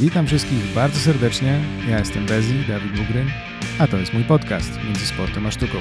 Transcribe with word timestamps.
Witam 0.00 0.26
wszystkich 0.26 0.74
bardzo 0.74 0.98
serdecznie. 1.00 1.60
Ja 1.88 1.98
jestem 1.98 2.26
Bezi, 2.26 2.64
Dawid 2.68 2.92
Bugryn, 2.92 3.28
a 3.78 3.86
to 3.86 3.96
jest 3.96 4.14
mój 4.14 4.24
podcast 4.24 4.84
Między 4.84 5.06
Sportem 5.06 5.46
a 5.46 5.50
Sztuką. 5.50 5.78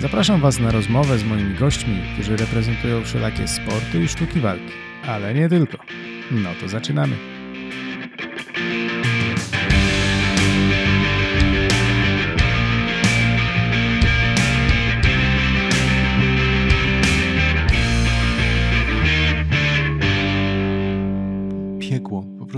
Zapraszam 0.00 0.40
Was 0.40 0.58
na 0.58 0.70
rozmowę 0.70 1.18
z 1.18 1.24
moimi 1.24 1.54
gośćmi, 1.54 2.02
którzy 2.14 2.36
reprezentują 2.36 3.04
wszelakie 3.04 3.48
sporty 3.48 4.02
i 4.04 4.08
sztuki 4.08 4.40
walki, 4.40 4.72
ale 5.06 5.34
nie 5.34 5.48
tylko. 5.48 5.78
No 6.30 6.50
to 6.60 6.68
zaczynamy. 6.68 7.16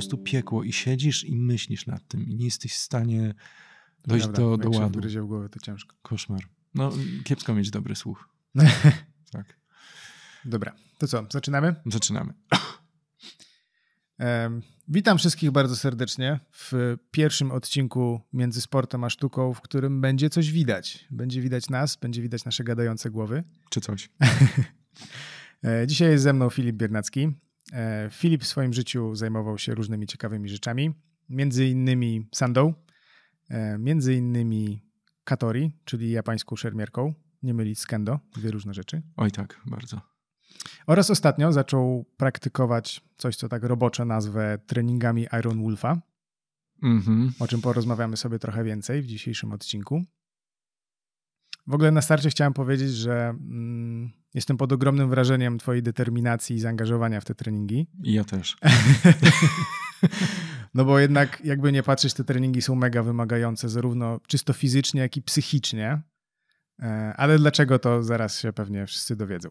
Prostu 0.02 0.24
piekło 0.24 0.64
i 0.64 0.72
siedzisz 0.72 1.24
i 1.24 1.36
myślisz 1.36 1.86
nad 1.86 2.08
tym 2.08 2.28
i 2.28 2.34
nie 2.34 2.44
jesteś 2.44 2.72
w 2.72 2.78
stanie 2.78 3.34
dojść 4.06 4.24
Prawda, 4.24 4.42
do, 4.42 4.56
do 4.56 4.64
jak 4.64 4.74
się 4.74 4.80
ładu. 4.80 4.98
wgryzie 4.98 5.22
w 5.22 5.26
głowę, 5.26 5.48
to 5.48 5.60
ciężko. 5.60 5.96
Koszmar. 6.02 6.40
No, 6.74 6.92
kiepsko 7.24 7.54
mieć 7.54 7.70
dobry 7.70 7.96
słuch. 7.96 8.28
Tak. 9.32 9.56
Dobra, 10.44 10.74
to 10.98 11.08
co, 11.08 11.26
zaczynamy? 11.30 11.74
Zaczynamy. 11.86 12.34
Witam 14.88 15.18
wszystkich 15.18 15.50
bardzo 15.50 15.76
serdecznie 15.76 16.40
w 16.52 16.96
pierwszym 17.10 17.50
odcinku 17.50 18.20
Między 18.32 18.60
Sportem 18.60 19.04
a 19.04 19.10
Sztuką, 19.10 19.54
w 19.54 19.60
którym 19.60 20.00
będzie 20.00 20.30
coś 20.30 20.52
widać. 20.52 21.06
Będzie 21.10 21.40
widać 21.40 21.70
nas, 21.70 21.96
będzie 21.96 22.22
widać 22.22 22.44
nasze 22.44 22.64
gadające 22.64 23.10
głowy. 23.10 23.44
Czy 23.70 23.80
coś? 23.80 24.08
E, 25.64 25.86
Dzisiaj 25.86 26.10
jest 26.10 26.24
ze 26.24 26.32
mną 26.32 26.50
Filip 26.50 26.76
Biernacki. 26.76 27.32
E, 27.72 28.08
Filip 28.10 28.42
w 28.42 28.46
swoim 28.46 28.72
życiu 28.72 29.14
zajmował 29.14 29.58
się 29.58 29.74
różnymi 29.74 30.06
ciekawymi 30.06 30.48
rzeczami, 30.48 30.90
między 31.28 31.66
innymi 31.66 32.28
sandą, 32.34 32.74
e, 33.50 33.78
między 33.78 34.14
innymi 34.14 34.82
katori, 35.24 35.72
czyli 35.84 36.10
japańską 36.10 36.56
szermierką, 36.56 37.14
nie 37.42 37.54
mylić 37.54 37.78
z 37.78 37.86
kendo, 37.86 38.20
dwie 38.36 38.50
różne 38.50 38.74
rzeczy. 38.74 39.02
Oj 39.16 39.30
tak, 39.30 39.60
bardzo. 39.66 40.00
Oraz 40.86 41.10
ostatnio 41.10 41.52
zaczął 41.52 42.04
praktykować 42.16 43.00
coś, 43.16 43.36
co 43.36 43.48
tak 43.48 43.62
roboczo 43.62 44.04
nazwę 44.04 44.58
treningami 44.66 45.26
Iron 45.38 45.62
Wolfa, 45.62 46.02
Mhm. 46.82 47.32
o 47.38 47.46
czym 47.48 47.60
porozmawiamy 47.60 48.16
sobie 48.16 48.38
trochę 48.38 48.64
więcej 48.64 49.02
w 49.02 49.06
dzisiejszym 49.06 49.52
odcinku. 49.52 50.04
W 51.66 51.74
ogóle 51.74 51.90
na 51.90 52.02
starcie 52.02 52.30
chciałem 52.30 52.52
powiedzieć, 52.52 52.90
że 52.90 53.28
mm, 53.28 54.10
jestem 54.34 54.56
pod 54.56 54.72
ogromnym 54.72 55.08
wrażeniem 55.10 55.58
Twojej 55.58 55.82
determinacji 55.82 56.56
i 56.56 56.60
zaangażowania 56.60 57.20
w 57.20 57.24
te 57.24 57.34
treningi. 57.34 57.86
I 58.04 58.12
ja 58.12 58.24
też. 58.24 58.56
No 60.74 60.84
bo 60.84 60.98
jednak, 60.98 61.40
jakby 61.44 61.72
nie 61.72 61.82
patrzeć, 61.82 62.14
te 62.14 62.24
treningi 62.24 62.62
są 62.62 62.74
mega 62.74 63.02
wymagające, 63.02 63.68
zarówno 63.68 64.20
czysto 64.26 64.52
fizycznie, 64.52 65.00
jak 65.00 65.16
i 65.16 65.22
psychicznie. 65.22 66.02
E, 66.82 67.14
Ale 67.16 67.38
dlaczego 67.38 67.78
to 67.78 68.02
zaraz 68.02 68.40
się 68.40 68.52
pewnie 68.52 68.86
wszyscy 68.86 69.16
dowiedzą. 69.16 69.48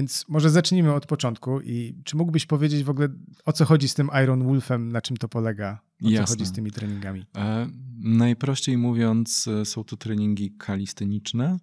Więc 0.00 0.28
może 0.28 0.50
zacznijmy 0.50 0.94
od 0.94 1.06
początku 1.06 1.60
i 1.60 1.94
czy 2.04 2.16
mógłbyś 2.16 2.46
powiedzieć 2.46 2.84
w 2.84 2.90
ogóle 2.90 3.08
o 3.44 3.52
co 3.52 3.64
chodzi 3.64 3.88
z 3.88 3.94
tym 3.94 4.10
Iron 4.24 4.44
Wolfem, 4.44 4.92
na 4.92 5.00
czym 5.00 5.16
to 5.16 5.28
polega, 5.28 5.80
o 6.02 6.04
co 6.04 6.10
Jasne. 6.10 6.26
chodzi 6.26 6.46
z 6.46 6.52
tymi 6.52 6.70
treningami? 6.70 7.26
E, 7.36 7.68
najprościej 7.98 8.78
mówiąc, 8.78 9.48
e, 9.48 9.64
są 9.64 9.84
to 9.84 9.96
treningi 9.96 10.50
kalisteniczne, 10.50 11.58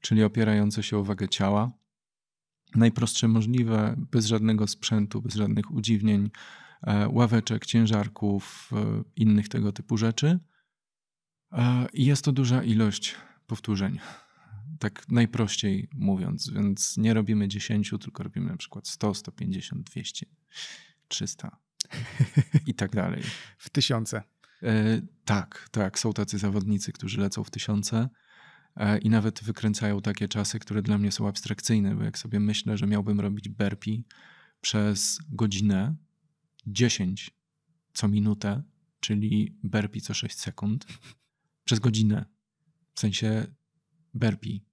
czyli 0.00 0.24
opierające 0.24 0.82
się 0.82 0.98
o 0.98 1.04
wagę 1.04 1.28
ciała. 1.28 1.72
Najprostsze 2.74 3.28
możliwe, 3.28 3.96
bez 4.10 4.26
żadnego 4.26 4.66
sprzętu, 4.66 5.22
bez 5.22 5.34
żadnych 5.34 5.70
udziwnień, 5.70 6.30
e, 6.82 7.08
ławeczek, 7.08 7.66
ciężarków, 7.66 8.70
e, 8.72 9.02
innych 9.16 9.48
tego 9.48 9.72
typu 9.72 9.96
rzeczy. 9.96 10.38
E, 11.52 11.86
I 11.92 12.04
jest 12.04 12.24
to 12.24 12.32
duża 12.32 12.62
ilość 12.62 13.14
powtórzeń. 13.46 13.98
Tak 14.82 15.08
najprościej 15.08 15.88
mówiąc, 15.94 16.50
więc 16.50 16.96
nie 16.96 17.14
robimy 17.14 17.48
10, 17.48 17.90
tylko 18.00 18.22
robimy 18.22 18.50
na 18.50 18.56
przykład 18.56 18.88
100, 18.88 19.14
150, 19.14 19.86
200, 19.86 20.26
300 21.08 21.56
i 22.66 22.74
tak 22.74 22.90
dalej. 22.90 23.22
W 23.58 23.70
tysiące. 23.70 24.22
E, 24.62 25.00
tak, 25.24 25.68
tak. 25.70 25.98
Są 25.98 26.12
tacy 26.12 26.38
zawodnicy, 26.38 26.92
którzy 26.92 27.20
lecą 27.20 27.44
w 27.44 27.50
tysiące 27.50 28.08
e, 28.76 28.98
i 28.98 29.10
nawet 29.10 29.44
wykręcają 29.44 30.00
takie 30.00 30.28
czasy, 30.28 30.58
które 30.58 30.82
dla 30.82 30.98
mnie 30.98 31.12
są 31.12 31.28
abstrakcyjne, 31.28 31.94
bo 31.94 32.04
jak 32.04 32.18
sobie 32.18 32.40
myślę, 32.40 32.78
że 32.78 32.86
miałbym 32.86 33.20
robić 33.20 33.48
burpee 33.48 34.04
przez 34.60 35.18
godzinę 35.30 35.94
10 36.66 37.30
co 37.94 38.08
minutę, 38.08 38.62
czyli 39.00 39.58
burpee 39.62 40.00
co 40.00 40.14
6 40.14 40.38
sekund, 40.38 40.86
przez 41.64 41.78
godzinę, 41.78 42.24
w 42.94 43.00
sensie 43.00 43.46
burpee. 44.14 44.71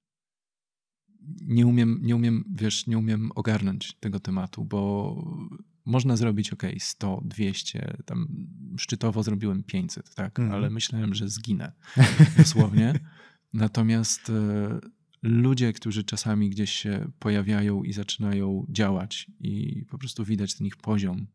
Nie 1.41 1.67
umiem, 1.67 2.00
nie 2.01 2.16
umiem, 2.16 2.44
wiesz, 2.56 2.88
nie 2.88 2.97
umiem 2.97 3.31
ogarnąć 3.35 3.94
tego 4.00 4.19
tematu, 4.19 4.66
bo 4.66 5.16
można 5.85 6.17
zrobić, 6.17 6.53
ok, 6.53 6.63
100, 6.79 7.22
200, 7.25 7.97
tam 8.06 8.28
szczytowo 8.78 9.23
zrobiłem 9.23 9.63
500, 9.63 10.16
tak, 10.16 10.40
Mhm. 10.40 10.56
ale 10.57 10.69
myślałem, 10.69 11.13
że 11.13 11.29
zginę 11.29 11.72
dosłownie. 12.38 13.00
Natomiast 13.53 14.29
e, 14.29 14.79
ludzie, 15.23 15.73
którzy 15.73 16.03
czasami 16.03 16.50
gdzieś 16.50 16.72
się 16.72 17.12
pojawiają 17.19 17.84
i 17.84 17.94
zaczynają 17.94 18.66
działać 18.69 19.31
i 19.40 19.85
po 19.90 19.97
prostu 19.97 20.25
widać 20.25 20.56
ten 20.56 20.67
ich 20.67 20.78
poziom, 20.78 21.28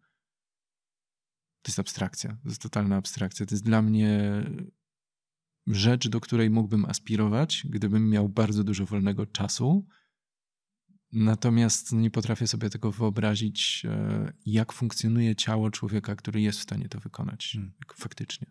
to 1.63 1.71
jest 1.71 1.79
abstrakcja, 1.79 2.31
to 2.43 2.49
jest 2.49 2.63
totalna 2.63 2.97
abstrakcja. 2.97 3.47
To 3.47 3.55
jest 3.55 3.65
dla 3.65 3.83
mnie 3.83 4.43
rzecz, 5.67 6.09
do 6.09 6.21
której 6.21 6.51
mógłbym 6.51 6.85
aspirować, 6.85 7.67
gdybym 7.71 8.11
miał 8.11 8.29
bardzo 8.29 8.65
dużo 8.65 8.87
wolnego 8.87 9.27
czasu. 9.27 9.87
Natomiast 11.13 11.93
nie 11.93 12.11
potrafię 12.11 12.47
sobie 12.47 12.71
tego 12.71 12.93
wyobrazić, 12.93 13.83
e, 13.89 14.33
jak 14.47 14.73
funkcjonuje 14.73 15.37
ciało 15.37 15.71
człowieka, 15.71 16.17
który 16.17 16.41
jest 16.41 16.59
w 16.59 16.63
stanie 16.63 16.89
to 16.89 17.01
wykonać 17.01 17.51
Hmm. 17.53 17.73
faktycznie. 17.95 18.47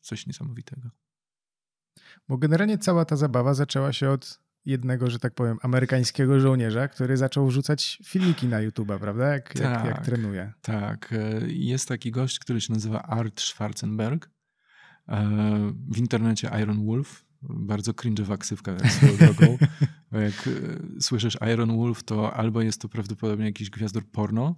Coś 0.00 0.26
niesamowitego. 0.26 0.90
Bo 2.28 2.38
generalnie 2.38 2.78
cała 2.78 3.04
ta 3.04 3.16
zabawa 3.16 3.54
zaczęła 3.54 3.92
się 3.92 4.10
od 4.10 4.40
jednego, 4.64 5.10
że 5.10 5.18
tak 5.18 5.34
powiem, 5.34 5.58
amerykańskiego 5.62 6.40
żołnierza, 6.40 6.88
który 6.88 7.16
zaczął 7.16 7.46
wrzucać 7.46 7.98
filmiki 8.04 8.46
na 8.46 8.56
YouTube'a, 8.58 8.98
prawda? 8.98 9.26
Jak, 9.32 9.54
jak, 9.54 9.84
jak 9.84 9.96
Tak. 9.96 10.04
trenuje. 10.04 10.52
Tak, 10.62 11.12
e, 11.12 11.40
jest 11.48 11.88
taki 11.88 12.10
gość, 12.10 12.38
który 12.38 12.60
się 12.60 12.72
nazywa 12.72 13.02
Art 13.02 13.40
Schwarzenberg. 13.40 14.30
E, 15.08 15.72
W 15.88 15.98
internecie 15.98 16.50
Iron 16.62 16.86
Wolf. 16.86 17.24
Bardzo 17.42 17.92
cringe'owa 17.92 18.38
ksywka 18.38 18.88
swoją 18.88 19.16
drogą. 19.26 19.58
Jak 20.12 20.48
e, 20.48 21.00
słyszysz 21.00 21.38
Iron 21.52 21.76
Wolf, 21.76 22.04
to 22.04 22.34
albo 22.34 22.62
jest 22.62 22.80
to 22.80 22.88
prawdopodobnie 22.88 23.44
jakiś 23.44 23.70
gwiazdor 23.70 24.04
porno, 24.04 24.54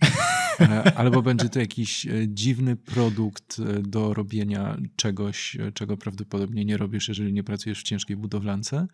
e, 0.60 0.98
albo 0.98 1.22
będzie 1.22 1.48
to 1.48 1.60
jakiś 1.60 2.06
dziwny 2.28 2.76
produkt 2.76 3.60
do 3.82 4.14
robienia 4.14 4.76
czegoś, 4.96 5.56
czego 5.74 5.96
prawdopodobnie 5.96 6.64
nie 6.64 6.76
robisz, 6.76 7.08
jeżeli 7.08 7.32
nie 7.32 7.44
pracujesz 7.44 7.80
w 7.80 7.82
ciężkiej 7.82 8.16
budowlance. 8.16 8.86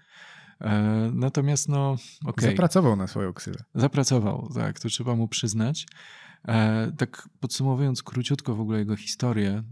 Natomiast 1.12 1.68
no, 1.68 1.96
okej. 2.24 2.50
Zapracował 2.50 2.96
na 2.96 3.06
swoją 3.06 3.32
ksywę. 3.32 3.58
Zapracował, 3.74 4.50
tak, 4.54 4.80
to 4.80 4.88
trzeba 4.88 5.14
mu 5.16 5.28
przyznać. 5.28 5.86
Tak 6.98 7.28
podsumowując 7.40 8.02
króciutko 8.02 8.54
w 8.54 8.60
ogóle 8.60 8.78
jego 8.78 8.96
historię, 8.96 9.62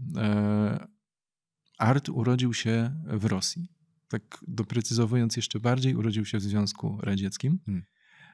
Art 1.77 2.09
urodził 2.09 2.53
się 2.53 2.91
w 3.07 3.25
Rosji. 3.25 3.67
Tak 4.07 4.43
doprecyzowując 4.47 5.35
jeszcze 5.35 5.59
bardziej, 5.59 5.95
urodził 5.95 6.25
się 6.25 6.37
w 6.37 6.41
Związku 6.41 6.97
Radzieckim. 7.01 7.59
Hmm. 7.65 7.83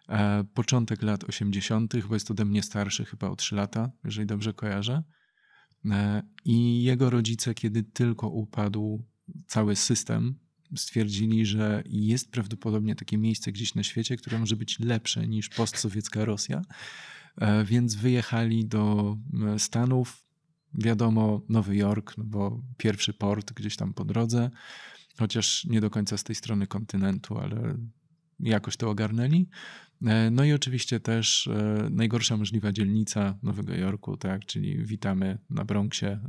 E, 0.10 0.44
początek 0.54 1.02
lat 1.02 1.24
80., 1.24 1.94
bo 2.08 2.14
jest 2.14 2.32
ode 2.32 2.46
mnie 2.46 2.64
starszy 2.64 3.06
chyba 3.06 3.30
o 3.30 3.36
3 3.36 3.56
lata, 3.56 3.92
jeżeli 4.04 4.28
dobrze 4.28 4.54
kojarzę. 4.54 5.04
E, 5.86 6.24
I 6.46 6.84
jego 6.84 7.10
rodzice, 7.10 7.54
kiedy 7.54 7.84
tylko 7.84 8.30
upadł 8.30 9.06
cały 9.48 9.76
system, 9.76 10.36
stwierdzili, 10.76 11.46
że 11.46 11.84
jest 11.86 12.32
prawdopodobnie 12.32 12.96
takie 12.96 13.18
miejsce 13.18 13.52
gdzieś 13.52 13.76
na 13.76 13.84
świecie, 13.84 14.18
które 14.18 14.40
może 14.40 14.56
być 14.56 14.80
lepsze 14.80 15.28
niż 15.28 15.50
postsowiecka 15.50 16.26
Rosja. 16.26 16.62
E, 17.38 17.66
Więc 17.66 17.96
wyjechali 17.96 18.66
do 18.66 19.18
Stanów. 19.58 20.31
Wiadomo, 20.74 21.42
Nowy 21.50 21.76
Jork, 21.76 22.18
no 22.18 22.24
bo 22.24 22.62
pierwszy 22.78 23.14
port 23.14 23.54
gdzieś 23.54 23.76
tam 23.76 23.94
po 23.94 24.06
drodze, 24.06 24.50
chociaż 25.20 25.66
nie 25.66 25.82
do 25.82 25.90
końca 25.90 26.18
z 26.18 26.24
tej 26.24 26.36
strony 26.36 26.68
kontynentu, 26.68 27.38
ale 27.38 27.78
jakoś 28.40 28.78
to 28.78 28.90
ogarnęli. 28.90 29.50
E, 30.06 30.32
No 30.32 30.44
i 30.44 30.54
oczywiście 30.54 31.00
też 31.00 31.48
e, 31.48 31.88
najgorsza 31.92 32.38
możliwa 32.38 32.72
dzielnica 32.72 33.38
Nowego 33.44 33.74
Jorku, 33.74 34.18
tak, 34.18 34.46
czyli 34.46 34.86
witamy 34.86 35.38
na 35.50 35.66
Bronxie. 35.66 36.10
E, 36.10 36.20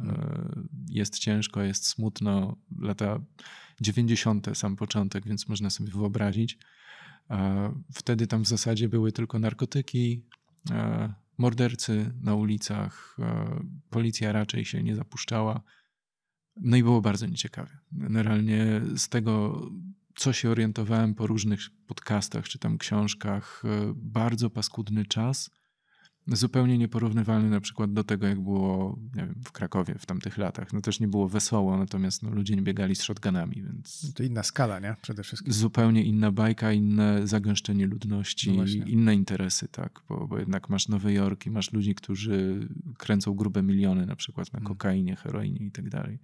Jest 0.88 1.18
ciężko, 1.18 1.62
jest 1.62 1.86
smutno. 1.86 2.56
Lata 2.78 3.20
90. 3.80 4.46
sam 4.54 4.76
początek, 4.76 5.26
więc 5.26 5.48
można 5.48 5.70
sobie 5.70 5.90
wyobrazić. 5.92 6.58
Wtedy 7.92 8.26
tam 8.26 8.44
w 8.44 8.48
zasadzie 8.48 8.88
były 8.88 9.12
tylko 9.12 9.38
narkotyki, 9.38 10.22
mordercy 11.38 12.12
na 12.20 12.34
ulicach, 12.34 13.16
e, 13.18 13.60
policja 13.90 14.32
raczej 14.32 14.64
się 14.64 14.82
nie 14.82 14.96
zapuszczała. 14.96 15.62
No 16.56 16.76
i 16.76 16.82
było 16.82 17.00
bardzo 17.00 17.26
nieciekawie. 17.26 17.78
Generalnie 17.92 18.82
z 18.96 19.08
tego, 19.08 19.62
co 20.16 20.32
się 20.32 20.50
orientowałem 20.50 21.14
po 21.14 21.26
różnych 21.26 21.60
podcastach 21.86 22.48
czy 22.48 22.58
tam 22.58 22.78
książkach, 22.78 23.62
e, 23.64 23.92
bardzo 23.96 24.50
paskudny 24.50 25.06
czas 25.06 25.50
zupełnie 26.26 26.78
nieporównywalny 26.78 27.50
na 27.50 27.60
przykład 27.60 27.92
do 27.92 28.04
tego, 28.04 28.26
jak 28.26 28.40
było 28.40 28.98
wiem, 29.14 29.34
w 29.44 29.52
Krakowie 29.52 29.94
w 29.98 30.06
tamtych 30.06 30.38
latach. 30.38 30.72
No 30.72 30.80
też 30.80 31.00
nie 31.00 31.08
było 31.08 31.28
wesoło, 31.28 31.78
natomiast 31.78 32.22
no, 32.22 32.30
ludzie 32.30 32.56
nie 32.56 32.62
biegali 32.62 32.96
z 32.96 33.02
shotgunami, 33.02 33.62
więc... 33.62 34.14
To 34.14 34.22
inna 34.22 34.42
skala, 34.42 34.80
nie? 34.80 34.96
Przede 35.02 35.22
wszystkim. 35.22 35.52
Zupełnie 35.52 36.04
inna 36.04 36.32
bajka, 36.32 36.72
inne 36.72 37.26
zagęszczenie 37.26 37.86
ludności, 37.86 38.56
no 38.56 38.64
inne 38.86 39.14
interesy, 39.14 39.68
tak? 39.68 40.00
Bo, 40.08 40.28
bo, 40.28 40.38
jednak 40.38 40.68
masz 40.68 40.88
Nowy 40.88 41.12
Jork 41.12 41.46
i 41.46 41.50
masz 41.50 41.72
ludzi, 41.72 41.94
którzy 41.94 42.68
kręcą 42.98 43.34
grube 43.34 43.62
miliony 43.62 44.06
na 44.06 44.16
przykład 44.16 44.52
na 44.52 44.58
hmm. 44.58 44.68
kokainie, 44.68 45.16
heroinie 45.16 45.66
i 45.66 45.70
tak 45.70 45.88
dalej. 45.88 46.18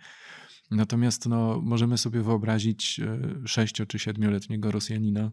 Natomiast 0.71 1.27
no, 1.27 1.61
możemy 1.63 1.99
sobie 1.99 2.23
wyobrazić 2.23 3.01
e, 3.01 3.19
sześcio- 3.45 3.87
czy 3.87 3.99
siedmioletniego 3.99 4.71
Rosjanina, 4.71 5.31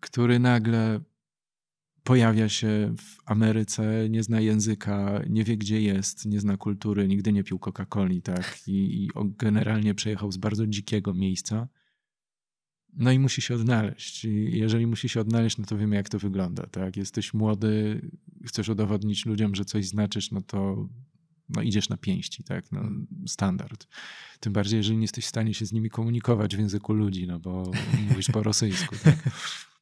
który 0.00 0.38
nagle 0.38 1.00
pojawia 2.08 2.48
się 2.48 2.94
w 2.98 3.30
Ameryce, 3.30 4.08
nie 4.10 4.22
zna 4.22 4.40
języka, 4.40 5.20
nie 5.28 5.44
wie 5.44 5.56
gdzie 5.56 5.82
jest, 5.82 6.26
nie 6.26 6.40
zna 6.40 6.56
kultury, 6.56 7.08
nigdy 7.08 7.32
nie 7.32 7.44
pił 7.44 7.58
Coca-Coli, 7.58 8.22
tak? 8.22 8.60
I, 8.66 9.04
I 9.04 9.08
generalnie 9.38 9.94
przejechał 9.94 10.32
z 10.32 10.36
bardzo 10.36 10.66
dzikiego 10.66 11.14
miejsca. 11.14 11.68
No 12.92 13.12
i 13.12 13.18
musi 13.18 13.42
się 13.42 13.54
odnaleźć. 13.54 14.24
I 14.24 14.58
jeżeli 14.58 14.86
musi 14.86 15.08
się 15.08 15.20
odnaleźć, 15.20 15.58
no 15.58 15.64
to 15.64 15.76
wiemy, 15.76 15.96
jak 15.96 16.08
to 16.08 16.18
wygląda. 16.18 16.66
Tak? 16.66 16.96
Jesteś 16.96 17.34
młody, 17.34 18.00
chcesz 18.46 18.68
udowodnić 18.68 19.26
ludziom, 19.26 19.54
że 19.54 19.64
coś 19.64 19.86
znaczysz, 19.86 20.30
no 20.30 20.42
to 20.42 20.88
no 21.48 21.62
idziesz 21.62 21.88
na 21.88 21.96
pięści, 21.96 22.44
tak? 22.44 22.72
No, 22.72 22.82
standard. 23.26 23.86
Tym 24.40 24.52
bardziej, 24.52 24.76
jeżeli 24.76 24.96
nie 24.96 25.04
jesteś 25.04 25.24
w 25.24 25.28
stanie 25.28 25.54
się 25.54 25.66
z 25.66 25.72
nimi 25.72 25.90
komunikować 25.90 26.56
w 26.56 26.58
języku 26.58 26.92
ludzi, 26.92 27.26
no 27.26 27.40
bo 27.40 27.72
mówisz 28.08 28.26
po 28.26 28.42
rosyjsku. 28.42 28.96
Tak? 29.04 29.16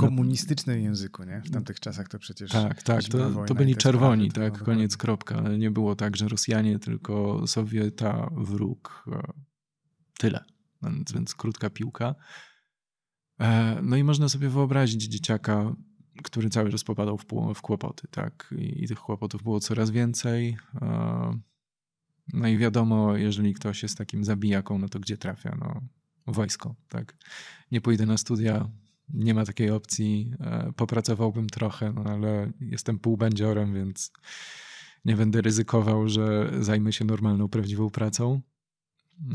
komunistycznym 0.00 0.80
języku, 0.80 1.24
nie? 1.24 1.42
W 1.44 1.50
tamtych 1.50 1.80
czasach 1.80 2.08
to 2.08 2.18
przecież. 2.18 2.50
Tak, 2.50 2.82
tak. 2.82 3.04
To, 3.04 3.44
to 3.44 3.54
byli 3.54 3.76
czerwoni, 3.76 4.30
sprawy, 4.30 4.50
tak? 4.50 4.62
Koniec, 4.62 4.96
kropka. 4.96 5.40
Nie 5.40 5.70
było 5.70 5.96
tak, 5.96 6.16
że 6.16 6.28
Rosjanie, 6.28 6.78
tylko 6.78 7.46
Sowieta, 7.46 8.30
wróg. 8.32 9.04
E, 9.12 9.32
tyle. 10.18 10.44
Więc, 10.82 11.12
więc 11.12 11.34
krótka 11.34 11.70
piłka. 11.70 12.14
E, 13.40 13.78
no 13.82 13.96
i 13.96 14.04
można 14.04 14.28
sobie 14.28 14.48
wyobrazić 14.48 15.02
dzieciaka, 15.02 15.76
który 16.22 16.50
cały 16.50 16.70
czas 16.70 16.84
popadał 16.84 17.18
w, 17.18 17.24
w 17.54 17.62
kłopoty, 17.62 18.08
tak? 18.10 18.54
I, 18.58 18.84
I 18.84 18.88
tych 18.88 18.98
kłopotów 18.98 19.42
było 19.42 19.60
coraz 19.60 19.90
więcej. 19.90 20.56
E, 20.82 21.40
no 22.32 22.48
i 22.48 22.58
wiadomo, 22.58 23.16
jeżeli 23.16 23.54
ktoś 23.54 23.82
jest 23.82 23.98
takim 23.98 24.24
zabijaką, 24.24 24.78
no 24.78 24.88
to 24.88 25.00
gdzie 25.00 25.16
trafia? 25.16 25.56
No, 25.60 25.80
wojsko, 26.26 26.74
tak? 26.88 27.16
Nie 27.72 27.80
pójdę 27.80 28.06
na 28.06 28.16
studia, 28.16 28.68
nie 29.14 29.34
ma 29.34 29.44
takiej 29.44 29.70
opcji. 29.70 30.32
E, 30.40 30.72
popracowałbym 30.76 31.48
trochę, 31.48 31.92
no 31.92 32.04
ale 32.04 32.52
jestem 32.60 32.98
półbędziorem, 32.98 33.74
więc 33.74 34.12
nie 35.04 35.16
będę 35.16 35.40
ryzykował, 35.40 36.08
że 36.08 36.52
zajmę 36.60 36.92
się 36.92 37.04
normalną, 37.04 37.48
prawdziwą 37.48 37.90
pracą. 37.90 38.40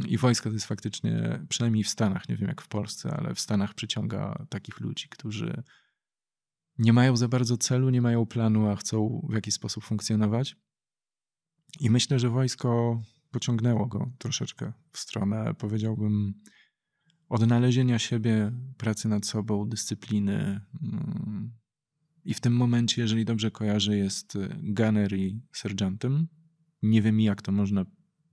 I 0.08 0.18
wojsko 0.18 0.50
to 0.50 0.54
jest 0.54 0.66
faktycznie, 0.66 1.40
przynajmniej 1.50 1.84
w 1.84 1.90
Stanach, 1.90 2.30
nie 2.30 2.36
wiem 2.36 2.48
jak 2.48 2.62
w 2.62 2.68
Polsce, 2.68 3.12
ale 3.18 3.36
w 3.36 3.40
Stanach 3.40 3.74
przyciąga 3.74 4.46
takich 4.50 4.80
ludzi, 4.80 5.10
którzy 5.10 5.64
nie 6.78 6.94
mają 6.94 7.18
za 7.18 7.28
bardzo 7.28 7.58
celu, 7.58 7.90
nie 7.90 8.02
mają 8.02 8.26
planu, 8.26 8.70
a 8.70 8.76
chcą 8.76 9.28
w 9.30 9.34
jakiś 9.34 9.54
sposób 9.54 9.84
funkcjonować. 9.84 10.56
I 11.80 11.90
myślę, 11.90 12.20
że 12.20 12.30
wojsko 12.30 13.02
pociągnęło 13.32 13.86
go 13.86 14.12
troszeczkę 14.18 14.74
w 14.92 15.00
stronę, 15.00 15.54
powiedziałbym, 15.54 16.34
odnalezienia 17.30 18.00
siebie, 18.00 18.52
pracy 18.78 19.08
nad 19.08 19.26
sobą, 19.26 19.70
dyscypliny. 19.70 20.62
Mm. 20.84 21.52
I 22.26 22.34
w 22.34 22.42
tym 22.42 22.54
momencie, 22.54 23.02
jeżeli 23.02 23.26
dobrze 23.26 23.52
kojarzę, 23.52 23.98
jest 23.98 24.36
y, 24.36 24.50
gunner 24.64 25.14
i 25.14 25.42
sergeantem. 25.54 26.28
Nie 26.84 27.02
wiem, 27.02 27.20
jak 27.20 27.42
to 27.42 27.52
można 27.52 27.86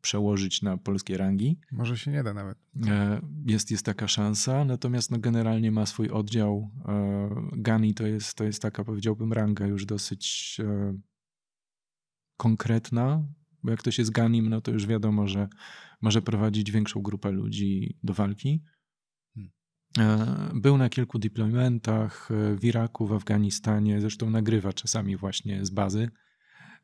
przełożyć 0.03 0.62
na 0.62 0.77
polskie 0.77 1.17
rangi. 1.17 1.59
Może 1.73 1.99
się 1.99 2.11
nie 2.11 2.23
da 2.23 2.35
nawet. 2.35 2.59
E, 2.87 3.21
jest, 3.47 3.71
jest 3.71 3.87
taka 3.87 4.09
szansa, 4.09 4.65
natomiast 4.65 5.11
no 5.11 5.19
generalnie 5.19 5.73
ma 5.73 5.87
swój 5.87 6.11
oddział. 6.11 6.71
E, 6.89 7.29
Gani 7.53 7.94
to 7.94 8.06
jest, 8.06 8.35
to 8.35 8.44
jest 8.44 8.62
taka, 8.62 8.85
powiedziałbym, 8.85 9.33
ranga 9.33 9.67
już 9.67 9.87
dosyć 9.87 10.56
e, 10.65 10.99
konkretna, 12.37 13.27
bo 13.62 13.71
jak 13.71 13.81
ktoś 13.81 13.99
jest 13.99 14.11
Ganim, 14.11 14.49
no 14.49 14.61
to 14.61 14.71
już 14.71 14.87
wiadomo, 14.87 15.29
że 15.29 15.49
może 16.00 16.23
prowadzić 16.23 16.71
większą 16.71 17.03
grupę 17.03 17.31
ludzi 17.31 17.99
do 18.03 18.15
walki. 18.15 18.62
E, 19.99 20.50
był 20.55 20.79
na 20.79 20.89
kilku 20.89 21.19
deploymentach 21.19 22.29
e, 22.31 22.56
w 22.56 22.65
Iraku, 22.65 23.06
w 23.06 23.12
Afganistanie, 23.12 24.00
zresztą 24.00 24.31
nagrywa 24.31 24.73
czasami 24.73 25.17
właśnie 25.17 25.65
z 25.65 25.71
bazy. 25.71 26.11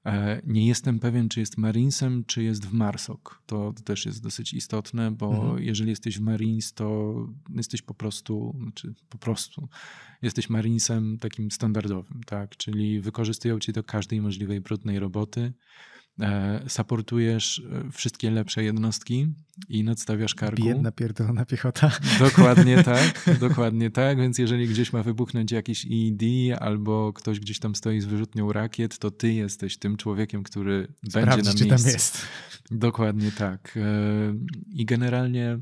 E, 0.06 0.42
nie 0.46 0.66
jestem 0.66 0.98
pewien, 0.98 1.28
czy 1.28 1.40
jest 1.40 1.58
Marinesem, 1.58 2.24
czy 2.24 2.42
jest 2.42 2.66
w 2.66 2.72
Marsok. 2.72 3.42
To 3.46 3.72
też 3.84 4.06
jest 4.06 4.22
dosyć 4.22 4.54
istotne, 4.54 5.10
bo 5.10 5.34
mhm. 5.34 5.62
jeżeli 5.62 5.90
jesteś 5.90 6.18
w 6.18 6.20
Marines, 6.20 6.72
to 6.72 7.14
jesteś 7.54 7.82
po 7.82 7.94
prostu, 7.94 8.56
znaczy 8.62 8.94
po 9.08 9.18
prostu, 9.18 9.68
jesteś 10.22 10.50
Marinesem 10.50 11.18
takim 11.18 11.50
standardowym, 11.50 12.20
tak? 12.26 12.56
Czyli 12.56 13.00
wykorzystują 13.00 13.58
cię 13.58 13.72
do 13.72 13.84
każdej 13.84 14.20
możliwej 14.20 14.60
brudnej 14.60 14.98
roboty. 14.98 15.52
E, 16.20 16.60
supportujesz 16.68 17.62
e, 17.86 17.90
wszystkie 17.90 18.30
lepsze 18.30 18.64
jednostki 18.64 19.28
i 19.68 19.84
nadstawiasz 19.84 20.34
karku. 20.34 20.62
Biedna 20.62 20.92
pierdolona 20.92 21.44
piechota. 21.44 21.90
Dokładnie 22.18 22.82
tak, 22.94 23.38
dokładnie 23.40 23.90
tak, 23.90 24.18
więc 24.18 24.38
jeżeli 24.38 24.68
gdzieś 24.68 24.92
ma 24.92 25.02
wybuchnąć 25.02 25.52
jakiś 25.52 25.86
EED 25.86 26.22
albo 26.60 27.12
ktoś 27.12 27.40
gdzieś 27.40 27.58
tam 27.58 27.74
stoi 27.74 28.00
z 28.00 28.04
wyrzutnią 28.04 28.52
rakiet, 28.52 28.98
to 28.98 29.10
ty 29.10 29.32
jesteś 29.32 29.78
tym 29.78 29.96
człowiekiem, 29.96 30.42
który 30.42 30.88
Sprawdzi, 31.08 31.36
będzie 31.36 31.50
na 31.50 31.56
czy 31.56 31.64
miejscu. 31.64 31.84
tam 31.84 31.92
jest. 31.92 32.22
Dokładnie 32.70 33.32
tak. 33.32 33.76
E, 33.76 33.80
I 34.72 34.84
generalnie 34.84 35.58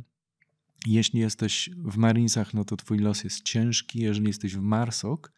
jeśli 0.87 1.21
jesteś 1.21 1.71
w 1.85 1.97
Marinesach, 1.97 2.55
no 2.55 2.65
to 2.65 2.77
twój 2.77 2.99
los 2.99 3.25
jest 3.25 3.43
ciężki. 3.43 4.01
Jeżeli 4.01 4.27
jesteś 4.27 4.57
w 4.57 4.61
Marsok, 4.61 5.33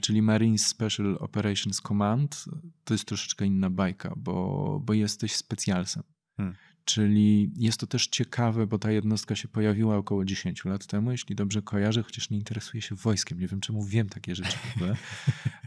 czyli 0.00 0.22
Marines 0.22 0.66
Special 0.66 1.16
Operations 1.20 1.80
Command, 1.80 2.44
to 2.84 2.94
jest 2.94 3.04
troszeczkę 3.04 3.46
inna 3.46 3.70
bajka, 3.70 4.14
bo, 4.16 4.80
bo 4.84 4.92
jesteś 4.92 5.36
specjalsem. 5.36 6.02
Hmm. 6.36 6.56
Czyli 6.84 7.52
jest 7.56 7.80
to 7.80 7.86
też 7.86 8.06
ciekawe, 8.06 8.66
bo 8.66 8.78
ta 8.78 8.90
jednostka 8.90 9.36
się 9.36 9.48
pojawiła 9.48 9.96
około 9.96 10.24
10 10.24 10.64
lat 10.64 10.86
temu, 10.86 11.10
jeśli 11.10 11.34
dobrze 11.34 11.62
kojarzę, 11.62 12.02
chociaż 12.02 12.30
nie 12.30 12.38
interesuję 12.38 12.82
się 12.82 12.94
wojskiem. 12.94 13.40
Nie 13.40 13.46
wiem, 13.46 13.60
czemu 13.60 13.84
wiem 13.84 14.08
takie 14.08 14.34
rzeczy 14.34 14.58
w 14.58 14.76
ogóle. 14.76 14.96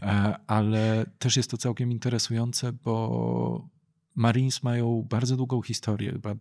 E, 0.02 0.38
ale 0.46 1.06
też 1.18 1.36
jest 1.36 1.50
to 1.50 1.56
całkiem 1.56 1.92
interesujące, 1.92 2.72
bo 2.72 3.68
Marines 4.14 4.62
mają 4.62 5.06
bardzo 5.10 5.36
długą 5.36 5.62
historię, 5.62 6.12
chyba 6.12 6.34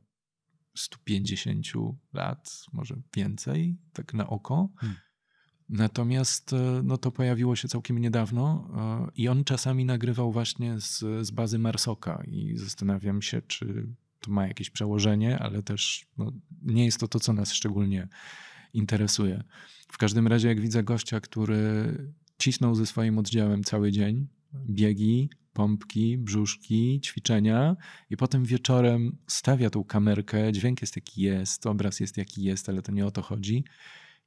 150 0.76 1.68
lat, 2.14 2.66
może 2.74 2.96
więcej, 3.16 3.78
tak 3.94 4.14
na 4.14 4.28
oko. 4.28 4.70
Hmm. 4.78 5.00
Natomiast 5.74 6.54
e, 6.54 6.82
no, 6.84 6.98
to 6.98 7.12
pojawiło 7.12 7.56
się 7.56 7.68
całkiem 7.68 7.98
niedawno 7.98 8.68
e, 8.76 9.12
i 9.16 9.28
on 9.28 9.44
czasami 9.44 9.86
nagrywał 9.86 10.32
właśnie 10.32 10.80
z, 10.80 11.00
z 11.28 11.32
bazy 11.32 11.60
Marsoka 11.60 12.24
i 12.28 12.58
zastanawiam 12.58 13.22
się, 13.22 13.42
czy 13.42 13.88
to 14.20 14.32
ma 14.32 14.48
jakieś 14.48 14.70
przełożenie, 14.70 15.40
ale 15.40 15.64
też 15.64 16.06
no, 16.18 16.32
nie 16.62 16.86
jest 16.86 17.00
to 17.00 17.08
to, 17.08 17.20
co 17.20 17.34
nas 17.34 17.54
szczególnie 17.54 18.08
interesuje. 18.74 19.44
W 19.88 19.98
każdym 19.98 20.28
razie, 20.28 20.48
jak 20.48 20.62
widzę 20.62 20.84
gościa, 20.84 21.20
który 21.20 21.98
cisnął 22.38 22.76
ze 22.76 22.86
swoim 22.86 23.18
oddziałem 23.18 23.64
cały 23.64 23.92
dzień, 23.92 24.28
biegi, 24.70 25.30
pompki, 25.54 26.18
brzuszki, 26.18 27.02
ćwiczenia 27.02 27.76
i 28.10 28.18
potem 28.18 28.46
wieczorem 28.46 29.18
stawia 29.28 29.70
tą 29.70 29.84
kamerkę, 29.84 30.52
dźwięk 30.52 30.82
jest 30.82 30.96
jaki 30.96 31.22
jest, 31.22 31.66
obraz 31.66 32.00
jest 32.00 32.18
jaki 32.18 32.44
jest, 32.44 32.70
ale 32.70 32.82
to 32.82 32.92
nie 32.92 33.06
o 33.06 33.12
to 33.12 33.22
chodzi 33.22 33.64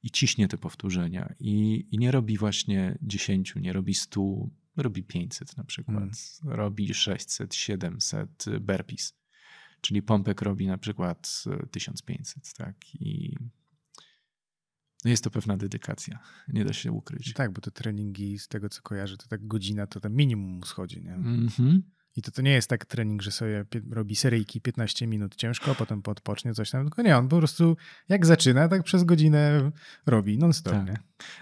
i 0.03 0.11
ciśnie 0.11 0.47
te 0.47 0.57
powtórzenia. 0.57 1.33
I, 1.39 1.87
i 1.91 1.97
nie 1.97 2.11
robi 2.11 2.37
właśnie 2.37 2.97
10, 3.01 3.55
nie 3.55 3.73
robi 3.73 3.93
100, 3.93 4.49
robi 4.77 5.03
500 5.03 5.57
na 5.57 5.63
przykład. 5.63 5.97
Hmm. 5.97 6.57
Robi 6.57 6.93
600, 6.93 7.55
700 7.55 8.45
burpees. 8.61 9.13
Czyli 9.81 10.01
pompek 10.01 10.41
robi 10.41 10.67
na 10.67 10.77
przykład 10.77 11.43
1500, 11.71 12.53
tak? 12.53 12.95
I 12.95 13.35
jest 15.05 15.23
to 15.23 15.29
pewna 15.29 15.57
dedykacja, 15.57 16.19
nie 16.47 16.65
da 16.65 16.73
się 16.73 16.91
ukryć. 16.91 17.33
Tak, 17.33 17.51
bo 17.53 17.61
te 17.61 17.71
treningi 17.71 18.39
z 18.39 18.47
tego 18.47 18.69
co 18.69 18.81
kojarzę, 18.81 19.17
to 19.17 19.27
tak 19.27 19.47
godzina 19.47 19.87
to 19.87 19.99
tam 19.99 20.13
minimum 20.13 20.63
schodzi, 20.63 21.01
nie? 21.01 21.13
Mm 21.13 21.47
-hmm. 21.47 21.81
I 22.17 22.21
to, 22.21 22.31
to 22.31 22.41
nie 22.41 22.51
jest 22.51 22.69
tak 22.69 22.85
trening, 22.85 23.21
że 23.21 23.31
sobie 23.31 23.65
robi 23.91 24.15
seryjki 24.15 24.61
15 24.61 25.07
minut 25.07 25.35
ciężko, 25.35 25.71
a 25.71 25.75
potem 25.75 26.01
podpocznie 26.01 26.53
coś 26.53 26.69
tam, 26.69 26.85
tylko 26.85 27.01
nie, 27.01 27.17
on 27.17 27.27
po 27.27 27.37
prostu 27.37 27.77
jak 28.09 28.25
zaczyna, 28.25 28.67
tak 28.67 28.83
przez 28.83 29.03
godzinę 29.03 29.71
robi 30.05 30.37
non-stop. 30.37 30.73
Tak. 30.73 30.87
Nie? 30.87 30.97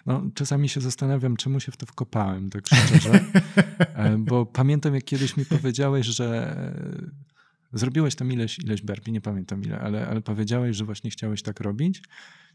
No, 0.05 0.23
czasami 0.33 0.69
się 0.69 0.81
zastanawiam, 0.81 1.37
czemu 1.37 1.59
się 1.59 1.71
w 1.71 1.77
to 1.77 1.85
wkopałem, 1.85 2.49
tak 2.49 2.67
szczerze, 2.87 3.25
e, 3.77 4.17
bo 4.17 4.45
pamiętam 4.45 4.95
jak 4.95 5.03
kiedyś 5.03 5.37
mi 5.37 5.45
powiedziałeś, 5.45 6.05
że 6.05 6.57
zrobiłeś 7.73 8.15
tam 8.15 8.31
ileś, 8.31 8.59
ileś 8.59 8.81
burpee, 8.81 9.11
nie 9.11 9.21
pamiętam 9.21 9.63
ile, 9.63 9.79
ale, 9.79 10.07
ale 10.07 10.21
powiedziałeś, 10.21 10.75
że 10.77 10.85
właśnie 10.85 11.11
chciałeś 11.11 11.41
tak 11.41 11.59
robić, 11.59 12.03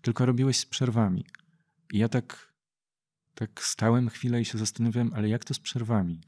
tylko 0.03 0.27
robiłeś 0.27 0.59
z 0.59 0.67
przerwami. 0.67 1.25
I 1.93 1.99
ja 1.99 2.09
tak, 2.09 2.53
tak 3.35 3.62
stałem 3.62 4.09
chwilę 4.09 4.41
i 4.41 4.45
się 4.45 4.59
zastanawiałem, 4.59 5.11
ale 5.15 5.29
jak 5.29 5.45
to 5.45 5.55
z 5.55 5.59
przerwami? 5.59 6.21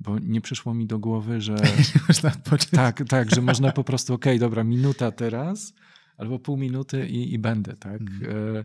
Bo 0.00 0.18
nie 0.18 0.40
przyszło 0.40 0.74
mi 0.74 0.86
do 0.86 0.98
głowy, 0.98 1.40
że. 1.40 1.56
można 2.08 2.30
Tak, 2.70 3.08
tak, 3.08 3.34
że 3.34 3.42
można 3.42 3.72
po 3.72 3.84
prostu, 3.84 4.14
okej, 4.14 4.32
okay, 4.32 4.40
dobra, 4.40 4.64
minuta 4.64 5.10
teraz, 5.10 5.74
albo 6.16 6.38
pół 6.38 6.56
minuty 6.56 7.08
i, 7.08 7.34
i 7.34 7.38
będę, 7.38 7.76
tak? 7.76 8.00
Mm. 8.00 8.64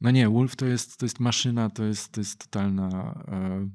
No 0.00 0.10
nie, 0.10 0.28
Wolf 0.28 0.56
to 0.56 0.66
jest, 0.66 0.96
to 0.96 1.04
jest 1.06 1.20
maszyna, 1.20 1.70
to 1.70 1.84
jest, 1.84 2.12
to 2.12 2.20
jest 2.20 2.38
totalna 2.38 2.88
e, 3.28 3.68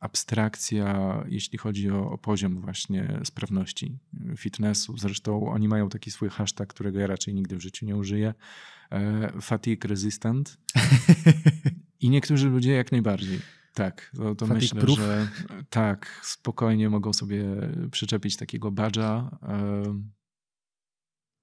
abstrakcja, 0.00 1.24
jeśli 1.28 1.58
chodzi 1.58 1.90
o, 1.90 2.10
o, 2.10 2.18
poziom 2.18 2.60
właśnie 2.60 3.20
sprawności 3.24 3.98
fitnessu. 4.36 4.98
Zresztą 4.98 5.50
oni 5.50 5.68
mają 5.68 5.88
taki 5.88 6.10
swój 6.10 6.28
hashtag, 6.28 6.68
którego 6.68 6.98
ja 6.98 7.06
raczej 7.06 7.34
nigdy 7.34 7.56
w 7.56 7.60
życiu 7.60 7.86
nie 7.86 7.96
użyję. 7.96 8.34
E, 8.90 9.32
fatigue 9.40 9.88
resistant. 9.88 10.58
I 12.00 12.10
niektórzy 12.10 12.48
ludzie 12.48 12.72
jak 12.72 12.92
najbardziej. 12.92 13.40
Tak, 13.76 14.12
to, 14.16 14.34
to 14.34 14.46
myślę, 14.46 14.80
proof. 14.80 14.98
że 14.98 15.28
tak, 15.70 16.20
spokojnie 16.24 16.90
mogą 16.90 17.12
sobie 17.12 17.44
przyczepić 17.90 18.36
takiego 18.36 18.70
badża. 18.70 19.38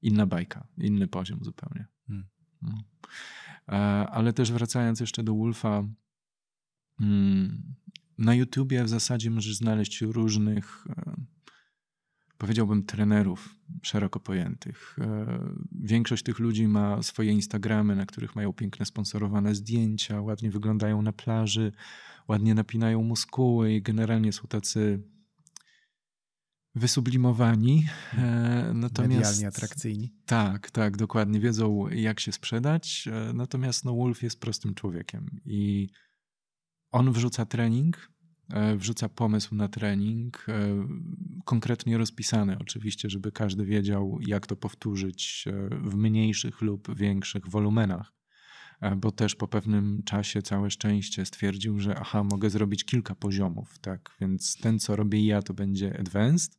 Inna 0.02 0.25
bajka, 0.25 0.68
inny 0.78 1.08
poziom 1.08 1.44
zupełnie. 1.44 1.88
Hmm. 2.08 2.28
No. 2.62 2.84
E, 3.68 3.75
ale 4.10 4.34
też 4.34 4.52
wracając 4.52 5.00
jeszcze 5.00 5.24
do 5.24 5.36
Wolfa, 5.36 5.84
mm, 7.00 7.75
na 8.18 8.36
YouTubie 8.36 8.84
w 8.84 8.90
zasadzie 8.90 9.32
możesz 9.32 9.56
znaleźć 9.56 10.02
różnych, 10.02 10.88
powiedziałbym, 12.43 12.83
trenerów 12.83 13.55
szeroko 13.81 14.19
pojętych. 14.19 14.97
E, 15.01 15.39
większość 15.81 16.23
tych 16.23 16.39
ludzi 16.39 16.67
ma 16.67 17.03
swoje 17.03 17.31
Instagramy, 17.31 17.95
na 17.95 18.05
których 18.05 18.35
mają 18.35 18.53
piękne 18.53 18.85
sponsorowane 18.85 19.55
zdjęcia, 19.55 20.21
ładnie 20.21 20.51
wyglądają 20.51 21.01
na 21.01 21.13
plaży, 21.13 21.71
ładnie 22.27 22.53
napinają 22.53 23.03
muskuły 23.03 23.73
i 23.73 23.81
generalnie 23.81 24.33
są 24.33 24.47
tacy 24.47 25.03
wysublimowani. 26.75 27.85
E, 28.13 28.71
natomiast, 28.73 29.15
Medialnie 29.15 29.47
atrakcyjni. 29.47 30.13
Tak, 30.25 30.71
tak, 30.71 30.97
dokładnie. 30.97 31.39
Wiedzą, 31.39 31.88
jak 31.89 32.19
się 32.19 32.31
sprzedać. 32.31 33.09
Natomiast 33.33 33.85
no, 33.85 33.95
Wolf 33.95 34.23
jest 34.23 34.39
prostym 34.39 34.73
człowiekiem 34.73 35.39
i 35.45 35.89
on 36.91 37.12
wrzuca 37.12 37.45
trening, 37.45 37.97
e, 37.97 38.12
wrzuca 38.77 39.09
pomysł 39.09 39.55
na 39.55 39.67
trening, 39.67 40.45
e, 40.50 40.88
konkretnie 41.45 41.97
rozpisany 41.97 42.57
oczywiście, 42.59 43.09
żeby 43.09 43.31
każdy 43.31 43.65
wiedział, 43.65 44.19
jak 44.21 44.47
to 44.47 44.55
powtórzyć 44.55 45.45
e, 45.47 45.69
w 45.89 45.95
mniejszych 45.95 46.62
lub 46.62 46.95
większych 46.95 47.50
wolumenach. 47.50 48.13
Bo 48.97 49.12
też 49.12 49.35
po 49.35 49.47
pewnym 49.47 50.03
czasie 50.03 50.41
całe 50.41 50.71
szczęście 50.71 51.25
stwierdził, 51.25 51.79
że 51.79 51.95
aha, 52.00 52.23
mogę 52.23 52.50
zrobić 52.50 52.85
kilka 52.85 53.15
poziomów, 53.15 53.79
tak? 53.79 54.15
Więc 54.21 54.57
ten, 54.57 54.79
co 54.79 54.95
robię 54.95 55.25
ja, 55.25 55.41
to 55.41 55.53
będzie 55.53 56.00
advanced, 56.00 56.57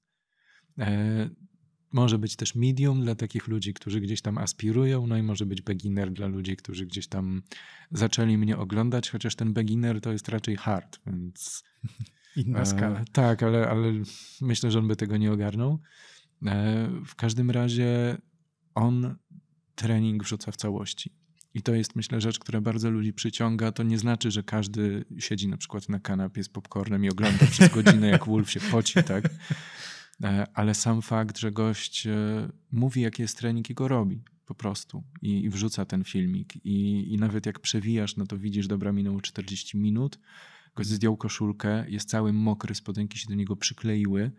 może 1.94 2.18
być 2.18 2.36
też 2.36 2.54
medium 2.54 3.02
dla 3.02 3.14
takich 3.14 3.48
ludzi, 3.48 3.74
którzy 3.74 4.00
gdzieś 4.00 4.22
tam 4.22 4.38
aspirują, 4.38 5.06
no 5.06 5.16
i 5.16 5.22
może 5.22 5.46
być 5.46 5.62
beginner 5.62 6.12
dla 6.12 6.26
ludzi, 6.26 6.56
którzy 6.56 6.86
gdzieś 6.86 7.06
tam 7.06 7.42
zaczęli 7.90 8.38
mnie 8.38 8.56
oglądać, 8.56 9.10
chociaż 9.10 9.36
ten 9.36 9.52
beginner 9.52 10.00
to 10.00 10.12
jest 10.12 10.28
raczej 10.28 10.56
hard, 10.56 11.00
więc. 11.06 11.64
Inna 12.36 12.60
e, 12.60 12.66
skala. 12.66 13.04
tak, 13.12 13.42
ale, 13.42 13.68
ale 13.68 13.92
myślę, 14.40 14.70
że 14.70 14.78
on 14.78 14.88
by 14.88 14.96
tego 14.96 15.16
nie 15.16 15.32
ogarnął. 15.32 15.80
E, 16.46 16.90
w 17.06 17.14
każdym 17.14 17.50
razie 17.50 18.18
on 18.74 19.16
trening 19.74 20.24
wrzuca 20.24 20.52
w 20.52 20.56
całości. 20.56 21.12
I 21.54 21.62
to 21.62 21.74
jest, 21.74 21.96
myślę, 21.96 22.20
rzecz, 22.20 22.38
która 22.38 22.60
bardzo 22.60 22.90
ludzi 22.90 23.12
przyciąga. 23.12 23.72
To 23.72 23.82
nie 23.82 23.98
znaczy, 23.98 24.30
że 24.30 24.42
każdy 24.42 25.04
siedzi 25.18 25.48
na 25.48 25.56
przykład 25.56 25.88
na 25.88 26.00
kanapie 26.00 26.44
z 26.44 26.48
popcornem 26.48 27.04
i 27.04 27.08
ogląda 27.08 27.46
przez 27.46 27.74
godzinę, 27.74 28.08
jak 28.08 28.26
Wolf 28.26 28.50
się 28.50 28.60
poci, 28.60 29.02
tak? 29.02 29.24
E, 30.22 30.46
ale 30.54 30.74
sam 30.74 31.02
fakt, 31.02 31.38
że 31.38 31.52
gość 31.52 32.06
e, 32.06 32.48
mówi, 32.72 33.00
jaki 33.00 33.22
jest 33.22 33.38
trening 33.38 33.70
i 33.70 33.74
go 33.74 33.88
robi 33.88 34.24
po 34.46 34.54
prostu 34.54 35.04
i, 35.22 35.44
i 35.44 35.50
wrzuca 35.50 35.84
ten 35.84 36.04
filmik 36.04 36.56
I, 36.64 37.06
i 37.12 37.18
nawet 37.18 37.46
jak 37.46 37.60
przewijasz, 37.60 38.16
no 38.16 38.26
to 38.26 38.38
widzisz, 38.38 38.66
dobra, 38.66 38.92
minęło 38.92 39.20
40 39.20 39.78
minut, 39.78 40.18
gość 40.74 40.88
zdjął 40.88 41.16
koszulkę, 41.16 41.90
jest 41.90 42.08
cały 42.08 42.32
mokry, 42.32 42.74
spodenki 42.74 43.18
się 43.18 43.28
do 43.28 43.34
niego 43.34 43.56
przykleiły, 43.56 44.32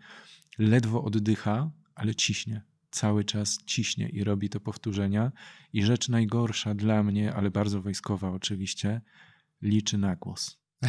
ledwo 0.58 1.04
oddycha, 1.04 1.70
ale 1.94 2.14
ciśnie. 2.14 2.62
Cały 2.90 3.24
czas 3.24 3.58
ciśnie 3.64 4.08
i 4.08 4.24
robi 4.24 4.48
to 4.48 4.60
powtórzenia. 4.60 5.32
I 5.72 5.82
rzecz 5.82 6.08
najgorsza 6.08 6.74
dla 6.74 7.02
mnie, 7.02 7.34
ale 7.34 7.50
bardzo 7.50 7.82
wojskowa 7.82 8.30
oczywiście, 8.30 9.00
liczy 9.62 9.98
na 9.98 10.16
głos. 10.16 10.58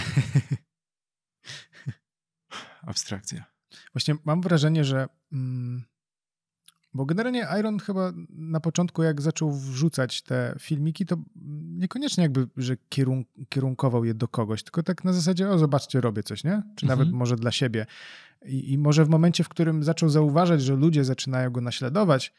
Abstrakcja. 2.82 3.57
Właśnie 3.94 4.16
mam 4.26 4.42
wrażenie, 4.42 4.84
że. 4.84 5.08
Mm, 5.32 5.84
bo 6.94 7.06
generalnie 7.06 7.48
Iron 7.60 7.80
chyba 7.80 8.14
na 8.30 8.60
początku, 8.60 9.04
jak 9.04 9.22
zaczął 9.22 9.52
wrzucać 9.52 10.22
te 10.22 10.56
filmiki, 10.60 11.06
to 11.06 11.18
niekoniecznie 11.78 12.24
jakby, 12.24 12.48
że 12.58 12.78
kierun 12.90 13.26
kierunkował 13.50 14.06
je 14.06 14.14
do 14.14 14.28
kogoś, 14.28 14.64
tylko 14.64 14.84
tak 14.84 15.04
na 15.04 15.14
zasadzie, 15.14 15.50
o 15.50 15.58
zobaczcie, 15.58 16.02
robię 16.02 16.24
coś, 16.24 16.44
nie? 16.44 16.64
Czy 16.76 16.86
mhm. 16.86 17.00
nawet 17.00 17.14
może 17.14 17.36
dla 17.36 17.52
siebie. 17.52 17.86
I, 18.46 18.72
I, 18.72 18.78
może 18.78 19.06
w 19.06 19.10
momencie, 19.10 19.44
w 19.44 19.50
którym 19.50 19.84
zaczął 19.84 20.10
zauważać, 20.10 20.62
że 20.62 20.76
ludzie 20.76 21.04
zaczynają 21.04 21.50
go 21.50 21.62
naśladować, 21.62 22.34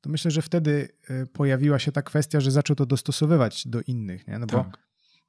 to 0.00 0.10
myślę, 0.10 0.30
że 0.30 0.42
wtedy 0.42 0.88
y, 1.10 1.26
pojawiła 1.26 1.78
się 1.78 1.92
ta 1.92 2.02
kwestia, 2.02 2.40
że 2.40 2.50
zaczął 2.50 2.76
to 2.76 2.86
dostosowywać 2.86 3.68
do 3.68 3.80
innych, 3.80 4.26
nie? 4.26 4.38
No 4.38 4.46
tak. 4.46 4.70
bo 4.70 4.78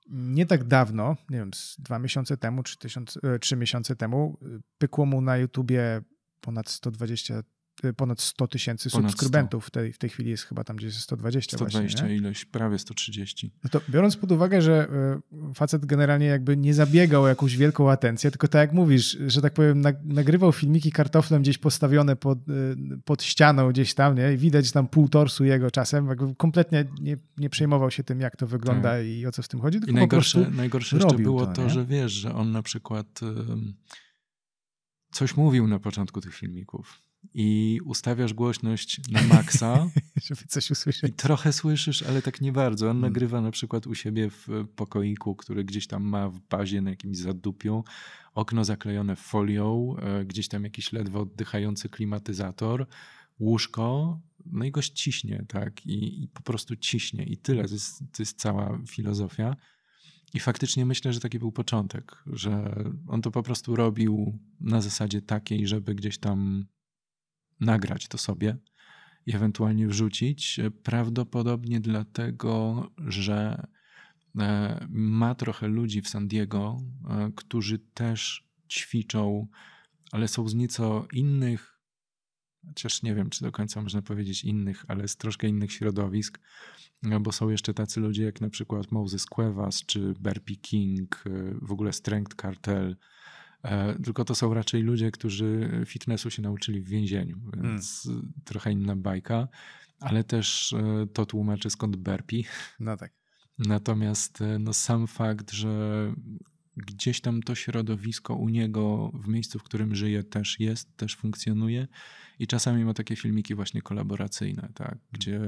nie 0.07 0.45
tak 0.45 0.63
dawno, 0.63 1.15
nie 1.29 1.38
wiem, 1.38 1.51
dwa 1.79 2.00
miesiące 2.00 2.38
temu 2.38 2.63
czy 2.63 2.77
tysiąc, 2.77 3.19
e, 3.24 3.39
trzy 3.39 3.55
miesiące 3.55 3.95
temu, 3.95 4.38
y, 4.43 4.62
pykło 4.77 5.05
mu 5.05 5.21
na 5.21 5.38
YouTubie 5.38 6.01
ponad 6.41 6.69
120 6.69 7.33
Y, 7.39 7.43
ponad 7.98 8.22
100 8.22 8.48
tysięcy 8.48 8.89
subskrybentów. 8.89 9.65
W 9.65 9.70
tej, 9.70 9.94
w 9.94 9.98
tej 9.98 10.10
chwili 10.10 10.29
jest 10.29 10.44
chyba 10.44 10.63
tam 10.63 10.75
gdzieś 10.75 10.96
120 10.96 11.58
120 11.58 12.00
właśnie, 12.00 12.15
ileś, 12.15 12.46
prawie 12.46 12.79
130. 12.79 13.51
No 13.63 13.70
to 13.70 13.82
biorąc 13.89 14.17
pod 14.17 14.32
uwagę, 14.32 14.62
że 14.62 14.88
y, 15.50 15.53
facet 15.53 15.86
generalnie 15.86 16.25
jakby 16.25 16.58
nie 16.58 16.74
zabiegał 16.74 17.24
o 17.24 17.27
jakąś 17.27 17.58
wielką 17.58 17.91
atencję, 17.91 18.32
tylko 18.32 18.48
tak 18.48 18.60
jak 18.60 18.74
mówisz, 18.74 19.17
że 19.27 19.41
tak 19.41 19.53
powiem, 19.53 19.82
nagrywał 20.03 20.51
filmiki 20.51 20.91
kartoflem 20.91 21.41
gdzieś 21.41 21.58
postawione 21.58 22.15
pod, 22.15 22.50
y, 22.50 22.75
pod 23.05 23.24
ścianą 23.24 23.70
gdzieś 23.70 23.94
tam, 23.94 24.17
nie? 24.17 24.34
I 24.34 24.38
widać 24.38 24.72
tam 24.72 24.88
pół 24.88 25.10
torsu 25.10 25.46
jego 25.46 25.72
czasem, 25.72 26.08
jakby 26.08 26.36
kompletnie 26.36 26.86
nie, 27.01 27.17
nie 27.38 27.50
przejmował 27.50 27.91
się 27.91 28.03
tym, 28.03 28.20
jak 28.20 28.36
to 28.36 28.48
wygląda 28.48 28.89
tak. 28.89 29.05
i 29.05 29.27
o 29.27 29.32
co 29.32 29.41
w 29.41 29.48
tym 29.48 29.62
chodzi, 29.62 29.79
I 29.88 29.94
najgorsze, 29.94 30.51
najgorsze 30.51 30.98
jeszcze 30.98 31.17
było 31.17 31.46
to, 31.46 31.53
to 31.53 31.70
że 31.70 31.86
wiesz, 31.86 32.12
że 32.12 32.36
on 32.36 32.51
na 32.51 32.63
przykład 32.63 33.20
coś 35.12 35.38
mówił 35.38 35.67
na 35.67 35.79
początku 35.79 36.22
tych 36.22 36.36
filmików 36.36 37.04
i 37.34 37.79
ustawiasz 37.86 38.34
głośność 38.34 39.01
na 39.10 39.24
maksa. 39.24 39.89
Żeby 40.27 40.41
coś 40.48 40.72
usłyszeć. 40.72 41.12
I 41.12 41.13
trochę 41.13 41.53
słyszysz, 41.53 42.03
ale 42.03 42.22
tak 42.22 42.41
nie 42.41 42.51
bardzo. 42.51 42.86
On 42.86 42.91
hmm. 42.91 43.12
nagrywa 43.12 43.41
na 43.41 43.51
przykład 43.51 43.88
u 43.88 43.96
siebie 43.96 44.29
w 44.29 44.48
pokoiku, 44.75 45.36
który 45.36 45.63
gdzieś 45.63 45.88
tam 45.88 46.03
ma 46.03 46.29
w 46.29 46.39
bazie 46.39 46.82
na 46.82 46.89
jakimś 46.89 47.17
zadupiu, 47.17 47.84
okno 48.34 48.65
zaklejone 48.65 49.15
folią, 49.15 49.96
e, 49.98 50.25
gdzieś 50.25 50.48
tam 50.48 50.63
jakiś 50.63 50.94
ledwo 50.94 51.22
oddychający 51.22 51.89
klimatyzator, 51.89 52.88
łóżko, 53.39 54.20
no 54.46 54.65
i 54.65 54.72
gość 54.72 54.91
ciśnie, 54.91 55.46
tak? 55.48 55.86
I, 55.86 56.24
i 56.24 56.27
po 56.27 56.41
prostu 56.41 56.75
ciśnie 56.75 57.24
i 57.24 57.38
tyle. 57.38 57.67
To 57.67 57.74
jest, 57.74 58.00
to 58.00 58.24
jest 58.24 58.39
cała 58.39 58.79
filozofia. 58.88 59.55
I 60.34 60.39
faktycznie 60.39 60.86
myślę, 60.86 61.13
że 61.13 61.20
taki 61.20 61.39
był 61.39 61.51
początek, 61.51 62.24
że 62.25 62.84
on 63.08 63.22
to 63.22 63.32
po 63.32 63.44
prostu 63.44 63.75
robił 63.75 64.39
na 64.60 64.82
zasadzie 64.82 65.22
takiej, 65.22 65.67
żeby 65.67 65.96
gdzieś 65.96 66.17
tam 66.17 66.65
nagrać 67.59 68.07
to 68.07 68.17
sobie 68.17 68.57
i 69.25 69.35
ewentualnie 69.35 69.88
wrzucić. 69.88 70.59
Prawdopodobnie 70.83 71.79
dlatego, 71.79 72.88
że 72.97 73.67
e, 74.39 74.88
ma 74.89 75.35
trochę 75.35 75.67
ludzi 75.67 76.01
w 76.01 76.09
San 76.09 76.27
Diego, 76.27 76.77
e, 77.09 77.31
którzy 77.35 77.79
też 77.79 78.47
ćwiczą, 78.69 79.47
ale 80.12 80.27
są 80.27 80.47
z 80.47 80.55
nieco 80.55 81.07
innych, 81.13 81.79
chociaż 82.67 83.03
nie 83.03 83.15
wiem, 83.15 83.29
czy 83.29 83.43
do 83.43 83.51
końca 83.51 83.81
można 83.81 84.01
powiedzieć 84.01 84.43
innych, 84.43 84.85
ale 84.88 85.07
z 85.07 85.17
troszkę 85.17 85.47
innych 85.47 85.71
środowisk, 85.71 86.39
e, 87.03 87.19
bo 87.19 87.31
są 87.31 87.50
jeszcze 87.50 87.74
tacy 87.74 88.00
ludzie 88.00 88.24
jak 88.24 88.41
na 88.41 88.50
przykład 88.50 88.91
Moses 88.91 89.25
Cuevas 89.25 89.85
czy 89.85 90.13
Burpee 90.19 90.57
King, 90.57 91.24
w 91.62 91.71
ogóle 91.71 91.93
Strength 91.93 92.35
Cartel, 92.41 92.95
E, 92.95 93.25
tylko 94.03 94.25
to 94.25 94.36
są 94.36 94.53
raczej 94.53 94.81
ludzie, 94.81 95.12
którzy 95.12 95.69
fitnessu 95.86 96.29
się 96.29 96.41
nauczyli 96.41 96.81
w 96.81 96.88
więzieniu, 96.88 97.38
więc 97.63 98.03
hmm. 98.03 98.34
trochę 98.43 98.72
inna 98.72 98.95
bajka, 98.95 99.48
ale 100.00 100.24
też 100.24 100.74
e, 100.74 101.07
to 101.13 101.25
tłumaczy 101.25 101.69
skąd 101.69 101.95
burpee. 101.95 102.45
No 102.79 102.98
tak. 102.98 103.13
Natomiast 103.57 104.41
e, 104.41 104.60
no, 104.60 104.74
sam 104.74 105.07
fakt, 105.07 105.51
że 105.51 106.13
gdzieś 106.77 107.22
tam 107.22 107.43
to 107.43 107.55
środowisko 107.55 108.36
u 108.36 108.50
niego 108.50 109.12
w 109.13 109.27
miejscu, 109.27 109.60
w 109.60 109.63
którym 109.63 109.95
żyje 109.95 110.24
też 110.24 110.60
jest, 110.60 110.98
też 110.98 111.15
funkcjonuje 111.15 111.88
i 112.39 112.48
czasami 112.48 112.86
ma 112.86 112.93
takie 112.93 113.15
filmiki 113.15 113.55
właśnie 113.55 113.81
kolaboracyjne, 113.81 114.69
tak, 114.74 114.98
gdzie 115.12 115.41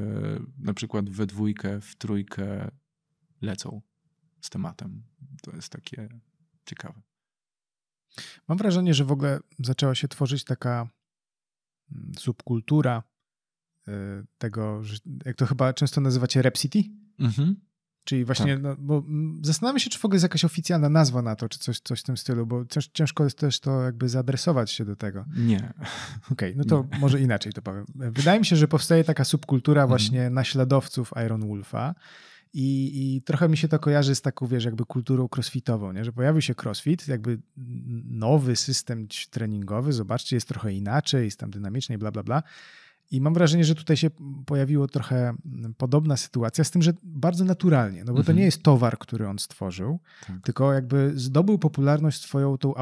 na 0.60 0.74
przykład 0.74 1.10
we 1.10 1.26
dwójkę, 1.26 1.82
w 1.82 1.96
trójkę 1.96 2.72
lecą 3.42 3.82
z 4.42 4.50
tematem. 4.50 5.04
To 5.42 5.56
jest 5.56 5.70
takie 5.70 6.10
ciekawe. 6.66 7.02
Mam 8.48 8.58
wrażenie, 8.58 8.94
że 8.94 9.06
w 9.06 9.12
ogóle 9.12 9.40
zaczęła 9.60 9.96
się 9.96 10.08
tworzyć 10.08 10.44
taka 10.44 10.90
mm, 11.92 12.12
subkultura 12.18 13.04
y, 13.88 13.92
tego, 14.38 14.82
jak 15.26 15.36
to 15.36 15.46
chyba 15.46 15.74
często 15.74 16.02
nazywacie 16.02 16.42
Rap 16.42 16.58
City? 16.58 16.84
Mhm. 17.20 17.56
Czyli 18.04 18.26
właśnie, 18.26 18.54
tak. 18.54 18.64
no, 18.64 18.76
bo 18.80 18.98
mm, 18.98 19.42
zastanawiam 19.46 19.80
się, 19.80 19.90
czy 19.90 20.00
w 20.00 20.06
ogóle 20.06 20.16
jest 20.16 20.24
jakaś 20.24 20.46
oficjalna 20.46 20.90
nazwa 20.90 21.22
na 21.22 21.36
to, 21.36 21.50
czy 21.50 21.60
coś, 21.60 21.80
coś 21.80 22.00
w 22.00 22.04
tym 22.04 22.18
stylu, 22.18 22.46
bo 22.46 22.66
ciężko 22.94 23.24
jest 23.24 23.38
też 23.38 23.60
to 23.60 23.82
jakby 23.82 24.10
zaadresować 24.10 24.72
się 24.72 24.86
do 24.86 24.96
tego. 24.96 25.26
Nie. 25.38 25.58
Okej, 26.32 26.54
okay, 26.54 26.54
no 26.56 26.64
to 26.64 26.88
Nie. 26.92 27.00
może 27.04 27.22
inaczej 27.22 27.54
to 27.54 27.62
powiem. 27.62 27.86
Wydaje 27.96 28.40
mi 28.40 28.46
się, 28.46 28.56
że 28.56 28.68
powstaje 28.68 29.04
taka 29.04 29.24
subkultura 29.24 29.82
mhm. 29.82 29.90
właśnie 29.90 30.30
naśladowców 30.30 31.12
Iron 31.26 31.48
Wolfa 31.48 31.96
i, 32.60 33.16
I, 33.16 33.22
trochę 33.22 33.50
mi 33.50 33.58
się 33.58 33.68
to 33.68 33.80
kojarzy 33.80 34.16
z 34.16 34.22
taką, 34.22 34.48
wiesz, 34.48 34.66
jakby 34.66 34.86
kulturą 34.86 35.28
crossfitową, 35.36 35.92
nie? 35.92 36.06
że 36.06 36.12
pojawił 36.12 36.42
się 36.42 36.54
crossfit, 36.64 37.08
jakby 37.08 37.40
nowy 38.06 38.56
system 38.56 39.08
treningowy, 39.30 39.94
zobaczcie, 39.94 40.36
jest 40.36 40.48
trochę 40.48 40.74
inaczej, 40.74 41.26
jest 41.26 41.40
tam 41.40 41.52
dynamiczny 41.52 41.96
i 41.96 41.98
bla, 41.98 42.12
bla, 42.12 42.24
bla. 42.24 42.44
I 43.12 43.22
mam 43.22 43.34
wrażenie, 43.34 43.66
że 43.66 43.76
tutaj 43.76 43.98
się 43.98 44.10
pojawiło 44.46 44.88
trochę 44.88 45.36
podobna 45.78 46.18
sytuacja, 46.18 46.64
z 46.64 46.72
tym, 46.72 46.82
że 46.82 46.94
bardzo 47.04 47.46
naturalnie, 47.46 48.00
no 48.00 48.14
bo 48.14 48.20
mhm. 48.20 48.26
to 48.26 48.32
nie 48.32 48.46
jest 48.46 48.64
towar, 48.64 48.98
który 48.98 49.28
on 49.28 49.40
stworzył, 49.40 50.00
tak. 50.28 50.42
tylko 50.44 50.74
jakby 50.74 51.12
zdobył 51.16 51.60
popularność 51.60 52.22
swoją 52.22 52.58
tą 52.58 52.74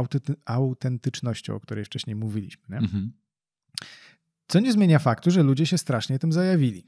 autentycznością, 0.46 1.56
o 1.56 1.60
której 1.60 1.86
wcześniej 1.86 2.16
mówiliśmy. 2.16 2.64
Nie? 2.70 2.78
Mhm. 2.78 3.12
Co 4.48 4.60
nie 4.60 4.72
zmienia 4.72 5.00
faktu, 5.00 5.32
że 5.32 5.44
ludzie 5.44 5.66
się 5.66 5.78
strasznie 5.78 6.20
tym 6.20 6.32
zajawili. 6.32 6.86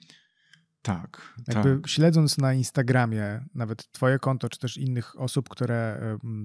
Tak. 0.88 1.34
Jakby 1.48 1.75
tak. 1.75 1.88
śledząc 1.88 2.38
na 2.38 2.53
Instagramie 2.53 3.46
nawet 3.56 3.91
twoje 3.91 4.20
konto, 4.20 4.50
czy 4.50 4.60
też 4.60 4.77
innych 4.77 5.20
osób, 5.20 5.50
które 5.50 6.00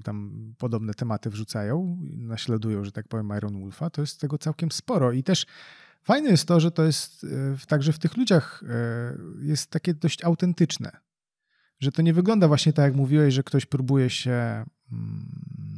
tam 0.04 0.32
podobne 0.58 0.94
tematy 0.94 1.30
wrzucają, 1.30 1.98
naśladują, 2.16 2.84
że 2.84 2.92
tak 2.92 3.08
powiem, 3.08 3.32
Iron 3.36 3.60
Wolfa, 3.60 3.90
to 3.90 4.00
jest 4.00 4.20
tego 4.20 4.38
całkiem 4.38 4.72
sporo. 4.72 5.12
I 5.12 5.22
też 5.22 5.46
fajne 6.02 6.30
jest 6.30 6.48
to, 6.48 6.60
że 6.60 6.70
to 6.70 6.84
jest 6.84 7.24
e, 7.24 7.66
także 7.66 7.92
w 7.92 7.98
tych 7.98 8.16
ludziach 8.16 8.62
e, 8.68 9.16
jest 9.42 9.70
takie 9.70 9.94
dość 9.94 10.24
autentyczne. 10.24 10.90
Że 11.80 11.92
to 11.92 12.02
nie 12.02 12.14
wygląda 12.14 12.48
właśnie 12.48 12.72
tak, 12.72 12.84
jak 12.84 12.94
mówiłeś, 12.94 13.34
że 13.34 13.42
ktoś 13.42 13.66
próbuje 13.66 14.10
się 14.10 14.64
mm, 14.92 15.26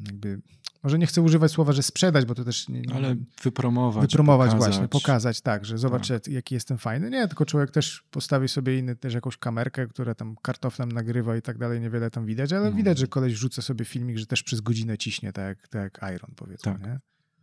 jakby 0.07 0.41
może 0.85 0.99
nie 0.99 1.07
chcę 1.07 1.23
używać 1.23 1.53
słowa, 1.53 1.73
że 1.73 1.83
sprzedać, 1.83 2.25
bo 2.25 2.35
to 2.35 2.45
też... 2.45 2.69
Nie, 2.69 2.83
Ale 2.95 3.17
wypromować. 3.43 4.03
Wypromować 4.03 4.51
pokazać. 4.51 4.73
właśnie, 4.73 4.89
pokazać, 4.89 5.41
tak, 5.41 5.65
że 5.65 5.79
zobacz, 5.79 6.09
tak. 6.09 6.29
jaki 6.29 6.55
jestem 6.55 6.79
fajny. 6.79 7.11
Nie, 7.11 7.29
tylko 7.29 7.47
człowiek 7.47 7.71
też 7.71 8.05
postawi 8.11 8.49
sobie 8.49 8.79
inny, 8.79 8.97
też 8.97 9.15
jakąś 9.15 9.37
kamerkę, 9.37 9.87
która 9.87 10.15
tam 10.15 10.37
kartoflem 10.43 10.93
nagrywa 10.93 11.37
i 11.37 11.43
tak 11.43 11.59
dalej, 11.59 11.81
niewiele 11.81 12.11
tam 12.11 12.27
widać, 12.27 12.53
ale 12.53 12.71
no. 12.71 12.77
widać, 12.77 12.99
że 12.99 13.07
koleś 13.07 13.33
rzuca 13.33 13.63
sobie 13.63 13.85
filmik, 13.85 14.19
że 14.19 14.27
też 14.27 14.43
przez 14.43 14.61
godzinę 14.61 14.99
ciśnie, 14.99 15.33
tak 15.33 15.45
jak, 15.45 15.69
tak 15.69 15.83
jak 15.83 16.15
Iron, 16.15 16.31
powiedzmy, 16.37 16.73
tak. 16.73 16.83
nie? 16.83 16.99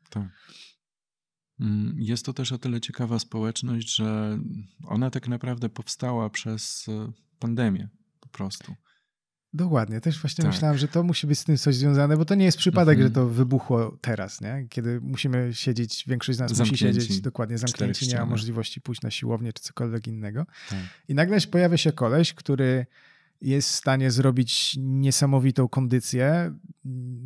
Tak. 0.10 0.27
Mm, 1.60 1.95
jest 2.00 2.25
to 2.25 2.33
też 2.33 2.51
o 2.51 2.57
tyle 2.57 2.81
ciekawa 2.81 3.19
społeczność, 3.19 3.95
że 3.95 4.39
ona 4.88 5.10
tak 5.10 5.27
naprawdę 5.27 5.69
powstała 5.69 6.29
przez 6.29 6.86
e, 6.89 7.12
pandemię 7.39 7.89
po 8.19 8.29
prostu. 8.29 8.75
Dokładnie, 9.53 10.01
też 10.01 10.22
właśnie 10.22 10.42
tak. 10.42 10.53
myślałem, 10.53 10.77
że 10.77 10.87
to 10.87 11.03
musi 11.03 11.27
być 11.27 11.40
z 11.40 11.44
tym 11.44 11.57
coś 11.57 11.75
związane, 11.75 12.18
bo 12.18 12.25
to 12.25 12.35
nie 12.35 12.46
jest 12.46 12.57
przypadek, 12.57 13.00
że 13.00 13.05
mhm. 13.05 13.14
to 13.14 13.33
wybuchło 13.33 13.98
teraz, 14.01 14.42
nie? 14.42 14.66
kiedy 14.70 15.01
musimy 15.01 15.53
siedzieć, 15.53 16.03
większość 16.07 16.37
z 16.37 16.40
nas 16.40 16.51
zamknięci. 16.51 16.85
musi 16.85 17.01
siedzieć 17.01 17.22
dokładnie 17.22 17.57
zamknięci, 17.57 18.07
nie 18.07 18.16
ma 18.16 18.25
możliwości 18.25 18.81
pójść 18.81 19.01
na 19.01 19.11
siłownię 19.11 19.53
czy 19.53 19.64
cokolwiek 19.64 20.07
innego. 20.07 20.46
Tak. 20.70 20.79
I 21.07 21.16
nagle 21.16 21.42
pojawia 21.42 21.77
się 21.77 21.92
koleś, 21.92 22.33
który 22.33 22.85
jest 23.41 23.69
w 23.69 23.71
stanie 23.71 24.11
zrobić 24.11 24.75
niesamowitą 24.79 25.67
kondycję, 25.67 26.53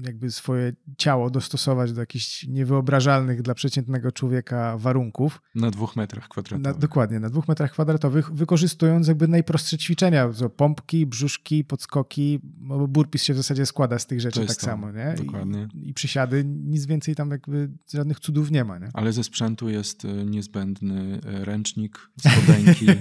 jakby 0.06 0.32
swoje 0.32 0.73
ciało 0.97 1.30
dostosować 1.30 1.93
do 1.93 2.01
jakichś 2.01 2.47
niewyobrażalnych 2.47 3.41
dla 3.41 3.54
przeciętnego 3.54 4.12
człowieka 4.12 4.78
warunków. 4.78 5.41
Na 5.56 5.71
dwóch 5.71 5.95
metrach 5.95 6.28
kwadratowych. 6.28 6.73
Na, 6.73 6.80
dokładnie, 6.80 7.19
na 7.19 7.30
dwóch 7.30 7.47
metrach 7.47 7.71
kwadratowych, 7.71 8.34
wykorzystując 8.34 9.08
jakby 9.08 9.28
najprostsze 9.28 9.78
ćwiczenia, 9.78 10.30
pompki, 10.58 11.06
brzuszki, 11.06 11.63
podskoki, 11.63 12.39
bo 12.43 12.88
burpis 12.88 13.23
się 13.23 13.34
w 13.34 13.38
zasadzie 13.38 13.65
składa 13.65 13.99
z 13.99 14.08
tych 14.08 14.21
rzeczy 14.21 14.39
tak 14.39 14.56
to, 14.56 14.65
samo, 14.65 14.91
nie? 14.91 15.15
Dokładnie. 15.17 15.67
I, 15.73 15.89
I, 15.89 15.93
przysiady, 15.93 16.45
nic 16.45 16.86
więcej 16.86 17.15
tam 17.15 17.32
jakby 17.32 17.69
żadnych 17.93 18.19
cudów 18.19 18.51
nie 18.51 18.63
ma, 18.63 18.80
nie? 18.80 18.89
Ale 18.93 19.13
ze 19.13 19.23
sprzętu 19.23 19.69
jest 19.69 20.06
e, 20.06 20.25
niezbędny 20.25 21.19
e, 21.25 21.45
ręcznik, 21.45 22.10
spodenki. 22.19 22.86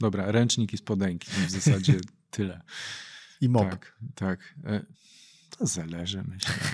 Dobra, 0.00 0.32
ręcznik 0.32 0.72
i 0.72 0.76
spodenki 0.76 1.30
w 1.48 1.50
zasadzie 1.50 1.94
tyle. 2.30 2.62
I 3.40 3.48
mop. 3.48 3.70
Tak, 3.70 3.98
tak. 4.14 4.54
E, 4.64 4.80
to 5.50 5.66
zależy, 5.66 6.24
myślę. 6.28 6.54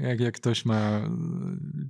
Jak, 0.00 0.20
jak 0.20 0.34
ktoś 0.34 0.64
ma 0.64 0.80
e, 0.80 1.10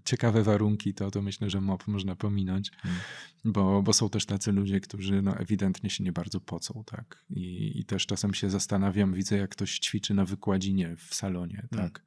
ciekawe 0.05 0.43
warunki, 0.43 0.95
to, 0.95 1.11
to 1.11 1.23
myślę, 1.23 1.51
że 1.51 1.61
mop 1.61 1.87
można 1.87 2.17
pominąć, 2.17 2.71
hmm. 2.71 3.01
bo, 3.45 3.83
bo 3.83 3.93
są 3.93 4.09
też 4.09 4.27
tacy 4.27 4.53
ludzie, 4.53 4.81
którzy 4.81 5.23
no, 5.23 5.37
ewidentnie 5.37 5.91
się 5.91 6.05
nie 6.05 6.13
bardzo 6.13 6.41
pocą, 6.41 6.85
tak. 6.87 7.25
I, 7.31 7.73
I 7.81 7.85
też 7.85 8.07
czasem 8.07 8.35
się 8.35 8.51
zastanawiam, 8.51 9.15
widzę 9.15 9.37
jak 9.37 9.51
ktoś 9.51 9.79
ćwiczy 9.79 10.15
na 10.15 10.25
wykładzinie 10.25 10.97
w 10.97 11.15
salonie, 11.15 11.67
hmm. 11.71 11.91
tak. 11.91 12.05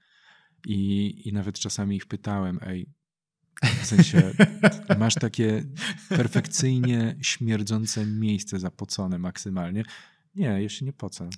I, 0.67 1.21
I 1.27 1.33
nawet 1.33 1.59
czasami 1.59 1.95
ich 1.95 2.05
pytałem, 2.05 2.59
ej, 2.61 2.89
w 3.81 3.85
sensie 3.85 4.31
masz 4.99 5.15
takie 5.15 5.63
perfekcyjnie 6.09 7.15
śmierdzące 7.21 8.05
miejsce 8.05 8.59
zapocone 8.59 9.17
maksymalnie. 9.19 9.83
Nie, 10.37 10.61
ja 10.63 10.69
się 10.69 10.85
nie 10.85 10.93
pocę. 10.93 11.29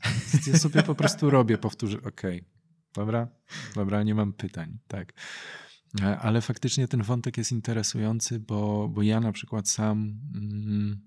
Ja 0.48 0.58
sobie 0.58 0.84
po 0.84 0.96
prostu 0.96 1.30
robię, 1.30 1.58
powtórzę, 1.58 1.98
okej, 1.98 2.10
okay, 2.10 2.46
dobra, 2.94 3.28
dobra, 3.76 4.04
nie 4.04 4.16
mam 4.16 4.34
pytań, 4.34 4.80
tak. 4.88 5.14
E, 6.02 6.20
ale 6.20 6.42
faktycznie 6.42 6.88
ten 6.88 7.04
wątek 7.04 7.38
jest 7.38 7.52
interesujący, 7.52 8.40
bo, 8.40 8.90
bo 8.90 9.02
ja 9.02 9.20
na 9.20 9.32
przykład 9.32 9.70
sam, 9.70 10.20
mm, 10.36 11.02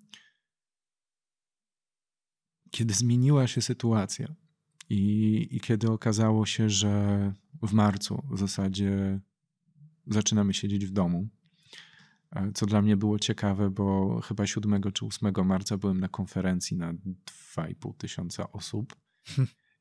kiedy 2.71 2.95
zmieniła 2.95 3.47
się 3.47 3.63
sytuacja 3.63 4.35
i, 4.91 5.49
i 5.51 5.61
kiedy 5.61 5.91
okazało 5.91 6.47
się, 6.47 6.71
że 6.71 7.35
w 7.63 7.73
marcu 7.73 8.23
w 8.31 8.39
zasadzie 8.39 9.21
zaczynamy 10.07 10.55
siedzieć 10.55 10.87
w 10.87 10.91
domu, 10.91 11.29
co 12.55 12.67
dla 12.67 12.83
mnie 12.83 12.97
było 12.97 13.19
ciekawe, 13.19 13.71
bo 13.71 14.21
chyba 14.21 14.47
7 14.47 14.83
czy 14.95 15.07
8 15.07 15.33
marca 15.45 15.79
byłem 15.79 16.01
na 16.01 16.09
konferencji 16.09 16.77
na 16.77 16.95
2,5 16.95 17.97
tysiąca 17.97 18.53
osób 18.53 18.97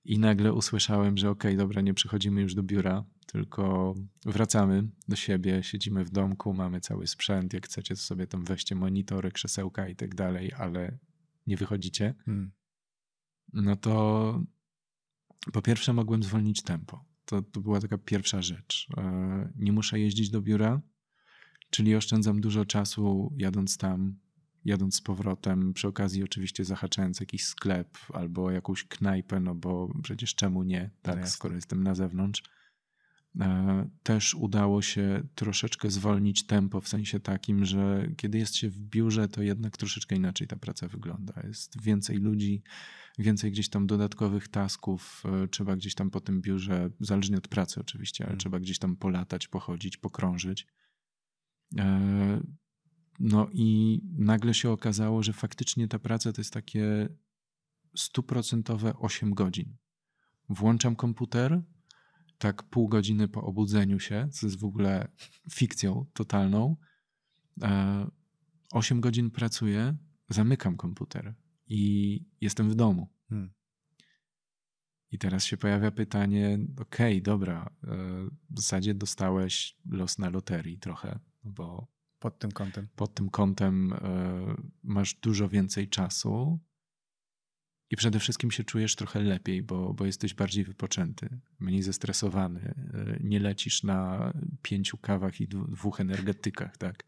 i 0.06 0.20
nagle 0.20 0.54
usłyszałem, 0.54 1.18
że 1.18 1.30
okej, 1.30 1.52
okay, 1.52 1.58
dobra, 1.58 1.82
nie 1.82 1.94
przychodzimy 1.94 2.42
już 2.42 2.56
do 2.56 2.64
biura, 2.64 3.06
tylko 3.26 3.94
wracamy 4.26 4.88
do 5.08 5.16
siebie, 5.16 5.64
siedzimy 5.64 6.06
w 6.06 6.10
domku, 6.10 6.54
mamy 6.54 6.82
cały 6.82 7.08
sprzęt, 7.08 7.54
jak 7.54 7.66
chcecie 7.66 7.96
to 7.96 8.02
sobie 8.02 8.28
tam 8.28 8.44
weźcie 8.44 8.76
monitory, 8.76 9.32
krzesełka 9.32 9.88
i 9.88 9.96
tak 9.96 10.16
dalej, 10.16 10.52
ale 10.58 10.98
nie 11.48 11.58
wychodzicie. 11.58 12.16
Hmm. 12.26 12.52
No 13.54 13.76
to 13.76 14.44
po 15.54 15.62
pierwsze 15.62 15.94
mogłem 15.94 16.24
zwolnić 16.24 16.62
tempo. 16.62 17.06
To, 17.26 17.42
to 17.42 17.62
była 17.62 17.80
taka 17.80 17.98
pierwsza 17.98 18.42
rzecz. 18.42 18.88
E, 18.98 19.54
nie 19.56 19.72
muszę 19.72 20.00
jeździć 20.00 20.30
do 20.30 20.42
biura, 20.42 20.82
Czyli 21.72 21.96
oszczędzam 21.96 22.42
dużo 22.42 22.66
czasu 22.66 23.34
jadąc 23.38 23.78
tam, 23.78 24.16
jadąc 24.66 24.96
z 24.96 25.02
powrotem, 25.02 25.74
przy 25.74 25.88
okazji 25.88 26.24
oczywiście 26.24 26.66
zahaczając 26.66 27.20
jakiś 27.20 27.46
sklep 27.46 27.98
albo 28.14 28.52
jakąś 28.52 28.84
knajpę, 28.84 29.40
no 29.40 29.56
bo 29.56 29.90
przecież 30.04 30.36
czemu 30.36 30.64
nie, 30.64 30.90
tak, 31.02 31.20
no 31.20 31.28
skoro 31.28 31.56
jestem 31.56 31.84
na 31.84 31.96
zewnątrz. 31.96 32.44
E, 33.40 33.90
też 34.04 34.36
udało 34.36 34.82
się 34.82 35.24
troszeczkę 35.36 35.92
zwolnić 35.92 36.46
tempo 36.46 36.82
w 36.82 36.88
sensie 36.88 37.20
takim, 37.20 37.66
że 37.66 38.08
kiedy 38.18 38.38
jest 38.38 38.56
się 38.56 38.70
w 38.70 38.80
biurze, 38.80 39.28
to 39.28 39.42
jednak 39.42 39.78
troszeczkę 39.78 40.16
inaczej 40.16 40.48
ta 40.48 40.56
praca 40.56 40.88
wygląda. 40.88 41.34
Jest 41.48 41.82
więcej 41.82 42.18
ludzi, 42.18 42.64
więcej 43.20 43.52
gdzieś 43.52 43.70
tam 43.70 43.88
dodatkowych 43.88 44.48
tasków, 44.48 45.24
e, 45.44 45.48
trzeba 45.48 45.76
gdzieś 45.76 45.96
tam 45.96 46.10
po 46.10 46.22
tym 46.22 46.42
biurze, 46.42 46.90
zależnie 47.00 47.38
od 47.38 47.48
pracy 47.48 47.80
oczywiście, 47.80 48.24
ale 48.24 48.30
hmm. 48.30 48.40
trzeba 48.40 48.60
gdzieś 48.60 48.80
tam 48.80 48.96
polatać, 48.96 49.48
pochodzić, 49.48 49.98
pokrążyć. 49.98 50.68
E, 51.78 52.42
no 53.20 53.50
i 53.54 54.00
nagle 54.18 54.54
się 54.54 54.70
okazało, 54.70 55.24
że 55.24 55.34
faktycznie 55.34 55.88
ta 55.88 56.00
praca 56.00 56.34
to 56.34 56.42
jest 56.42 56.54
takie 56.54 57.10
stuprocentowe 57.96 58.94
8 58.94 59.34
godzin. 59.34 59.78
Włączam 60.50 60.96
komputer, 60.96 61.62
tak 62.38 62.64
pół 62.64 62.88
godziny 62.88 63.28
po 63.28 63.44
obudzeniu 63.44 64.00
się, 64.00 64.28
co 64.32 64.48
jest 64.48 64.60
w 64.60 64.66
ogóle 64.66 65.12
fikcją 65.52 66.06
totalną. 66.14 66.76
E, 67.62 68.08
osiem 68.72 69.02
godzin 69.02 69.32
pracuję, 69.32 69.98
zamykam 70.30 70.78
komputer 70.78 71.36
i 71.68 72.24
jestem 72.42 72.70
w 72.70 72.76
domu. 72.76 73.10
Hmm. 73.30 73.54
I 75.12 75.18
teraz 75.18 75.46
się 75.46 75.58
pojawia 75.58 75.92
pytanie: 75.92 76.60
okej, 76.78 77.14
okay, 77.14 77.22
dobra, 77.22 77.70
e, 77.84 77.88
w 78.50 78.60
zasadzie 78.62 78.94
dostałeś 78.94 79.78
los 79.86 80.18
na 80.18 80.30
loterii 80.30 80.80
trochę, 80.80 81.20
bo. 81.44 81.88
Pod 82.20 82.40
tym 82.40 82.52
kątem. 82.52 82.88
Pod 82.96 83.14
tym 83.14 83.30
kątem 83.30 83.94
masz 84.84 85.14
dużo 85.14 85.50
więcej 85.50 85.90
czasu, 85.90 86.60
i 87.92 87.96
przede 87.96 88.20
wszystkim 88.20 88.52
się 88.52 88.64
czujesz 88.64 88.96
trochę 88.96 89.22
lepiej, 89.22 89.64
bo, 89.64 89.94
bo 89.94 90.06
jesteś 90.06 90.34
bardziej 90.34 90.64
wypoczęty, 90.64 91.40
mniej 91.60 91.84
zestresowany. 91.84 92.74
E, 92.94 93.18
nie 93.24 93.40
lecisz 93.40 93.84
na 93.84 94.34
pięciu 94.62 94.98
kawach 94.98 95.42
i 95.42 95.48
dwóch 95.48 96.00
energetykach, 96.02 96.78
tak? 96.78 97.04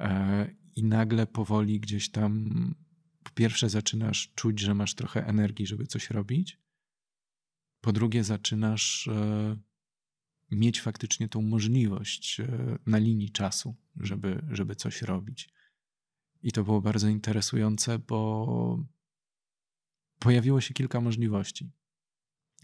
E, 0.00 0.50
I 0.76 0.84
nagle 0.84 1.26
powoli 1.26 1.80
gdzieś 1.80 2.10
tam 2.10 2.74
po 3.22 3.30
pierwsze 3.30 3.68
zaczynasz 3.68 4.32
czuć, 4.34 4.60
że 4.60 4.74
masz 4.74 4.94
trochę 4.94 5.26
energii, 5.26 5.66
żeby 5.66 5.86
coś 5.86 6.10
robić. 6.10 6.58
Po 7.80 7.92
drugie 7.92 8.24
zaczynasz 8.24 9.08
e, 9.08 9.56
mieć 10.50 10.80
faktycznie 10.80 11.28
tą 11.28 11.42
możliwość 11.42 12.40
na 12.86 12.98
linii 12.98 13.30
czasu, 13.30 13.76
żeby, 14.00 14.42
żeby 14.50 14.74
coś 14.74 15.02
robić. 15.02 15.48
I 16.42 16.52
to 16.52 16.64
było 16.64 16.80
bardzo 16.80 17.08
interesujące, 17.08 17.98
bo 17.98 18.84
pojawiło 20.18 20.60
się 20.60 20.74
kilka 20.74 21.00
możliwości. 21.00 21.70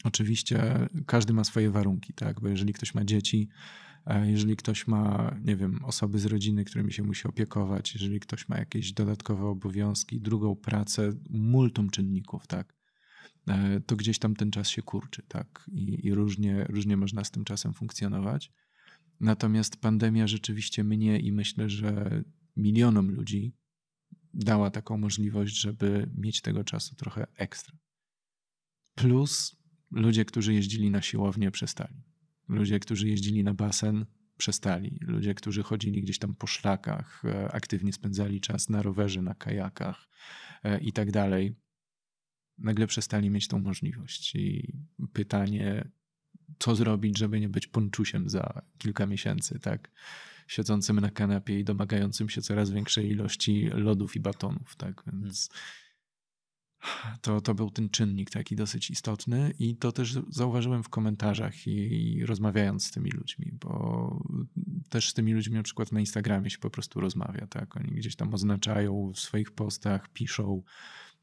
Oczywiście 0.04 0.88
każdy 1.06 1.32
ma 1.32 1.44
swoje 1.44 1.70
warunki, 1.70 2.14
tak? 2.14 2.40
Bo 2.40 2.48
jeżeli 2.48 2.72
ktoś 2.72 2.94
ma 2.94 3.04
dzieci, 3.04 3.48
e, 4.06 4.30
jeżeli 4.30 4.56
ktoś 4.56 4.86
ma, 4.86 5.34
nie 5.44 5.56
wiem, 5.56 5.84
osoby 5.84 6.18
z 6.18 6.26
rodziny, 6.26 6.64
którymi 6.64 6.92
się 6.92 7.02
musi 7.02 7.28
opiekować, 7.28 7.94
jeżeli 7.94 8.20
ktoś 8.20 8.48
ma 8.48 8.58
jakieś 8.58 8.92
dodatkowe 8.92 9.46
obowiązki, 9.46 10.20
drugą 10.20 10.56
pracę, 10.56 11.12
multum 11.30 11.90
czynników, 11.90 12.46
tak? 12.46 12.74
E, 13.48 13.80
to 13.80 13.96
gdzieś 13.96 14.18
tam 14.18 14.36
ten 14.36 14.50
czas 14.50 14.68
się 14.68 14.82
kurczy, 14.82 15.22
tak? 15.28 15.70
I, 15.72 16.06
i 16.06 16.14
różnie, 16.14 16.64
różnie 16.64 16.96
można 16.96 17.24
z 17.24 17.30
tym 17.30 17.44
czasem 17.44 17.74
funkcjonować. 17.74 18.52
Natomiast 19.20 19.76
pandemia 19.76 20.26
rzeczywiście 20.26 20.84
mnie 20.84 21.20
i 21.20 21.32
myślę, 21.32 21.70
że 21.70 22.24
milionom 22.56 23.10
ludzi 23.10 23.52
dała 24.34 24.70
taką 24.70 24.98
możliwość, 24.98 25.60
żeby 25.60 26.10
mieć 26.16 26.40
tego 26.40 26.64
czasu 26.64 26.94
trochę 26.94 27.26
ekstra. 27.36 27.76
Plus 28.94 29.56
ludzie, 29.90 30.24
którzy 30.24 30.54
jeździli 30.54 30.90
na 30.90 31.02
siłownię, 31.02 31.50
przestali. 31.50 32.02
Ludzie, 32.48 32.80
którzy 32.80 33.08
jeździli 33.08 33.44
na 33.44 33.54
basen, 33.54 34.06
przestali. 34.36 34.98
Ludzie, 35.00 35.34
którzy 35.34 35.62
chodzili 35.62 36.02
gdzieś 36.02 36.18
tam 36.18 36.34
po 36.34 36.46
szlakach, 36.46 37.22
e, 37.24 37.52
aktywnie 37.52 37.92
spędzali 37.92 38.40
czas 38.40 38.68
na 38.68 38.82
rowerze, 38.82 39.22
na 39.22 39.34
kajakach 39.34 40.08
e, 40.64 40.78
i 40.80 40.92
tak 40.92 41.10
dalej, 41.10 41.56
nagle 42.58 42.86
przestali 42.86 43.30
mieć 43.30 43.48
tą 43.48 43.58
możliwość. 43.58 44.34
I 44.34 44.74
pytanie, 45.12 45.88
co 46.58 46.74
zrobić, 46.74 47.18
żeby 47.18 47.40
nie 47.40 47.48
być 47.48 47.66
ponczusiem 47.66 48.28
za 48.28 48.62
kilka 48.78 49.06
miesięcy, 49.06 49.58
tak? 49.58 49.90
siedzącym 50.46 51.00
na 51.00 51.10
kanapie 51.10 51.60
i 51.60 51.64
domagającym 51.64 52.28
się 52.28 52.42
coraz 52.42 52.70
większej 52.70 53.10
ilości 53.10 53.68
lodów 53.72 54.16
i 54.16 54.20
batonów. 54.20 54.76
Tak? 54.76 55.02
Więc 55.06 55.48
to, 57.20 57.40
to 57.40 57.54
był 57.54 57.70
ten 57.70 57.88
czynnik 57.90 58.30
taki 58.30 58.56
dosyć 58.56 58.90
istotny 58.90 59.54
i 59.58 59.76
to 59.76 59.92
też 59.92 60.18
zauważyłem 60.28 60.82
w 60.82 60.88
komentarzach 60.88 61.66
i, 61.66 62.16
i, 62.16 62.26
rozmawiając 62.26 62.86
z 62.86 62.90
tymi 62.90 63.10
ludźmi, 63.10 63.52
bo 63.52 64.22
też 64.88 65.10
z 65.10 65.14
tymi 65.14 65.32
ludźmi 65.32 65.54
na 65.54 65.62
przykład 65.62 65.92
na 65.92 66.00
Instagramie 66.00 66.50
się 66.50 66.58
po 66.58 66.70
prostu 66.70 67.00
rozmawia, 67.00 67.46
tak? 67.46 67.76
Oni 67.76 67.90
gdzieś 67.90 68.16
tam 68.16 68.34
oznaczają 68.34 69.12
w 69.14 69.20
swoich 69.20 69.50
postach, 69.50 70.08
piszą, 70.08 70.62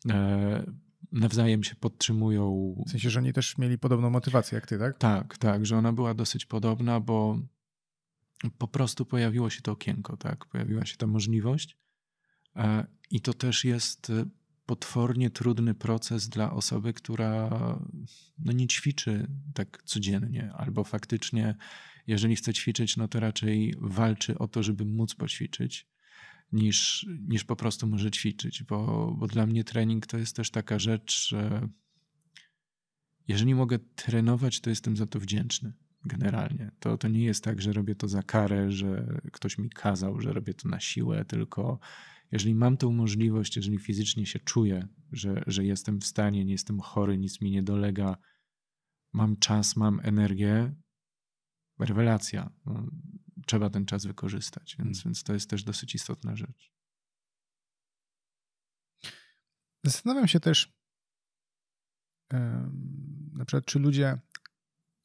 e, 0.10 0.72
nawzajem 1.12 1.64
się 1.64 1.76
podtrzymują. 1.76 2.76
W 2.88 2.92
sensie, 2.92 3.10
że 3.10 3.20
oni 3.20 3.34
też 3.34 3.58
mieli 3.58 3.78
podobną 3.78 4.10
motywację 4.10 4.56
jak 4.56 4.68
ty, 4.68 4.80
tak? 4.80 4.98
Tak, 4.98 5.38
tak, 5.38 5.66
że 5.66 5.78
ona 5.78 5.94
była 5.94 6.14
dosyć 6.14 6.46
podobna, 6.46 7.00
bo 7.00 7.40
po 8.58 8.68
prostu 8.68 9.06
pojawiło 9.06 9.50
się 9.50 9.62
to 9.62 9.72
okienko, 9.72 10.18
tak? 10.18 10.46
Pojawiła 10.46 10.86
się 10.86 10.98
ta 10.98 11.08
możliwość. 11.08 11.78
E, 12.56 12.88
I 13.12 13.22
to 13.22 13.34
też 13.34 13.66
jest 13.66 14.12
potwornie 14.66 15.30
trudny 15.30 15.74
proces 15.74 16.30
dla 16.30 16.52
osoby, 16.52 16.94
która 16.94 17.50
no, 18.40 18.52
nie 18.52 18.68
ćwiczy 18.68 19.28
tak 19.54 19.84
codziennie, 19.86 20.52
albo 20.54 20.84
faktycznie, 20.84 21.56
jeżeli 22.08 22.36
chce 22.36 22.54
ćwiczyć, 22.54 22.98
no 22.98 23.08
to 23.08 23.20
raczej 23.20 23.76
walczy 23.82 24.38
o 24.38 24.48
to, 24.48 24.64
żeby 24.64 24.86
móc 24.86 25.16
poćwiczyć, 25.16 25.88
niż, 26.52 27.08
niż 27.28 27.44
po 27.44 27.56
prostu 27.56 27.88
może 27.88 28.12
ćwiczyć, 28.12 28.64
bo, 28.64 29.12
bo 29.18 29.28
dla 29.28 29.46
mnie 29.46 29.64
trening 29.64 30.08
to 30.08 30.18
jest 30.18 30.36
też 30.36 30.52
taka 30.52 30.80
rzecz, 30.80 31.28
że 31.28 31.70
jeżeli 33.28 33.56
mogę 33.56 33.80
trenować, 33.80 34.62
to 34.62 34.70
jestem 34.70 34.98
za 34.98 35.06
to 35.06 35.20
wdzięczny 35.20 35.74
generalnie. 36.06 36.72
To, 36.80 36.98
to 36.98 37.08
nie 37.08 37.24
jest 37.24 37.44
tak, 37.44 37.62
że 37.62 37.74
robię 37.74 37.96
to 37.96 38.08
za 38.08 38.24
karę, 38.24 38.72
że 38.72 39.20
ktoś 39.32 39.58
mi 39.58 39.70
kazał, 39.70 40.22
że 40.22 40.34
robię 40.34 40.54
to 40.54 40.70
na 40.70 40.80
siłę, 40.80 41.26
tylko 41.26 41.80
jeżeli 42.32 42.56
mam 42.56 42.78
tę 42.78 42.88
możliwość, 42.88 43.56
jeżeli 43.56 43.78
fizycznie 43.78 44.26
się 44.26 44.40
czuję, 44.40 44.88
że, 45.12 45.44
że 45.48 45.66
jestem 45.66 46.00
w 46.00 46.06
stanie, 46.06 46.46
nie 46.46 46.52
jestem 46.52 46.80
chory, 46.80 47.18
nic 47.18 47.42
mi 47.42 47.52
nie 47.52 47.64
dolega, 47.64 48.18
mam 49.14 49.38
czas, 49.38 49.76
mam 49.76 50.00
energię, 50.04 50.76
rewelacja. 51.80 52.52
No, 52.66 52.88
trzeba 53.46 53.70
ten 53.70 53.86
czas 53.86 54.06
wykorzystać, 54.06 54.76
więc, 54.80 54.98
hmm. 54.98 55.04
więc 55.06 55.24
to 55.24 55.34
jest 55.34 55.50
też 55.50 55.64
dosyć 55.64 55.96
istotna 55.96 56.36
rzecz. 56.36 56.72
Zastanawiam 59.84 60.28
się 60.28 60.40
też, 60.40 60.74
na 63.34 63.46
przykład, 63.46 63.66
czy 63.66 63.80
ludzie 63.80 64.18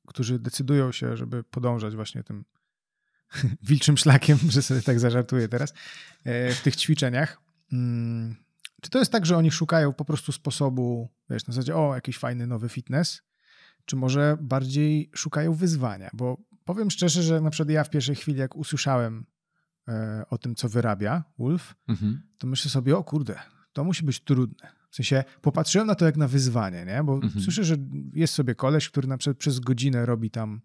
którzy 0.06 0.38
decydują 0.38 0.92
się, 0.92 1.16
żeby 1.16 1.44
podążać 1.44 1.94
właśnie 1.94 2.22
tym 2.22 2.44
wilczym 3.68 3.96
szlakiem, 3.96 4.38
że 4.50 4.62
sobie 4.62 4.82
tak 4.82 5.00
zażartuję 5.00 5.48
teraz, 5.48 5.74
e, 6.24 6.52
w 6.54 6.62
tych 6.62 6.76
ćwiczeniach. 6.76 7.40
Mm, 7.72 8.36
czy 8.82 8.90
to 8.90 8.98
jest 8.98 9.12
tak, 9.12 9.26
że 9.26 9.36
oni 9.36 9.50
szukają 9.50 9.92
po 9.92 10.04
prostu 10.04 10.32
sposobu, 10.32 11.08
wiesz, 11.30 11.46
na 11.46 11.54
zasadzie, 11.54 11.76
o, 11.76 11.94
jakiś 11.94 12.18
fajny 12.18 12.46
nowy 12.46 12.68
fitness, 12.68 13.22
czy 13.84 13.96
może 13.96 14.36
bardziej 14.40 15.10
szukają 15.14 15.54
wyzwania? 15.54 16.10
Bo 16.12 16.38
powiem 16.66 16.90
szczerze, 16.90 17.22
że 17.22 17.40
na 17.40 17.50
przykład 17.50 17.70
ja 17.70 17.84
w 17.84 17.90
pierwszej 17.90 18.16
chwili, 18.16 18.38
jak 18.38 18.56
usłyszałem 18.56 19.26
e, 19.88 20.24
o 20.30 20.38
tym, 20.38 20.54
co 20.54 20.68
wyrabia 20.68 21.24
Wolf, 21.38 21.74
mhm. 21.88 22.22
to 22.38 22.46
myślę 22.46 22.70
sobie, 22.70 22.96
o 22.96 23.04
kurde, 23.04 23.38
to 23.72 23.84
musi 23.84 24.04
być 24.04 24.20
trudne. 24.20 24.72
W 24.90 24.96
sensie 24.96 25.24
popatrzyłem 25.42 25.86
na 25.86 25.94
to 25.94 26.06
jak 26.06 26.16
na 26.16 26.28
wyzwanie, 26.28 26.84
nie? 26.84 27.04
Bo 27.04 27.14
mhm. 27.14 27.40
słyszę, 27.44 27.64
że 27.64 27.76
jest 28.14 28.34
sobie 28.34 28.54
koleś, 28.54 28.88
który 28.90 29.08
na 29.08 29.18
przykład 29.18 29.38
przez 29.38 29.60
godzinę 29.60 30.06
robi 30.06 30.30
tam 30.30 30.60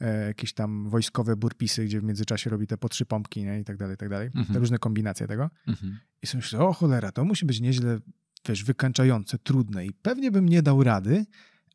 e, 0.00 0.26
jakieś 0.26 0.52
tam 0.52 0.88
wojskowe 0.88 1.36
burpisy, 1.36 1.84
gdzie 1.84 2.00
w 2.00 2.04
międzyczasie 2.04 2.50
robi 2.50 2.66
te 2.66 2.78
po 2.78 2.88
trzy 2.88 3.06
pompki, 3.06 3.44
nie? 3.44 3.60
I 3.60 3.64
tak 3.64 3.76
dalej, 3.76 3.94
i 3.94 3.98
tak 3.98 4.08
dalej. 4.08 4.26
Mhm. 4.26 4.46
Te 4.46 4.58
różne 4.58 4.78
kombinacje 4.78 5.26
tego. 5.26 5.50
Mhm. 5.66 5.98
I 6.22 6.26
sobie 6.26 6.42
myślę, 6.42 6.58
o 6.60 6.72
cholera, 6.72 7.12
to 7.12 7.24
musi 7.24 7.46
być 7.46 7.60
nieźle, 7.60 7.98
wiesz, 8.48 8.64
wykańczające, 8.64 9.38
trudne 9.38 9.86
i 9.86 9.92
pewnie 9.92 10.30
bym 10.30 10.48
nie 10.48 10.62
dał 10.62 10.82
rady, 10.82 11.26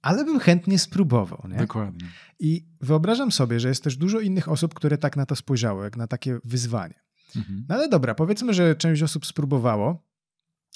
ale 0.01 0.25
bym 0.25 0.39
chętnie 0.39 0.79
spróbował. 0.79 1.45
Nie? 1.49 1.57
Dokładnie. 1.57 2.07
I 2.39 2.65
wyobrażam 2.81 3.31
sobie, 3.31 3.59
że 3.59 3.67
jest 3.67 3.83
też 3.83 3.97
dużo 3.97 4.19
innych 4.19 4.49
osób, 4.49 4.73
które 4.73 4.97
tak 4.97 5.17
na 5.17 5.25
to 5.25 5.35
spojrzały, 5.35 5.83
jak 5.83 5.97
na 5.97 6.07
takie 6.07 6.39
wyzwanie. 6.43 6.99
Mhm. 7.35 7.65
No 7.69 7.75
ale 7.75 7.89
dobra, 7.89 8.15
powiedzmy, 8.15 8.53
że 8.53 8.75
część 8.75 9.01
osób 9.01 9.25
spróbowało, 9.25 10.09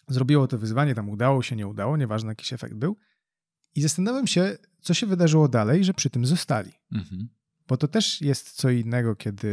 Zrobiło 0.08 0.48
to 0.48 0.58
wyzwanie, 0.58 0.96
tam 0.96 1.10
udało 1.10 1.44
się, 1.44 1.56
nie 1.56 1.68
udało, 1.68 1.98
nieważne 1.98 2.32
jakiś 2.32 2.54
efekt 2.54 2.74
był. 2.74 2.98
I 3.76 3.82
zastanawiam 3.82 4.28
się, 4.28 4.58
co 4.82 4.94
się 4.94 5.08
wydarzyło 5.08 5.48
dalej, 5.48 5.84
że 5.84 5.94
przy 5.94 6.10
tym 6.10 6.26
zostali. 6.26 6.72
Mhm. 6.92 7.30
Bo 7.68 7.78
to 7.78 7.88
też 7.88 8.22
jest 8.22 8.52
co 8.52 8.70
innego, 8.70 9.16
kiedy 9.16 9.48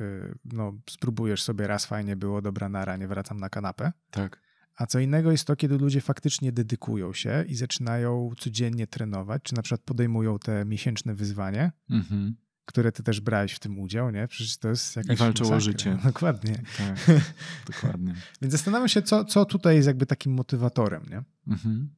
y, 0.00 0.38
no, 0.44 0.72
spróbujesz 0.90 1.42
sobie 1.42 1.66
raz, 1.66 1.86
fajnie 1.86 2.16
było, 2.16 2.42
dobra 2.42 2.68
nara, 2.68 2.96
nie 2.96 3.08
wracam 3.08 3.40
na 3.40 3.48
kanapę. 3.48 3.92
Tak. 4.10 4.40
A 4.80 4.86
co 4.86 4.98
innego 4.98 5.30
jest 5.32 5.44
to, 5.44 5.56
kiedy 5.56 5.78
ludzie 5.78 6.00
faktycznie 6.00 6.52
dedykują 6.52 7.12
się 7.12 7.44
i 7.48 7.54
zaczynają 7.54 8.30
codziennie 8.38 8.86
trenować, 8.86 9.42
czy 9.42 9.54
na 9.54 9.62
przykład 9.62 9.80
podejmują 9.80 10.38
te 10.38 10.64
miesięczne 10.64 11.14
wyzwanie. 11.14 11.72
Mhm 11.90 12.36
które 12.64 12.92
ty 12.92 13.02
też 13.02 13.20
brałeś 13.20 13.52
w 13.52 13.58
tym 13.58 13.78
udział, 13.78 14.10
nie? 14.10 14.28
Przecież 14.28 14.58
to 14.58 14.68
jest 14.68 14.96
jakaś 14.96 15.16
I 15.16 15.18
walczą 15.18 15.54
o 15.54 15.60
życie. 15.60 15.98
Dokładnie. 16.04 16.62
Tak, 16.78 17.20
dokładnie. 17.72 18.14
Więc 18.42 18.52
zastanawiam 18.52 18.88
się, 18.88 19.02
co, 19.02 19.24
co 19.24 19.44
tutaj 19.44 19.76
jest 19.76 19.86
jakby 19.86 20.06
takim 20.06 20.32
motywatorem, 20.32 21.02
nie? 21.10 21.22
Mhm. 21.46 21.90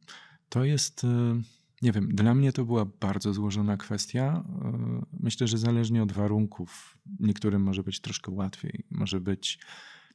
To 0.48 0.64
jest, 0.64 1.04
e, 1.04 1.42
nie 1.82 1.92
wiem, 1.92 2.08
dla 2.14 2.34
mnie 2.34 2.52
to 2.52 2.64
była 2.64 2.84
bardzo 2.84 3.34
złożona 3.34 3.76
kwestia. 3.76 4.44
E, 4.64 5.02
myślę, 5.20 5.48
że 5.48 5.58
zależnie 5.58 6.02
od 6.02 6.12
warunków, 6.12 6.98
niektórym 7.20 7.62
może 7.62 7.82
być 7.82 8.00
troszkę 8.00 8.30
łatwiej, 8.30 8.84
może 8.90 9.20
być 9.20 9.58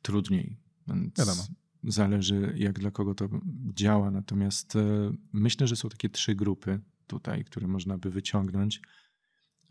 trudniej. 0.01 0.57
Więc 0.87 1.17
Wiadomo. 1.17 1.43
Zależy, 1.83 2.53
jak 2.57 2.79
dla 2.79 2.91
kogo 2.91 3.15
to 3.15 3.29
działa. 3.73 4.11
Natomiast 4.11 4.75
e, 4.75 5.11
myślę, 5.33 5.67
że 5.67 5.75
są 5.75 5.89
takie 5.89 6.09
trzy 6.09 6.35
grupy 6.35 6.79
tutaj, 7.07 7.43
które 7.43 7.67
można 7.67 7.97
by 7.97 8.09
wyciągnąć. 8.09 8.81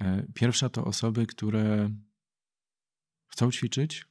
E, 0.00 0.26
pierwsza 0.34 0.68
to 0.68 0.84
osoby, 0.84 1.26
które 1.26 1.90
chcą 3.26 3.50
ćwiczyć, 3.50 4.06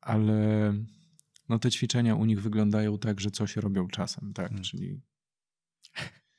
ale 0.00 0.72
no 1.48 1.58
te 1.58 1.70
ćwiczenia 1.70 2.14
u 2.14 2.24
nich 2.24 2.42
wyglądają 2.42 2.98
tak, 2.98 3.20
że 3.20 3.30
coś 3.30 3.56
robią 3.56 3.88
czasem, 3.88 4.32
tak? 4.32 4.48
Hmm. 4.48 4.64
Czyli 4.64 5.00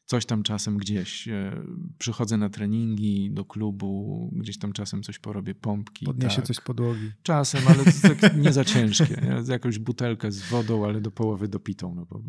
coś 0.08 0.26
tam 0.26 0.44
czasem 0.44 0.78
gdzieś. 0.78 1.28
E, 1.28 1.64
przychodzę 1.98 2.38
na 2.38 2.50
treningi 2.50 3.32
do 3.32 3.46
klubu, 3.46 4.30
gdzieś 4.36 4.58
tam 4.58 4.74
czasem 4.74 5.04
coś 5.04 5.20
porobię, 5.20 5.56
pompki. 5.56 6.06
Podniesie 6.06 6.36
tak. 6.36 6.46
coś 6.46 6.56
z 6.56 6.62
podłogi. 6.62 7.12
Czasem, 7.24 7.62
ale 7.68 7.84
tak 8.16 8.38
nie 8.44 8.54
za 8.54 8.66
ciężkie. 8.66 9.22
Jakąś 9.48 9.80
butelkę 9.80 10.32
z 10.32 10.50
wodą, 10.50 10.86
ale 10.86 11.02
do 11.02 11.12
połowy 11.12 11.48
dopitą, 11.48 11.96
no 11.96 12.06
bo 12.06 12.22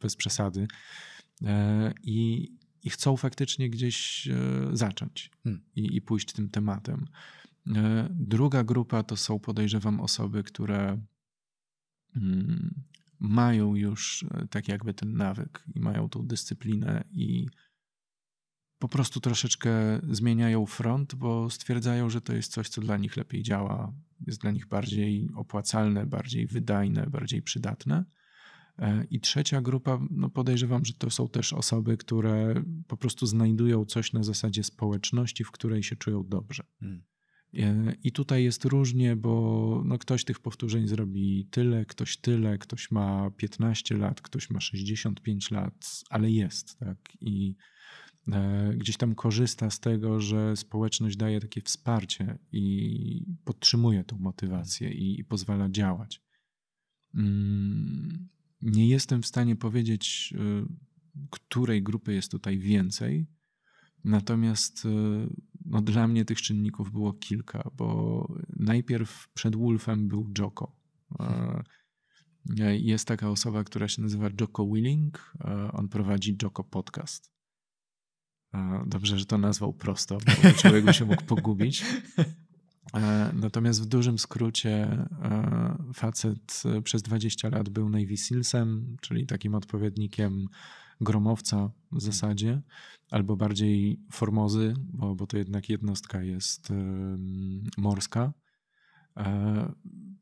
bez 0.00 0.16
przesady. 0.16 0.68
E, 1.42 1.92
I, 2.02 2.48
i 2.82 2.90
chcą 2.90 3.16
faktycznie 3.16 3.70
gdzieś 3.70 4.28
e, 4.28 4.36
zacząć 4.72 5.30
hmm. 5.44 5.62
i, 5.76 5.96
i 5.96 6.02
pójść 6.02 6.32
tym 6.32 6.48
tematem. 6.48 7.06
Druga 8.10 8.64
grupa 8.64 9.02
to 9.02 9.16
są, 9.16 9.38
podejrzewam, 9.38 10.00
osoby, 10.00 10.42
które 10.42 11.00
mm, 12.16 12.74
mają 13.20 13.74
już 13.74 14.24
e, 14.30 14.46
tak 14.50 14.68
jakby 14.68 14.94
ten 14.94 15.16
nawyk 15.16 15.64
i 15.74 15.80
mają 15.80 16.08
tą 16.08 16.26
dyscyplinę 16.26 17.04
i 17.10 17.46
po 18.78 18.88
prostu 18.88 19.20
troszeczkę 19.20 19.70
zmieniają 20.10 20.66
front, 20.66 21.14
bo 21.14 21.50
stwierdzają, 21.50 22.10
że 22.10 22.20
to 22.20 22.32
jest 22.32 22.52
coś, 22.52 22.68
co 22.68 22.80
dla 22.80 22.96
nich 22.96 23.16
lepiej 23.16 23.42
działa, 23.42 23.92
jest 24.26 24.40
dla 24.40 24.50
nich 24.50 24.66
bardziej 24.66 25.28
opłacalne, 25.34 26.06
bardziej 26.06 26.46
wydajne, 26.46 27.06
bardziej 27.06 27.42
przydatne. 27.42 28.04
E, 28.78 29.04
I 29.10 29.20
trzecia 29.20 29.60
grupa, 29.60 30.00
no 30.10 30.30
podejrzewam, 30.30 30.84
że 30.84 30.94
to 30.94 31.10
są 31.10 31.28
też 31.28 31.52
osoby, 31.52 31.96
które 31.96 32.62
po 32.88 32.96
prostu 32.96 33.26
znajdują 33.26 33.84
coś 33.84 34.12
na 34.12 34.22
zasadzie 34.22 34.64
społeczności, 34.64 35.44
w 35.44 35.50
której 35.50 35.82
się 35.82 35.96
czują 35.96 36.24
dobrze. 36.28 36.64
Hmm. 36.80 37.02
E, 37.54 37.94
I 38.04 38.12
tutaj 38.12 38.44
jest 38.44 38.64
różnie, 38.64 39.16
bo 39.16 39.82
no 39.84 39.98
ktoś 39.98 40.24
tych 40.24 40.40
powtórzeń 40.40 40.88
zrobi 40.88 41.48
tyle, 41.50 41.86
ktoś 41.86 42.16
tyle, 42.16 42.58
ktoś 42.58 42.90
ma 42.90 43.30
15 43.30 43.96
lat, 43.96 44.20
ktoś 44.20 44.50
ma 44.50 44.60
65 44.60 45.50
lat, 45.50 46.02
ale 46.10 46.30
jest, 46.30 46.78
tak. 46.78 46.98
I 47.20 47.56
e, 48.32 48.72
gdzieś 48.76 48.96
tam 48.96 49.14
korzysta 49.14 49.70
z 49.70 49.80
tego, 49.80 50.20
że 50.20 50.56
społeczność 50.56 51.16
daje 51.16 51.40
takie 51.40 51.60
wsparcie 51.60 52.38
i 52.52 53.24
podtrzymuje 53.44 54.04
tą 54.04 54.18
motywację 54.18 54.92
i, 54.92 55.20
i 55.20 55.24
pozwala 55.24 55.68
działać. 55.68 56.22
Mm, 57.14 58.28
nie 58.62 58.88
jestem 58.88 59.22
w 59.22 59.26
stanie 59.26 59.56
powiedzieć, 59.56 60.34
e, 60.36 60.66
której 61.30 61.82
grupy 61.82 62.12
jest 62.12 62.30
tutaj 62.30 62.58
więcej. 62.58 63.26
Natomiast 64.04 64.86
no 65.64 65.82
dla 65.82 66.08
mnie 66.08 66.24
tych 66.24 66.42
czynników 66.42 66.92
było 66.92 67.12
kilka, 67.12 67.70
bo 67.76 68.28
najpierw 68.56 69.28
przed 69.34 69.56
Wolfem 69.56 70.08
był 70.08 70.32
Joko. 70.38 70.76
E, 71.20 71.64
jest 72.78 73.08
taka 73.08 73.30
osoba, 73.30 73.64
która 73.64 73.88
się 73.88 74.02
nazywa 74.02 74.28
Joko 74.40 74.66
Willing. 74.66 75.34
E, 75.40 75.72
on 75.72 75.88
prowadzi 75.88 76.36
Joko 76.42 76.64
Podcast. 76.64 77.32
E, 78.54 78.84
dobrze, 78.86 79.18
że 79.18 79.26
to 79.26 79.38
nazwał 79.38 79.72
prosto, 79.72 80.18
bo 80.42 80.52
człowiek 80.52 80.84
by 80.84 80.94
się 80.94 81.04
mógł 81.04 81.24
pogubić. 81.24 81.84
Natomiast 83.32 83.82
w 83.82 83.86
dużym 83.86 84.18
skrócie 84.18 85.06
facet 85.94 86.62
przez 86.84 87.02
20 87.02 87.48
lat 87.48 87.68
był 87.68 87.88
Navy 87.88 88.16
Sealsem, 88.16 88.96
czyli 89.00 89.26
takim 89.26 89.54
odpowiednikiem 89.54 90.46
gromowca 91.00 91.70
w 91.92 92.00
zasadzie, 92.00 92.62
albo 93.10 93.36
bardziej 93.36 94.00
formozy, 94.12 94.74
bo, 94.92 95.14
bo 95.14 95.26
to 95.26 95.38
jednak 95.38 95.68
jednostka 95.68 96.22
jest 96.22 96.68
morska. 97.78 98.32
E, 99.16 99.72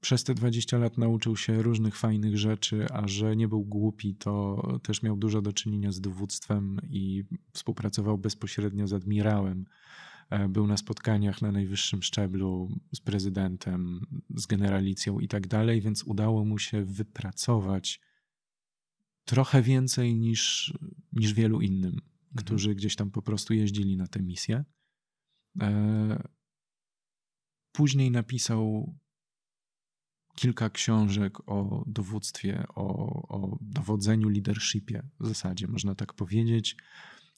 przez 0.01 0.25
te 0.25 0.35
20 0.35 0.79
lat 0.79 0.99
nauczył 0.99 1.37
się 1.37 1.63
różnych 1.63 1.97
fajnych 1.97 2.39
rzeczy, 2.39 2.87
a 2.93 3.09
że 3.09 3.37
nie 3.37 3.49
był 3.49 3.65
głupi, 3.65 4.15
to 4.15 4.63
też 4.83 5.03
miał 5.03 5.17
dużo 5.17 5.43
do 5.43 5.53
czynienia 5.53 5.93
z 5.93 6.01
dowództwem 6.01 6.81
i 6.91 7.25
współpracował 7.53 8.19
bezpośrednio 8.19 8.87
z 8.87 8.93
admirałem. 8.93 9.65
E, 10.31 10.49
był 10.49 10.67
na 10.67 10.77
spotkaniach 10.77 11.43
na 11.43 11.53
najwyższym 11.53 12.03
szczeblu 12.03 12.69
z 12.95 13.01
prezydentem, 13.01 14.01
z 14.35 14.47
generalicją 14.47 15.19
i 15.21 15.29
tak 15.29 15.47
dalej, 15.47 15.81
więc 15.81 16.03
udało 16.03 16.45
mu 16.45 16.59
się 16.59 16.85
wypracować 16.85 18.01
trochę 19.29 19.63
więcej 19.63 20.15
niż, 20.15 20.73
niż 21.13 21.35
wielu 21.35 21.61
innym, 21.61 21.91
mhm. 21.91 22.03
którzy 22.37 22.75
gdzieś 22.75 22.97
tam 22.97 23.11
po 23.11 23.23
prostu 23.23 23.55
jeździli 23.55 23.97
na 23.97 24.07
tę 24.07 24.23
misję. 24.23 24.65
E, 25.61 26.29
później 27.73 28.11
napisał 28.11 28.95
kilka 30.35 30.71
książek 30.71 31.49
o 31.49 31.85
dowództwie, 31.87 32.65
o, 32.75 32.85
o 33.29 33.59
dowodzeniu, 33.61 34.29
leadershipie 34.29 35.09
w 35.21 35.27
zasadzie, 35.27 35.67
można 35.67 35.95
tak 35.95 36.15
powiedzieć, 36.15 36.77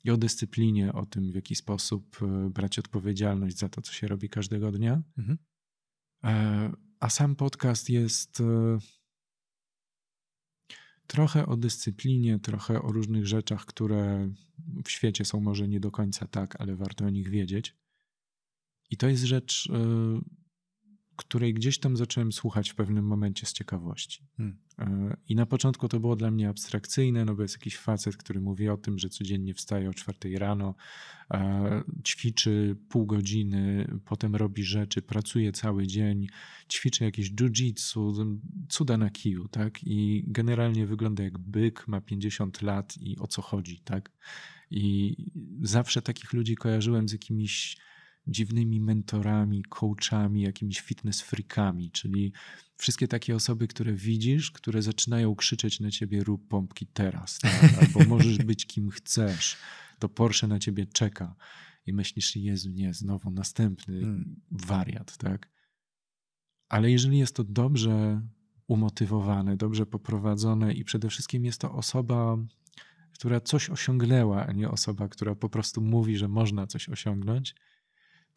i 0.05 0.11
o 0.11 0.17
dyscyplinie, 0.17 0.93
o 0.93 1.07
tym, 1.07 1.33
w 1.33 1.35
jaki 1.35 1.55
sposób 1.55 2.23
e, 2.23 2.51
brać 2.51 2.79
odpowiedzialność 2.79 3.59
za 3.59 3.69
to, 3.69 3.83
co 3.83 3.93
się 3.93 4.09
robi 4.09 4.29
każdego 4.29 4.73
dnia. 4.73 5.03
Mhm. 5.19 5.39
E, 6.25 6.73
a 7.01 7.11
sam 7.11 7.37
podcast 7.37 7.91
jest 7.91 8.43
trochę 11.11 11.47
o 11.47 11.57
dyscyplinie, 11.57 12.39
trochę 12.39 12.83
o 12.83 12.93
różnych 12.93 13.27
rzeczach, 13.27 13.65
które 13.67 14.31
w 14.85 14.91
świecie 14.91 15.25
są 15.25 15.41
może 15.41 15.69
nie 15.69 15.81
do 15.81 15.91
końca 15.91 16.27
tak, 16.27 16.61
ale 16.61 16.77
warto 16.77 17.05
o 17.05 17.11
nich 17.11 17.29
wiedzieć. 17.29 17.77
I 18.91 18.97
to 18.97 19.09
jest 19.09 19.25
rzecz, 19.25 19.67
y, 19.67 19.71
której 21.21 21.55
gdzieś 21.55 21.79
tam 21.79 21.97
zacząłem 21.97 22.33
słuchać 22.33 22.71
w 22.71 22.75
pewnym 22.75 23.05
momencie 23.05 23.47
z 23.47 23.53
ciekawości. 23.53 24.27
Hmm. 24.37 24.59
E, 24.79 25.17
I 25.29 25.35
na 25.35 25.47
początku 25.47 25.89
to 25.89 26.01
było 26.01 26.17
dla 26.17 26.31
mnie 26.31 26.49
abstrakcyjne, 26.49 27.25
no 27.25 27.35
bo 27.35 27.43
jest 27.43 27.55
jakiś 27.55 27.77
facet, 27.77 28.17
który 28.17 28.41
mówi 28.41 28.69
o 28.69 28.77
tym, 28.77 28.99
że 28.99 29.09
codziennie 29.09 29.55
wstaje 29.55 29.91
o 29.91 29.95
czwartej 29.95 30.39
rano, 30.39 30.75
e, 31.31 31.83
ćwiczy 32.05 32.77
pół 32.89 33.07
godziny, 33.07 33.91
potem 34.05 34.37
robi 34.37 34.65
rzeczy, 34.65 35.03
pracuje 35.03 35.53
cały 35.53 35.87
dzień, 35.87 36.27
ćwiczy 36.69 37.05
jakieś 37.05 37.31
jiu-jitsu, 37.31 38.39
cuda 38.69 38.97
na 38.97 39.11
kiju, 39.11 39.49
tak? 39.49 39.83
I 39.83 40.25
generalnie 40.27 40.87
wygląda 40.87 41.25
jak 41.25 41.39
byk, 41.39 41.89
ma 41.89 42.01
50 42.01 42.63
lat 42.63 42.95
i 43.01 43.19
o 43.19 43.27
co 43.27 43.43
chodzi, 43.43 43.81
tak? 43.85 44.13
I 44.71 45.17
zawsze 45.63 46.03
takich 46.03 46.33
ludzi 46.33 46.57
kojarzyłem 46.57 47.09
z 47.09 47.13
jakimiś 47.13 47.77
dziwnymi 48.27 48.81
mentorami, 48.81 49.63
coachami, 49.63 50.43
jakimiś 50.43 50.81
fitness 50.81 51.21
freakami, 51.21 51.91
czyli 51.91 52.33
wszystkie 52.77 53.09
takie 53.09 53.37
osoby, 53.37 53.69
które 53.69 53.93
widzisz, 53.93 54.51
które 54.51 54.83
zaczynają 54.83 55.35
krzyczeć 55.35 55.81
na 55.81 55.91
ciebie 55.91 56.25
rób 56.25 56.49
pompki 56.49 56.87
teraz, 56.87 57.39
tak? 57.39 57.75
albo 57.81 58.05
możesz 58.17 58.39
być 58.39 58.67
kim 58.67 58.91
chcesz, 58.91 59.57
to 59.99 60.09
Porsche 60.09 60.47
na 60.47 60.59
ciebie 60.59 60.87
czeka 60.87 61.35
i 61.87 61.93
myślisz, 61.93 62.37
Jezu, 62.37 62.71
nie, 62.71 62.95
znowu 62.95 63.31
następny 63.31 64.01
hmm. 64.01 64.41
wariat, 64.51 65.17
tak? 65.17 65.51
Ale 66.69 66.91
jeżeli 66.91 67.19
jest 67.19 67.37
to 67.37 67.45
dobrze 67.45 68.23
umotywowane, 68.67 69.57
dobrze 69.57 69.87
poprowadzone 69.87 70.73
i 70.73 70.85
przede 70.85 71.09
wszystkim 71.09 71.45
jest 71.45 71.61
to 71.61 71.73
osoba, 71.73 72.37
która 73.15 73.41
coś 73.41 73.71
osiągnęła, 73.71 74.47
a 74.47 74.53
nie 74.53 74.71
osoba, 74.71 75.09
która 75.09 75.35
po 75.35 75.49
prostu 75.49 75.83
mówi, 75.83 76.17
że 76.17 76.29
można 76.29 76.67
coś 76.67 76.89
osiągnąć, 76.89 77.55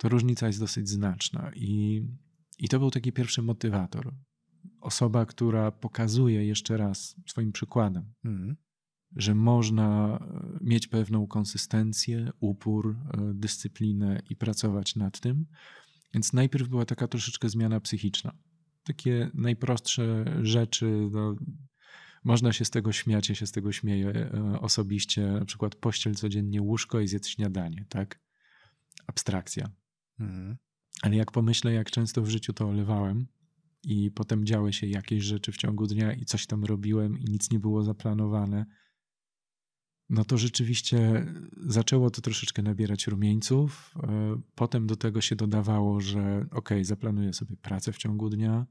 to 0.04 0.10
różnica 0.10 0.48
jest 0.48 0.60
dosyć 0.60 0.90
znaczna. 0.90 1.52
I, 1.56 2.02
i 2.60 2.70
to 2.70 2.80
był 2.80 2.92
taki 2.92 3.12
pierwszy 3.12 3.42
motywator. 3.42 4.14
Osoba, 4.82 5.26
która 5.26 5.72
pokazuje 5.72 6.46
jeszcze 6.46 6.78
raz 6.78 7.16
swoim 7.28 7.52
przykładem, 7.52 8.14
mm. 8.26 8.56
że 9.16 9.36
można 9.36 10.18
e, 10.18 10.58
mieć 10.62 10.88
pewną 10.88 11.28
konsystencję, 11.28 12.32
upór, 12.40 12.90
e, 12.90 13.32
dyscyplinę 13.34 14.22
i 14.30 14.36
pracować 14.36 14.96
nad 14.96 15.20
tym. 15.20 15.46
Więc 16.14 16.34
najpierw 16.34 16.68
była 16.68 16.86
taka 16.86 17.08
troszeczkę 17.08 17.50
zmiana 17.50 17.80
psychiczna. 17.80 18.34
Takie 18.84 19.32
najprostsze 19.34 20.26
rzeczy, 20.42 21.10
no, 21.12 21.36
można 22.24 22.54
się 22.54 22.66
z 22.66 22.70
tego 22.70 22.92
śmiać, 22.92 23.30
ja 23.30 23.36
się 23.36 23.48
z 23.48 23.52
tego 23.52 23.72
śmieję 23.72 24.10
e, 24.10 24.60
osobiście, 24.60 25.28
na 25.28 25.46
przykład 25.46 25.76
pościel 25.76 26.16
codziennie, 26.16 26.62
łóżko 26.62 27.00
i 27.00 27.08
zjedz 27.08 27.28
śniadanie, 27.28 27.86
tak? 27.90 28.20
Abstrakcja. 29.08 29.83
Mhm. 30.20 30.58
Ale 31.02 31.16
jak 31.16 31.32
pomyślę, 31.32 31.74
jak 31.74 31.92
często 31.92 32.22
w 32.22 32.30
życiu 32.30 32.54
to 32.54 32.70
olewałem 32.70 33.28
i 33.84 34.12
potem 34.12 34.46
działy 34.46 34.74
się 34.74 34.88
jakieś 34.88 35.24
rzeczy 35.24 35.52
w 35.52 35.58
ciągu 35.58 35.88
dnia 35.88 36.14
i 36.14 36.26
coś 36.26 36.48
tam 36.48 36.64
robiłem 36.66 37.20
i 37.20 37.26
nic 37.26 37.52
nie 37.52 37.60
było 37.60 37.84
zaplanowane, 37.84 38.66
no 40.10 40.26
to 40.26 40.38
rzeczywiście 40.38 41.26
zaczęło 41.68 42.10
to 42.10 42.22
troszeczkę 42.22 42.62
nabierać 42.62 43.08
rumieńców. 43.08 43.96
E, 44.04 44.08
potem 44.56 44.88
do 44.88 44.96
tego 44.96 45.22
się 45.22 45.36
dodawało, 45.36 46.02
że 46.02 46.46
ok, 46.52 46.70
zaplanuję 46.82 47.34
sobie 47.34 47.56
pracę 47.58 47.92
w 47.92 47.98
ciągu 47.98 48.30
dnia. 48.30 48.66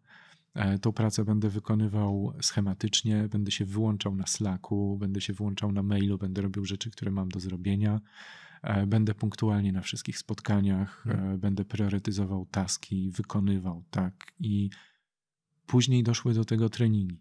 E, 0.54 0.78
tą 0.78 0.92
pracę 0.92 1.24
będę 1.24 1.48
wykonywał 1.48 2.32
schematycznie, 2.42 3.28
będę 3.28 3.50
się 3.50 3.64
wyłączał 3.64 4.14
na 4.14 4.26
Slacku, 4.26 4.96
będę 4.98 5.20
się 5.20 5.32
wyłączał 5.32 5.72
na 5.72 5.82
mailu, 5.82 6.18
będę 6.18 6.42
robił 6.42 6.64
rzeczy, 6.64 6.90
które 6.90 7.10
mam 7.10 7.28
do 7.28 7.40
zrobienia. 7.40 8.00
E, 8.62 8.86
będę 8.86 9.14
punktualnie 9.14 9.72
na 9.72 9.80
wszystkich 9.80 10.18
spotkaniach, 10.18 11.02
Hmm. 11.02 11.34
e, 11.34 11.38
będę 11.38 11.64
priorytetyzował 11.64 12.46
taski, 12.46 13.10
wykonywał, 13.10 13.84
tak. 13.90 14.32
I 14.40 14.70
później 15.66 16.02
doszły 16.02 16.34
do 16.34 16.44
tego 16.44 16.68
treningi. 16.68 17.20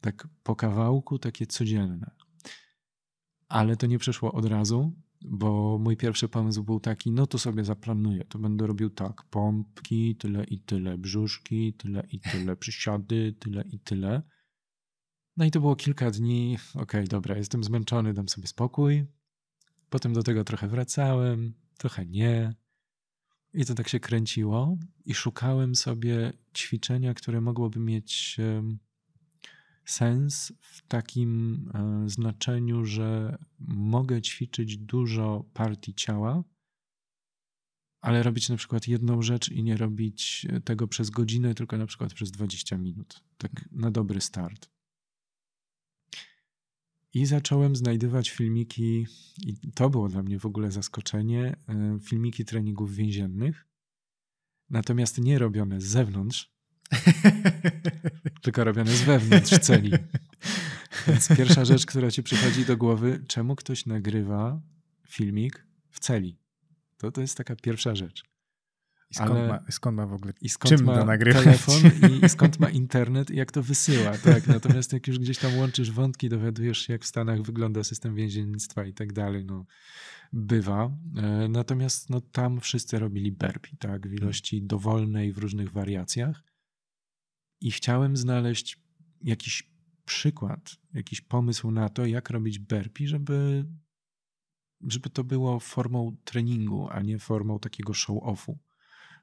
Tak 0.00 0.28
po 0.42 0.56
kawałku, 0.56 1.18
takie 1.18 1.46
codzienne. 1.46 2.10
Ale 3.48 3.76
to 3.76 3.86
nie 3.86 3.98
przeszło 3.98 4.32
od 4.32 4.44
razu, 4.44 4.92
bo 5.24 5.78
mój 5.78 5.96
pierwszy 5.96 6.28
pomysł 6.28 6.64
był 6.64 6.80
taki, 6.80 7.12
no 7.12 7.26
to 7.26 7.38
sobie 7.38 7.64
zaplanuję, 7.64 8.24
to 8.24 8.38
będę 8.38 8.66
robił 8.66 8.90
tak, 8.90 9.22
pompki, 9.30 10.16
tyle 10.16 10.44
i 10.44 10.60
tyle, 10.60 10.98
brzuszki, 10.98 11.74
tyle 11.74 12.06
i 12.10 12.20
tyle, 12.20 12.56
przysiady, 12.56 13.34
tyle 13.38 13.64
i 13.72 13.78
tyle. 13.78 14.22
No 15.36 15.44
i 15.44 15.50
to 15.50 15.60
było 15.60 15.76
kilka 15.76 16.10
dni, 16.10 16.58
okej, 16.74 17.08
dobra, 17.08 17.36
jestem 17.36 17.64
zmęczony, 17.64 18.14
dam 18.14 18.28
sobie 18.28 18.46
spokój. 18.46 19.06
Potem 19.92 20.12
do 20.12 20.22
tego 20.22 20.44
trochę 20.44 20.68
wracałem, 20.68 21.54
trochę 21.78 22.06
nie. 22.06 22.54
I 23.54 23.64
to 23.64 23.74
tak 23.74 23.88
się 23.88 24.00
kręciło 24.00 24.78
i 25.04 25.14
szukałem 25.14 25.74
sobie 25.74 26.32
ćwiczenia, 26.56 27.14
które 27.14 27.40
mogłoby 27.40 27.80
mieć 27.80 28.36
sens 29.84 30.52
w 30.60 30.86
takim 30.88 31.64
e, 31.74 32.08
znaczeniu, 32.08 32.84
że 32.84 33.38
mogę 33.68 34.22
ćwiczyć 34.22 34.78
dużo 34.78 35.44
partii 35.52 35.94
ciała, 35.94 36.44
ale 38.00 38.22
robić 38.22 38.48
na 38.48 38.56
przykład 38.56 38.88
jedną 38.88 39.22
rzecz 39.22 39.48
i 39.48 39.62
nie 39.62 39.76
robić 39.76 40.46
tego 40.64 40.88
przez 40.88 41.10
godzinę, 41.10 41.54
tylko 41.54 41.78
na 41.78 41.86
przykład 41.86 42.14
przez 42.14 42.30
20 42.30 42.78
minut. 42.78 43.20
Tak 43.38 43.68
na 43.72 43.90
dobry 43.90 44.20
start. 44.20 44.71
I 47.14 47.26
zacząłem 47.26 47.76
znajdywać 47.76 48.30
filmiki, 48.30 49.06
i 49.46 49.72
to 49.74 49.90
było 49.90 50.08
dla 50.08 50.22
mnie 50.22 50.38
w 50.38 50.46
ogóle 50.46 50.70
zaskoczenie, 50.70 51.56
e, 51.68 51.98
filmiki 52.02 52.44
treningów 52.44 52.94
więziennych, 52.94 53.66
natomiast 54.70 55.18
nie 55.18 55.38
robione 55.38 55.80
z 55.80 55.84
zewnątrz, 55.84 56.52
tylko 58.42 58.64
robione 58.64 58.90
z 58.90 59.02
wewnątrz 59.02 59.58
celi. 59.58 59.92
Więc 61.08 61.28
pierwsza 61.36 61.64
rzecz, 61.64 61.86
która 61.86 62.10
ci 62.10 62.22
przychodzi 62.22 62.64
do 62.64 62.76
głowy, 62.76 63.24
czemu 63.28 63.56
ktoś 63.56 63.86
nagrywa 63.86 64.60
filmik 65.08 65.66
w 65.90 66.00
celi? 66.00 66.38
To, 66.96 67.12
to 67.12 67.20
jest 67.20 67.36
taka 67.36 67.56
pierwsza 67.56 67.94
rzecz. 67.94 68.31
I 69.12 69.14
skąd, 69.14 69.30
Ale- 69.30 69.48
ma, 69.48 69.64
skąd 69.70 69.96
ma 69.96 70.06
w 70.06 70.12
ogóle 70.12 70.32
I 70.40 70.48
skąd 70.48 70.76
Czym 70.76 70.86
ma 70.86 70.98
to 70.98 71.04
nagrywać? 71.04 71.44
telefon 71.44 71.82
i, 72.10 72.24
i 72.24 72.28
skąd 72.36 72.60
ma 72.60 72.70
internet 72.70 73.30
i 73.30 73.36
jak 73.36 73.52
to 73.52 73.62
wysyła. 73.62 74.18
Tak? 74.18 74.46
Natomiast 74.46 74.92
jak 74.92 75.06
już 75.06 75.18
gdzieś 75.18 75.38
tam 75.38 75.56
łączysz 75.56 75.90
wątki, 75.90 76.28
dowiadujesz 76.28 76.78
się, 76.78 76.92
jak 76.92 77.02
w 77.02 77.06
Stanach 77.06 77.42
wygląda 77.42 77.84
system 77.84 78.14
więziennictwa 78.14 78.84
i 78.84 78.92
tak 78.94 79.12
dalej, 79.12 79.44
no 79.44 79.66
bywa. 80.32 80.90
E, 81.16 81.48
Natomiast 81.48 82.10
no, 82.10 82.20
tam 82.20 82.60
wszyscy 82.60 82.98
robili 82.98 83.32
burpee, 83.32 83.76
tak? 83.76 84.08
w 84.08 84.12
ilości 84.12 84.62
dowolnej 84.62 85.32
w 85.32 85.38
różnych 85.38 85.72
wariacjach. 85.72 86.42
I 87.60 87.70
chciałem 87.70 88.16
znaleźć 88.16 88.80
jakiś 89.22 89.72
przykład, 90.04 90.76
jakiś 90.94 91.20
pomysł 91.20 91.70
na 91.70 91.88
to, 91.88 92.06
jak 92.06 92.30
robić 92.30 92.58
burpee, 92.58 93.06
żeby, 93.06 93.64
żeby 94.88 95.10
to 95.10 95.24
było 95.24 95.60
formą 95.60 96.16
treningu, 96.24 96.88
a 96.90 97.00
nie 97.00 97.18
formą 97.18 97.58
takiego 97.58 97.92
show-offu 97.92 98.54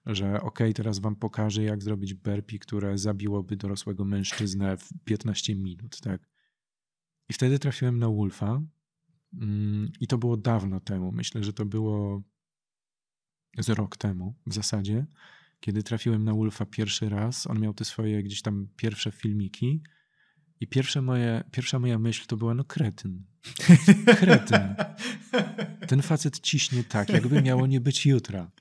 że 0.05 0.41
ok, 0.41 0.59
teraz 0.75 0.99
wam 0.99 1.15
pokażę, 1.15 1.63
jak 1.63 1.83
zrobić 1.83 2.13
burpee, 2.13 2.59
które 2.59 2.97
zabiłoby 2.97 3.55
dorosłego 3.55 4.05
mężczyznę 4.05 4.77
w 4.77 4.89
15 5.05 5.55
minut, 5.55 6.01
tak? 6.01 6.29
I 7.29 7.33
wtedy 7.33 7.59
trafiłem 7.59 7.99
na 7.99 8.09
Wolfa 8.09 8.61
mm, 9.33 9.91
i 9.99 10.07
to 10.07 10.17
było 10.17 10.37
dawno 10.37 10.79
temu. 10.79 11.11
Myślę, 11.11 11.43
że 11.43 11.53
to 11.53 11.65
było 11.65 12.23
z 13.57 13.69
rok 13.69 13.97
temu 13.97 14.35
w 14.47 14.53
zasadzie, 14.53 15.05
kiedy 15.59 15.83
trafiłem 15.83 16.23
na 16.23 16.33
Wolfa 16.33 16.65
pierwszy 16.65 17.09
raz. 17.09 17.47
On 17.47 17.59
miał 17.59 17.73
te 17.73 17.85
swoje 17.85 18.23
gdzieś 18.23 18.41
tam 18.41 18.67
pierwsze 18.75 19.11
filmiki 19.11 19.83
i 20.59 20.67
pierwsze 20.67 21.01
moje, 21.01 21.43
pierwsza 21.51 21.79
moja 21.79 21.99
myśl 21.99 22.25
to 22.27 22.37
była, 22.37 22.53
no 22.53 22.63
kretyn. 22.63 23.23
Kretyn. 24.19 24.75
Ten 25.89 26.01
facet 26.01 26.39
ciśnie 26.39 26.83
tak, 26.83 27.09
jakby 27.09 27.41
miało 27.41 27.67
nie 27.67 27.81
być 27.81 28.05
jutra. 28.05 28.51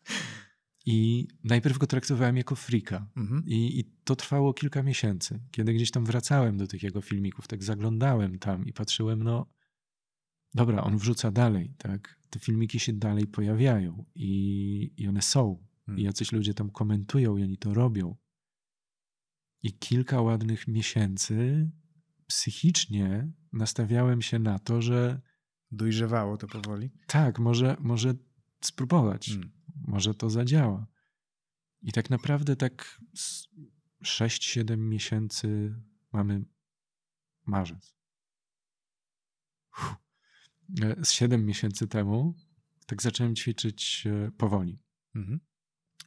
I 0.91 1.29
najpierw 1.45 1.79
go 1.79 1.87
traktowałem 1.87 2.37
jako 2.37 2.55
frika. 2.57 3.11
Mhm. 3.17 3.43
I, 3.47 3.81
I 3.81 3.85
to 4.05 4.17
trwało 4.17 4.55
kilka 4.55 4.83
miesięcy. 4.83 5.41
Kiedy 5.51 5.73
gdzieś 5.75 5.91
tam 5.91 6.05
wracałem 6.05 6.57
do 6.57 6.67
tych 6.67 6.83
jego 6.83 7.01
filmików, 7.01 7.49
tak 7.49 7.65
zaglądałem 7.65 8.39
tam 8.39 8.67
i 8.67 8.73
patrzyłem, 8.73 9.23
no 9.23 9.47
dobra, 10.55 10.83
on 10.83 10.99
wrzuca 10.99 11.31
dalej, 11.31 11.75
tak? 11.79 12.21
Te 12.31 12.39
filmiki 12.39 12.81
się 12.81 12.93
dalej 12.93 13.27
pojawiają 13.27 14.05
i, 14.15 14.93
i 14.97 15.09
one 15.09 15.23
są. 15.23 15.65
Hmm. 15.87 16.01
I 16.01 16.03
jacyś 16.03 16.33
ludzie 16.33 16.55
tam 16.55 16.71
komentują 16.71 17.37
i 17.37 17.43
oni 17.43 17.59
to 17.59 17.75
robią. 17.75 18.17
I 19.63 19.73
kilka 19.73 20.21
ładnych 20.21 20.69
miesięcy 20.69 21.71
psychicznie 22.27 23.33
nastawiałem 23.53 24.23
się 24.23 24.39
na 24.39 24.59
to, 24.59 24.83
że 24.83 25.21
Dojrzewało 25.71 26.37
to 26.37 26.47
powoli. 26.47 26.91
tak, 27.07 27.39
może, 27.39 27.77
może 27.81 28.15
spróbować 28.61 29.29
Mm. 29.29 29.58
Może 29.87 30.15
to 30.15 30.31
zadziała. 30.31 30.87
I 31.83 31.93
tak 31.93 32.11
naprawdę 32.11 32.57
tak 32.57 33.01
z 33.15 33.49
6-7 34.05 34.79
miesięcy 34.79 35.75
mamy 36.13 36.45
marzec. 37.47 37.95
Uff. 39.73 39.97
E, 40.83 41.05
Z 41.05 41.11
7 41.13 41.47
miesięcy 41.47 41.89
temu 41.89 42.35
tak 42.87 43.03
zacząłem 43.03 43.35
ćwiczyć 43.37 44.05
e, 44.07 44.31
powoli. 44.31 44.79
Mhm. 45.15 45.41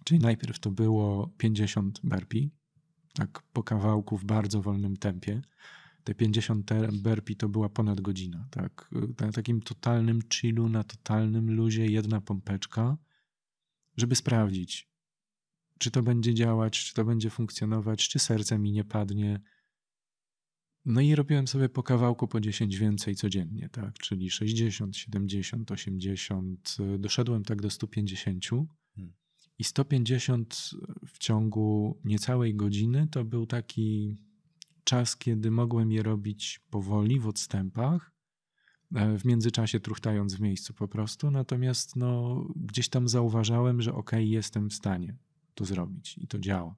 Czyli 0.03 0.19
najpierw 0.19 0.59
to 0.59 0.71
było 0.71 1.27
50 1.37 1.99
burpee, 2.03 2.51
tak 3.13 3.43
po 3.53 3.63
kawałku 3.63 4.17
w 4.17 4.25
bardzo 4.25 4.61
wolnym 4.61 4.97
tempie. 4.97 5.41
Te 6.03 6.15
50 6.15 6.65
te- 6.65 6.91
burpee 6.91 7.35
to 7.35 7.49
była 7.49 7.69
ponad 7.69 8.01
godzina, 8.01 8.47
tak. 8.51 8.89
Na 9.19 9.31
takim 9.31 9.61
totalnym 9.61 10.19
chillu, 10.33 10.69
na 10.69 10.83
totalnym 10.83 11.51
luzie, 11.51 11.85
jedna 11.85 12.21
pompeczka, 12.21 12.97
żeby 14.01 14.15
sprawdzić, 14.15 14.89
czy 15.79 15.91
to 15.91 16.03
będzie 16.03 16.33
działać, 16.33 16.85
czy 16.85 16.93
to 16.93 17.05
będzie 17.05 17.29
funkcjonować, 17.29 18.09
czy 18.09 18.19
serce 18.19 18.59
mi 18.59 18.71
nie 18.71 18.83
padnie. 18.83 19.39
No 20.85 21.01
i 21.01 21.15
robiłem 21.15 21.47
sobie 21.47 21.69
po 21.69 21.83
kawałku 21.83 22.27
po 22.27 22.39
10 22.39 22.77
więcej 22.77 23.15
codziennie, 23.15 23.69
tak, 23.69 23.93
czyli 23.93 24.29
60, 24.29 24.97
70, 24.97 25.71
80, 25.71 26.77
doszedłem 26.99 27.43
tak 27.43 27.61
do 27.61 27.69
150. 27.69 28.45
Hmm. 28.95 29.13
I 29.59 29.63
150 29.63 30.69
w 31.07 31.17
ciągu 31.17 31.99
niecałej 32.03 32.55
godziny 32.55 33.07
to 33.11 33.25
był 33.25 33.45
taki 33.45 34.17
czas, 34.83 35.17
kiedy 35.17 35.51
mogłem 35.51 35.91
je 35.91 36.03
robić 36.03 36.59
powoli, 36.69 37.19
w 37.19 37.27
odstępach, 37.27 38.10
w 38.91 39.25
międzyczasie 39.25 39.79
truchtając 39.79 40.35
w 40.35 40.39
miejscu 40.39 40.73
po 40.73 40.87
prostu. 40.87 41.31
Natomiast 41.31 41.95
no, 41.95 42.41
gdzieś 42.55 42.89
tam 42.89 43.07
zauważałem, 43.07 43.81
że 43.81 43.93
okej, 43.93 44.29
jestem 44.29 44.69
w 44.69 44.73
stanie 44.73 45.15
to 45.55 45.65
zrobić 45.65 46.17
i 46.17 46.27
to 46.27 46.39
działa. 46.39 46.75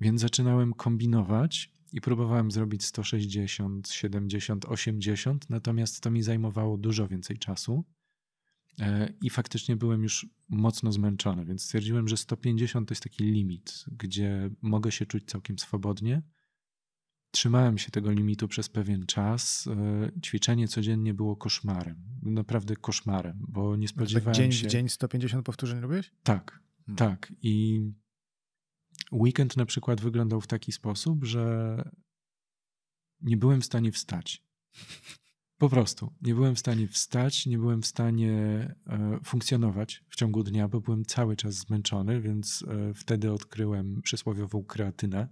Więc 0.00 0.20
zaczynałem 0.20 0.74
kombinować 0.74 1.72
i 1.92 2.00
próbowałem 2.00 2.50
zrobić 2.50 2.84
160, 2.84 3.88
70, 3.88 4.64
80, 4.64 5.50
natomiast 5.50 6.00
to 6.00 6.10
mi 6.10 6.22
zajmowało 6.22 6.78
dużo 6.78 7.08
więcej 7.08 7.38
czasu. 7.38 7.84
E, 8.78 9.12
I 9.22 9.30
faktycznie 9.30 9.76
byłem 9.76 10.02
już 10.02 10.26
mocno 10.48 10.92
zmęczony, 10.92 11.44
więc 11.44 11.62
stwierdziłem, 11.62 12.08
że 12.08 12.16
150 12.16 12.88
to 12.88 12.92
jest 12.92 13.02
taki 13.02 13.24
limit, 13.24 13.84
gdzie 13.98 14.50
mogę 14.62 14.92
się 14.92 15.06
czuć 15.06 15.24
całkiem 15.24 15.58
swobodnie. 15.58 16.22
Trzymałem 17.30 17.78
się 17.78 17.90
tego 17.90 18.10
limitu 18.10 18.48
przez 18.48 18.68
pewien 18.68 19.06
czas. 19.06 19.66
E, 19.66 20.20
Ćwiczenie 20.20 20.68
codziennie 20.68 21.14
było 21.14 21.36
koszmarem. 21.36 22.04
Naprawdę 22.22 22.76
koszmarem, 22.76 23.38
bo 23.48 23.76
nie 23.76 23.86
Tak 23.88 23.94
spodziewałem 23.96 24.34
dzień 24.34 24.52
się. 24.52 24.66
w 24.68 24.70
dzień 24.70 24.88
150 24.88 25.46
powtórzeń 25.46 25.80
robisz? 25.80 26.12
Tak, 26.22 26.60
Hmm. 26.86 26.96
tak. 26.96 27.32
I 27.42 27.82
weekend 29.12 29.56
na 29.56 29.66
przykład 29.66 30.00
wyglądał 30.00 30.40
w 30.40 30.46
taki 30.46 30.72
sposób, 30.72 31.24
że 31.24 31.76
nie 33.20 33.36
byłem 33.36 33.60
w 33.60 33.64
stanie 33.64 33.92
wstać. 33.92 34.44
Po 35.60 35.68
prostu. 35.68 36.12
Nie 36.22 36.34
byłem 36.34 36.54
w 36.54 36.58
stanie 36.58 36.88
wstać, 36.88 37.46
nie 37.46 37.58
byłem 37.58 37.82
w 37.82 37.86
stanie 37.86 38.32
e, 38.86 39.18
funkcjonować 39.24 40.04
w 40.08 40.16
ciągu 40.16 40.42
dnia, 40.42 40.68
bo 40.68 40.80
byłem 40.80 41.04
cały 41.04 41.36
czas 41.36 41.54
zmęczony, 41.54 42.20
więc 42.20 42.64
e, 42.68 42.94
wtedy 42.94 43.32
odkryłem 43.32 44.02
przysłowiową 44.02 44.64
kreatynę 44.64 45.28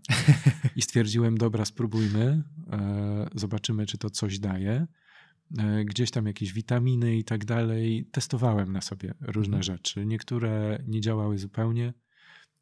i 0.77 0.83
stwierdziłem, 0.83 1.39
dobra, 1.39 1.65
spróbujmy, 1.65 2.43
e, 2.73 3.29
zobaczymy, 3.35 3.87
czy 3.87 3.99
to 3.99 4.11
coś 4.11 4.39
daje. 4.39 4.87
Gdzieś 5.85 6.11
tam 6.11 6.27
jakieś 6.27 6.53
witaminy 6.53 7.17
i 7.17 7.25
tak 7.25 7.45
dalej. 7.45 8.09
Testowałem 8.13 8.73
na 8.73 8.81
sobie 8.81 9.15
różne 9.21 9.57
Mhm. 9.57 9.63
rzeczy. 9.63 10.07
Niektóre 10.07 10.85
nie 10.87 11.01
działały 11.01 11.39
zupełnie, 11.39 11.95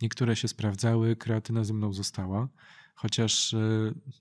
niektóre 0.03 0.37
się 0.37 0.49
sprawdzały, 0.49 1.17
kreatyna 1.17 1.65
ze 1.65 1.75
mną 1.75 1.93
została. 1.93 2.49
Chociaż 2.97 3.55
e, 3.55 3.59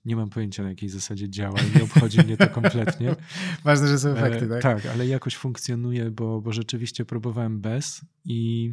nie 0.04 0.16
mam 0.16 0.30
pojęcia 0.30 0.62
na 0.62 0.68
jakiej 0.68 0.88
zasadzie 0.88 1.28
działa 1.28 1.60
i 1.60 1.78
nie 1.78 1.84
obchodzi 1.84 2.18
mnie 2.18 2.36
to 2.36 2.48
kompletnie. 2.48 3.16
Ważne, 3.64 3.88
że 3.88 3.98
są 3.98 4.08
efekty, 4.08 4.44
e, 4.44 4.48
tak? 4.48 4.62
Tak, 4.62 4.86
ale 4.86 5.06
jakoś 5.06 5.36
funkcjonuje, 5.36 6.10
bo, 6.10 6.40
bo 6.40 6.52
rzeczywiście 6.52 7.04
próbowałem 7.04 7.60
bez 7.60 8.00
i 8.24 8.72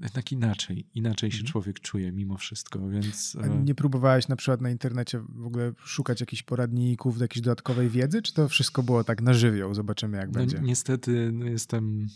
jednak 0.00 0.32
inaczej, 0.32 0.86
inaczej 0.94 1.30
się 1.30 1.36
mhm. 1.36 1.52
człowiek 1.52 1.80
czuje 1.80 2.12
mimo 2.12 2.36
wszystko, 2.36 2.88
więc... 2.88 3.36
A 3.42 3.46
nie 3.46 3.74
próbowałeś 3.74 4.28
na 4.28 4.36
przykład 4.36 4.60
na 4.60 4.70
internecie 4.70 5.20
w 5.28 5.46
ogóle 5.46 5.72
szukać 5.84 6.20
jakichś 6.20 6.42
poradników, 6.42 7.20
jakiejś 7.20 7.44
dodatkowej 7.44 7.88
wiedzy, 7.88 8.22
czy 8.22 8.34
to 8.34 8.48
wszystko 8.48 8.82
było 8.82 9.04
tak 9.04 9.22
na 9.22 9.34
żywioł? 9.34 9.74
Zobaczymy 9.74 10.16
jak 10.16 10.26
no, 10.26 10.32
będzie. 10.32 10.58
Niestety 10.62 11.30
no, 11.32 11.44
jestem 11.44 12.06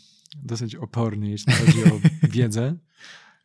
dosyć 0.42 0.74
oporny, 0.74 1.30
jeśli 1.30 1.52
chodzi 1.52 1.84
o 1.84 2.00
wiedzę, 2.28 2.76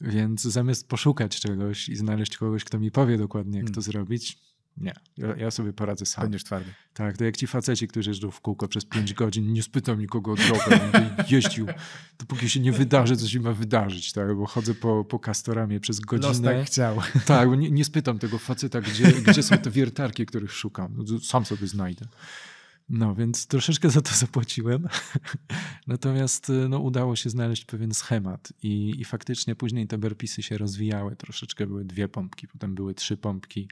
więc 0.01 0.41
zamiast 0.41 0.87
poszukać 0.87 1.39
czegoś 1.39 1.89
i 1.89 1.95
znaleźć 1.95 2.37
kogoś, 2.37 2.63
kto 2.63 2.79
mi 2.79 2.91
powie 2.91 3.17
dokładnie, 3.17 3.57
jak 3.57 3.65
hmm. 3.65 3.75
to 3.75 3.81
zrobić, 3.81 4.37
nie, 4.77 4.93
ja, 5.17 5.35
ja, 5.35 5.51
sobie 5.51 5.73
poradzę 5.73 6.05
sam. 6.05 6.23
Będziesz 6.23 6.43
twardy. 6.43 6.73
Tak, 6.93 7.17
to 7.17 7.23
jak 7.23 7.37
ci 7.37 7.47
faceci, 7.47 7.87
którzy 7.87 8.09
jeżdżą 8.09 8.31
w 8.31 8.41
kółko 8.41 8.67
przez 8.67 8.85
5 8.85 9.13
godzin, 9.23 9.53
nie 9.53 9.63
spytam 9.63 9.99
nikogo 9.99 10.31
o 10.31 10.35
drogę, 10.35 10.69
będę 10.69 11.23
jeździł, 11.29 11.67
dopóki 12.19 12.49
się 12.49 12.59
nie 12.59 12.71
wydarzy, 12.71 13.17
co 13.17 13.27
się 13.27 13.39
ma 13.39 13.53
wydarzyć, 13.53 14.13
tak? 14.13 14.35
Bo 14.35 14.45
chodzę 14.45 14.73
po, 14.73 15.05
po 15.05 15.19
Castoramie 15.19 15.79
przez 15.79 15.99
godzinę. 15.99 16.27
Los 16.27 16.41
tak 16.41 16.65
chciał. 16.65 16.97
Tak, 17.25 17.49
bo 17.49 17.55
nie, 17.55 17.71
nie 17.71 17.85
spytam 17.85 18.19
tego 18.19 18.37
faceta, 18.37 18.81
gdzie, 18.81 19.11
gdzie 19.27 19.43
są 19.43 19.57
te 19.57 19.71
wiertarki, 19.71 20.25
których 20.25 20.51
szukam. 20.51 20.93
No, 20.97 21.19
sam 21.19 21.45
sobie 21.45 21.67
znajdę. 21.67 22.07
No, 22.89 23.15
więc 23.15 23.47
troszeczkę 23.47 23.89
za 23.97 24.01
to 24.01 24.15
zapłaciłem. 24.15 24.87
Natomiast 25.87 26.51
no, 26.69 26.79
udało 26.79 27.15
się 27.15 27.29
znaleźć 27.29 27.65
pewien 27.65 27.93
schemat 27.93 28.53
i, 28.63 28.93
i 28.99 29.05
faktycznie 29.05 29.55
później 29.55 29.87
te 29.87 29.97
berpisy 29.97 30.43
się 30.43 30.57
rozwijały. 30.57 31.15
Troszeczkę 31.15 31.67
były 31.67 31.85
dwie 31.85 32.07
pompki, 32.07 32.47
potem 32.47 32.75
były 32.75 32.93
trzy 32.93 33.17
pompki. 33.17 33.69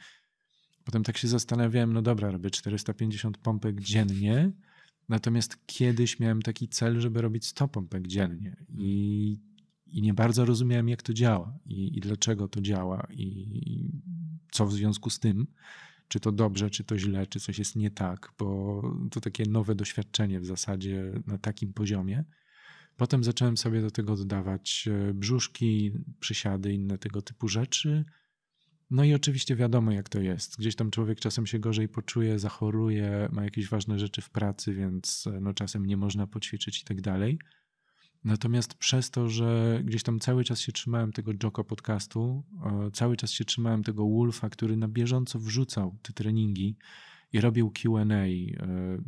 Potem 0.83 1.03
tak 1.03 1.17
się 1.17 1.27
zastanawiałem, 1.27 1.93
no 1.93 2.01
dobra, 2.01 2.31
robię 2.31 2.49
450 2.49 3.37
pompek 3.37 3.81
dziennie, 3.81 4.51
natomiast 5.09 5.57
kiedyś 5.65 6.19
miałem 6.19 6.41
taki 6.41 6.67
cel, 6.69 7.01
żeby 7.01 7.21
robić 7.21 7.47
100 7.47 7.67
pompek 7.67 8.07
dziennie 8.07 8.55
i, 8.77 9.37
i 9.87 10.01
nie 10.01 10.13
bardzo 10.13 10.45
rozumiałem, 10.45 10.89
jak 10.89 11.01
to 11.01 11.13
działa 11.13 11.57
i, 11.65 11.97
i 11.97 12.01
dlaczego 12.01 12.47
to 12.47 12.61
działa 12.61 13.07
i 13.11 13.91
co 14.51 14.65
w 14.65 14.73
związku 14.73 15.09
z 15.09 15.19
tym 15.19 15.47
czy 16.07 16.19
to 16.19 16.31
dobrze, 16.31 16.69
czy 16.69 16.83
to 16.83 16.97
źle, 16.97 17.27
czy 17.27 17.39
coś 17.39 17.59
jest 17.59 17.75
nie 17.75 17.91
tak, 17.91 18.31
bo 18.37 18.81
to 19.11 19.21
takie 19.21 19.43
nowe 19.45 19.75
doświadczenie 19.75 20.39
w 20.39 20.45
zasadzie 20.45 21.21
na 21.27 21.37
takim 21.37 21.73
poziomie. 21.73 22.23
Potem 22.97 23.23
zacząłem 23.23 23.57
sobie 23.57 23.81
do 23.81 23.91
tego 23.91 24.15
dodawać 24.15 24.89
e, 24.91 25.13
brzuszki, 25.13 25.91
przysiady, 26.19 26.73
inne 26.73 26.97
tego 26.97 27.21
typu 27.21 27.47
rzeczy. 27.47 28.05
No 28.89 29.03
i 29.03 29.13
oczywiście 29.13 29.55
wiadomo, 29.55 29.91
jak 29.91 30.09
to 30.09 30.21
jest. 30.21 30.57
Gdzieś 30.57 30.75
tam 30.75 30.91
człowiek 30.91 31.19
czasem 31.19 31.45
się 31.45 31.59
gorzej 31.59 31.89
poczuje, 31.89 32.39
zachoruje, 32.39 33.29
ma 33.31 33.43
jakieś 33.43 33.69
ważne 33.69 33.99
rzeczy 33.99 34.21
w 34.21 34.29
pracy, 34.29 34.73
więc 34.73 35.27
e, 35.27 35.39
no 35.41 35.53
czasem 35.53 35.85
nie 35.85 35.97
można 35.97 36.27
poćwiczyć 36.27 36.81
i 36.81 36.85
tak 36.85 37.01
dalej. 37.01 37.39
Natomiast 38.25 38.73
przez 38.73 39.11
to, 39.11 39.29
że 39.29 39.81
gdzieś 39.83 40.03
tam 40.03 40.19
cały 40.19 40.43
czas 40.43 40.59
się 40.59 40.71
trzymałem 40.71 41.11
tego 41.11 41.31
Joko 41.43 41.63
podcastu, 41.63 42.43
e, 42.65 42.91
cały 42.91 43.17
czas 43.17 43.31
się 43.31 43.45
trzymałem 43.45 43.83
tego 43.83 44.09
Wolfa, 44.09 44.49
który 44.49 44.77
na 44.77 44.87
bieżąco 44.87 45.39
wrzucał 45.39 45.97
te 46.01 46.13
treningi 46.13 46.77
i 47.33 47.41
robił 47.41 47.71
QA, 47.71 48.01
e, 48.01 48.27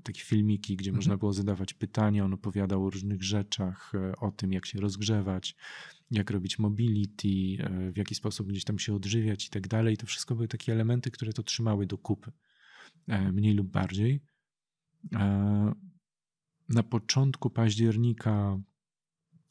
takie 0.04 0.22
filmiki, 0.22 0.76
gdzie 0.76 0.90
mhm. 0.90 0.98
można 0.98 1.18
było 1.18 1.34
zadawać 1.34 1.74
pytania. 1.74 2.26
On 2.26 2.34
opowiadał 2.34 2.86
o 2.86 2.90
różnych 2.90 3.24
rzeczach, 3.24 3.92
e, 3.96 4.16
o 4.16 4.32
tym, 4.32 4.54
jak 4.54 4.66
się 4.66 4.80
rozgrzewać, 4.80 5.56
jak 6.12 6.32
robić 6.32 6.60
mobility, 6.60 7.30
w 7.94 7.98
jaki 7.98 8.16
sposób 8.16 8.48
gdzieś 8.48 8.64
tam 8.64 8.80
się 8.80 8.96
odżywiać 8.96 9.48
i 9.48 9.50
tak 9.50 9.68
dalej. 9.68 9.98
To 9.98 10.06
wszystko 10.06 10.36
były 10.36 10.48
takie 10.48 10.72
elementy, 10.72 11.12
które 11.12 11.34
to 11.34 11.44
trzymały 11.44 11.86
do 11.86 11.98
kupy, 11.98 12.32
mniej 13.08 13.54
lub 13.54 13.68
bardziej. 13.72 14.22
Na 16.70 16.84
początku 16.90 17.50
października 17.50 18.60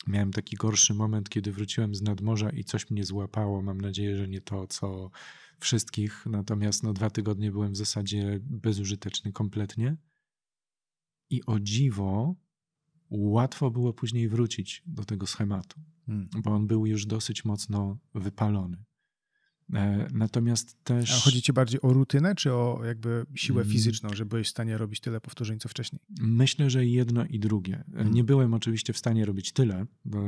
Miałem 0.07 0.32
taki 0.32 0.57
gorszy 0.57 0.94
moment, 0.94 1.28
kiedy 1.28 1.52
wróciłem 1.52 1.94
z 1.94 2.02
nadmorza 2.02 2.50
i 2.50 2.64
coś 2.64 2.90
mnie 2.90 3.04
złapało. 3.04 3.62
Mam 3.62 3.80
nadzieję, 3.80 4.16
że 4.16 4.28
nie 4.28 4.40
to, 4.40 4.66
co 4.66 5.11
wszystkich. 5.61 6.26
Natomiast 6.26 6.82
no, 6.82 6.92
dwa 6.92 7.11
tygodnie 7.11 7.52
byłem 7.52 7.72
w 7.72 7.76
zasadzie 7.76 8.40
bezużyteczny 8.42 9.32
kompletnie. 9.32 9.96
I 11.30 11.46
o 11.46 11.61
dziwo, 11.61 12.34
łatwo 13.11 13.70
było 13.70 13.92
później 13.92 14.28
wrócić 14.28 14.82
do 14.86 15.04
tego 15.04 15.26
schematu, 15.26 15.80
hmm. 16.07 16.28
bo 16.42 16.50
on 16.50 16.66
był 16.66 16.86
już 16.86 17.07
dosyć 17.07 17.44
mocno 17.44 17.98
wypalony. 18.14 18.84
E, 19.74 20.08
natomiast 20.12 20.84
też. 20.84 21.12
A 21.12 21.20
chodzi 21.20 21.42
ci 21.42 21.52
bardziej 21.52 21.80
o 21.82 21.92
rutynę, 21.92 22.34
czy 22.34 22.52
o 22.52 22.80
jakby 22.84 23.26
siłę 23.34 23.62
mm. 23.62 23.72
fizyczną, 23.72 24.08
że 24.14 24.26
byłeś 24.26 24.46
w 24.46 24.50
stanie 24.50 24.78
robić 24.78 25.00
tyle 25.00 25.20
powtórzeń 25.20 25.58
co 25.58 25.68
wcześniej? 25.68 26.00
Myślę, 26.20 26.70
że 26.70 26.86
jedno 26.86 27.24
i 27.24 27.38
drugie. 27.38 27.84
Mm. 27.92 28.14
Nie 28.14 28.24
byłem 28.24 28.54
oczywiście 28.54 28.92
w 28.92 28.98
stanie 28.98 29.24
robić 29.24 29.52
tyle, 29.52 29.86
bo 30.04 30.18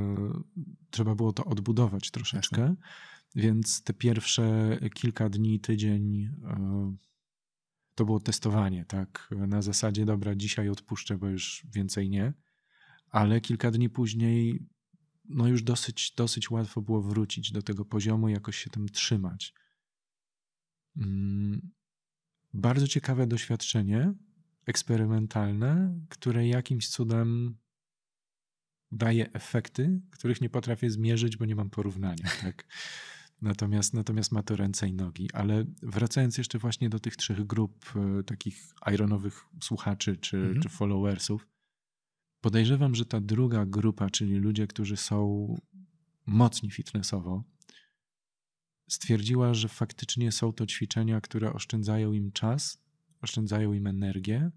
trzeba 0.90 1.14
było 1.14 1.32
to 1.32 1.44
odbudować 1.44 2.10
troszeczkę. 2.10 2.60
Jasne. 2.60 2.76
Więc 3.36 3.82
te 3.82 3.92
pierwsze 3.92 4.78
kilka 4.94 5.28
dni, 5.28 5.60
tydzień 5.60 6.30
e, 6.44 6.96
to 7.94 8.04
było 8.04 8.20
testowanie, 8.20 8.84
tak? 8.84 9.30
Na 9.30 9.62
zasadzie, 9.62 10.04
dobra, 10.04 10.34
dzisiaj 10.34 10.68
odpuszczę, 10.68 11.18
bo 11.18 11.28
już 11.28 11.66
więcej 11.74 12.10
nie. 12.10 12.32
Ale 13.10 13.40
kilka 13.40 13.70
dni 13.70 13.90
później 13.90 14.66
no 15.28 15.48
już 15.48 15.62
dosyć, 15.62 16.12
dosyć 16.16 16.50
łatwo 16.50 16.82
było 16.82 17.02
wrócić 17.02 17.52
do 17.52 17.62
tego 17.62 17.84
poziomu, 17.84 18.28
jakoś 18.28 18.56
się 18.58 18.70
tam 18.70 18.88
trzymać. 18.88 19.54
Mm, 20.96 21.70
bardzo 22.54 22.88
ciekawe 22.88 23.26
doświadczenie, 23.26 24.14
eksperymentalne, 24.66 26.00
które 26.08 26.48
jakimś 26.48 26.88
cudem 26.88 27.56
daje 28.92 29.32
efekty, 29.32 30.00
których 30.10 30.40
nie 30.40 30.50
potrafię 30.50 30.90
zmierzyć, 30.90 31.36
bo 31.36 31.44
nie 31.44 31.56
mam 31.56 31.70
porównania. 31.70 32.28
Tak? 32.42 32.66
Natomiast, 33.42 33.94
natomiast 33.94 34.32
ma 34.32 34.42
to 34.42 34.56
ręce 34.56 34.88
i 34.88 34.92
nogi. 34.92 35.28
Ale 35.32 35.64
wracając 35.82 36.38
jeszcze 36.38 36.58
właśnie 36.58 36.88
do 36.88 37.00
tych 37.00 37.16
trzech 37.16 37.46
grup 37.46 37.92
e, 37.96 38.22
takich 38.22 38.74
ironowych 38.92 39.44
słuchaczy 39.60 40.16
czy, 40.16 40.36
mhm. 40.36 40.62
czy 40.62 40.68
followersów, 40.68 41.46
Podejrzewam, 42.40 42.94
że 42.94 43.04
ta 43.04 43.20
druga 43.20 43.66
grupa, 43.66 44.10
czyli 44.10 44.34
ludzie, 44.34 44.66
którzy 44.66 44.96
są 44.96 45.46
mocni 46.26 46.70
fitnessowo, 46.70 47.44
stwierdziła, 48.88 49.54
że 49.54 49.68
faktycznie 49.68 50.32
są 50.32 50.52
to 50.52 50.66
ćwiczenia, 50.66 51.20
które 51.20 51.52
oszczędzają 51.52 52.12
im 52.12 52.32
czas, 52.32 52.82
oszczędzają 53.20 53.72
im 53.72 53.86
energię 53.86 54.50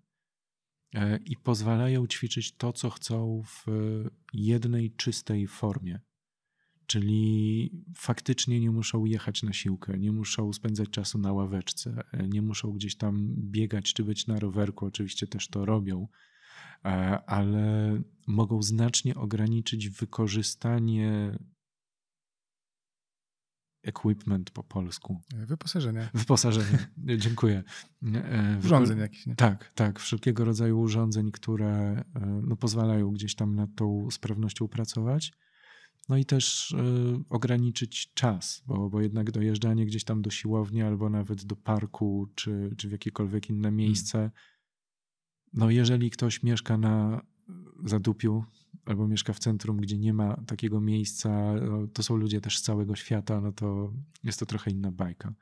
e, 0.95 1.17
i 1.17 1.38
pozwalają 1.38 2.07
ćwiczyć 2.07 2.55
to, 2.55 2.73
co 2.73 2.89
chcą 2.89 3.41
w 3.47 3.65
jednej 4.34 4.95
czystej 4.95 5.47
formie. 5.47 5.99
Czyli 6.86 7.71
faktycznie 7.95 8.59
nie 8.59 8.71
muszą 8.71 9.05
jechać 9.05 9.43
na 9.43 9.53
siłkę, 9.53 9.99
nie 9.99 10.11
muszą 10.11 10.53
spędzać 10.53 10.89
czasu 10.89 11.19
na 11.19 11.34
ławeczce, 11.34 12.03
e, 12.11 12.27
nie 12.27 12.41
muszą 12.41 12.71
gdzieś 12.71 12.97
tam 12.97 13.36
biegać 13.38 13.93
czy 13.93 14.03
być 14.03 14.27
na 14.27 14.39
rowerku. 14.39 14.86
Oczywiście 14.86 15.27
też 15.27 15.47
to 15.47 15.65
robią, 15.65 16.07
ale 17.25 18.01
mogą 18.27 18.61
znacznie 18.61 19.15
ograniczyć 19.15 19.89
wykorzystanie 19.89 21.38
equipment 23.84 24.51
po 24.51 24.63
polsku. 24.63 25.21
Wyposażenie. 25.36 26.09
Wyposażenie, 26.13 26.77
dziękuję. 27.17 27.63
E, 28.13 28.59
urządzeń 28.63 28.99
jakichś, 28.99 29.25
nie? 29.25 29.36
Tak, 29.36 29.71
tak. 29.75 29.99
Wszelkiego 29.99 30.45
rodzaju 30.45 30.79
urządzeń, 30.79 31.32
które 31.32 31.69
e, 31.69 32.03
no, 32.43 32.55
pozwalają 32.55 33.11
gdzieś 33.11 33.36
tam 33.36 33.55
nad 33.55 33.69
tą 33.75 34.11
sprawnością 34.11 34.67
pracować. 34.67 35.34
No 36.09 36.17
i 36.17 36.25
też 36.25 36.71
y, 36.71 36.75
ograniczyć 37.29 38.13
czas, 38.13 38.63
bo, 38.67 38.89
bo 38.89 39.01
jednak 39.01 39.32
dojeżdżanie 39.32 39.86
gdzieś 39.86 40.03
tam 40.03 40.21
do 40.21 40.29
siłowni 40.29 40.82
albo 40.82 41.09
nawet 41.09 41.45
do 41.45 41.55
parku 41.55 42.27
czy, 42.36 42.75
czy 42.77 42.89
w 42.89 42.91
jakiekolwiek 42.91 43.49
inne 43.49 43.67
hmm. 43.67 43.75
miejsce 43.75 44.17
hmm 44.17 44.32
no 45.54 45.70
jeżeli 45.70 46.10
ktoś 46.10 46.43
mieszka 46.43 46.78
na 46.78 47.22
zadupiu 47.86 48.43
albo 48.86 49.08
mieszka 49.08 49.34
w 49.34 49.39
centrum, 49.39 49.78
gdzie 49.78 49.97
nie 49.97 50.14
ma 50.14 50.38
takiego 50.47 50.82
miejsca, 50.82 51.54
no, 51.54 51.88
to 51.93 52.04
są 52.04 52.16
ludzie 52.16 52.41
też 52.41 52.58
z 52.58 52.62
całego 52.62 52.95
świata, 52.95 53.41
no 53.41 53.52
to 53.52 53.93
jest 54.24 54.39
to 54.39 54.45
trochę 54.45 54.72
inna 54.72 54.91
bajka. 54.91 55.34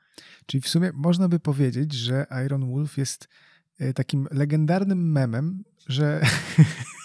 Czyli 0.46 0.60
w 0.60 0.68
sumie 0.68 0.90
można 0.94 1.28
by 1.28 1.40
powiedzieć, 1.40 1.92
że 1.92 2.26
Iron 2.46 2.70
Wolf 2.70 2.98
jest 2.98 3.28
e, 3.78 3.92
takim 3.92 4.28
legendarnym 4.30 5.12
memem, 5.12 5.64
że 5.86 6.22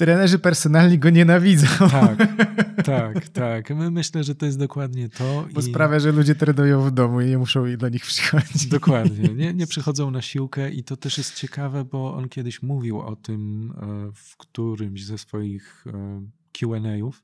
trenerzy 0.00 0.38
personalni 0.38 0.98
go 0.98 1.10
nienawidzą. 1.10 1.66
Tak, 1.90 2.18
tak, 2.84 3.28
tak. 3.28 3.70
My 3.70 3.90
myślę, 3.90 4.24
że 4.24 4.34
to 4.34 4.46
jest 4.46 4.58
dokładnie 4.58 5.08
to. 5.08 5.48
Bo 5.52 5.60
i... 5.60 5.62
sprawia, 5.62 5.98
że 5.98 6.12
ludzie 6.12 6.34
trenują 6.34 6.82
w 6.82 6.90
domu 6.90 7.20
i 7.20 7.26
nie 7.26 7.38
muszą 7.38 7.76
do 7.76 7.88
nich 7.88 8.02
przychodzić. 8.02 8.66
Dokładnie. 8.66 9.28
Nie, 9.28 9.54
nie 9.54 9.66
przychodzą 9.72 10.10
na 10.10 10.22
siłkę 10.22 10.70
i 10.70 10.84
to 10.84 10.96
też 10.96 11.18
jest 11.18 11.34
ciekawe, 11.34 11.84
bo 11.84 12.14
on 12.14 12.28
kiedyś 12.28 12.62
mówił 12.62 13.00
o 13.00 13.16
tym 13.16 13.72
e, 13.76 14.12
w 14.14 14.36
którymś 14.36 15.04
ze 15.04 15.18
swoich 15.18 15.84
e, 15.86 16.22
Q&A'ów, 16.52 17.22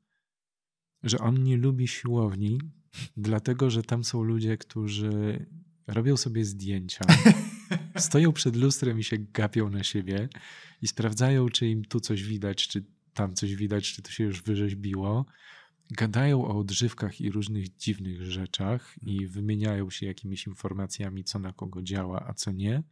że 1.02 1.18
on 1.18 1.42
nie 1.42 1.56
lubi 1.56 1.88
siłowni, 1.88 2.58
Dlatego, 3.16 3.70
że 3.70 3.82
tam 3.82 4.04
są 4.04 4.22
ludzie, 4.22 4.56
którzy 4.56 5.46
robią 5.86 6.16
sobie 6.16 6.44
zdjęcia, 6.44 7.04
stoją 7.96 8.32
przed 8.32 8.56
lustrem 8.56 8.98
i 8.98 9.04
się 9.04 9.16
gapią 9.18 9.70
na 9.70 9.84
siebie 9.84 10.28
i 10.82 10.88
sprawdzają, 10.88 11.48
czy 11.48 11.68
im 11.68 11.84
tu 11.84 12.00
coś 12.00 12.22
widać, 12.22 12.68
czy 12.68 12.84
tam 13.14 13.34
coś 13.34 13.54
widać, 13.54 13.92
czy 13.92 14.02
to 14.02 14.10
się 14.10 14.24
już 14.24 14.42
wyrzeźbiło. 14.42 15.26
Gadają 15.90 16.44
o 16.44 16.58
odżywkach 16.58 17.20
i 17.20 17.30
różnych 17.30 17.76
dziwnych 17.76 18.22
rzeczach 18.22 18.94
i 19.02 19.26
wymieniają 19.26 19.90
się 19.90 20.06
jakimiś 20.06 20.46
informacjami, 20.46 21.24
co 21.24 21.38
na 21.38 21.52
kogo 21.52 21.82
działa, 21.82 22.26
a 22.28 22.34
co 22.34 22.52
nie. 22.52 22.82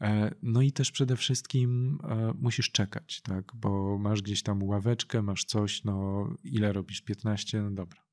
E, 0.00 0.34
no 0.42 0.62
i 0.62 0.72
też 0.72 0.92
przede 0.92 1.16
wszystkim 1.16 1.98
e, 2.04 2.32
musisz 2.38 2.70
czekać, 2.70 3.20
tak? 3.20 3.52
Bo 3.54 3.98
masz 3.98 4.22
gdzieś 4.22 4.42
tam 4.42 4.62
ławeczkę, 4.62 5.22
masz 5.22 5.44
coś, 5.44 5.84
no 5.84 6.26
ile 6.44 6.72
robisz? 6.72 7.02
15? 7.02 7.62
No 7.62 7.70
dobra. 7.70 8.05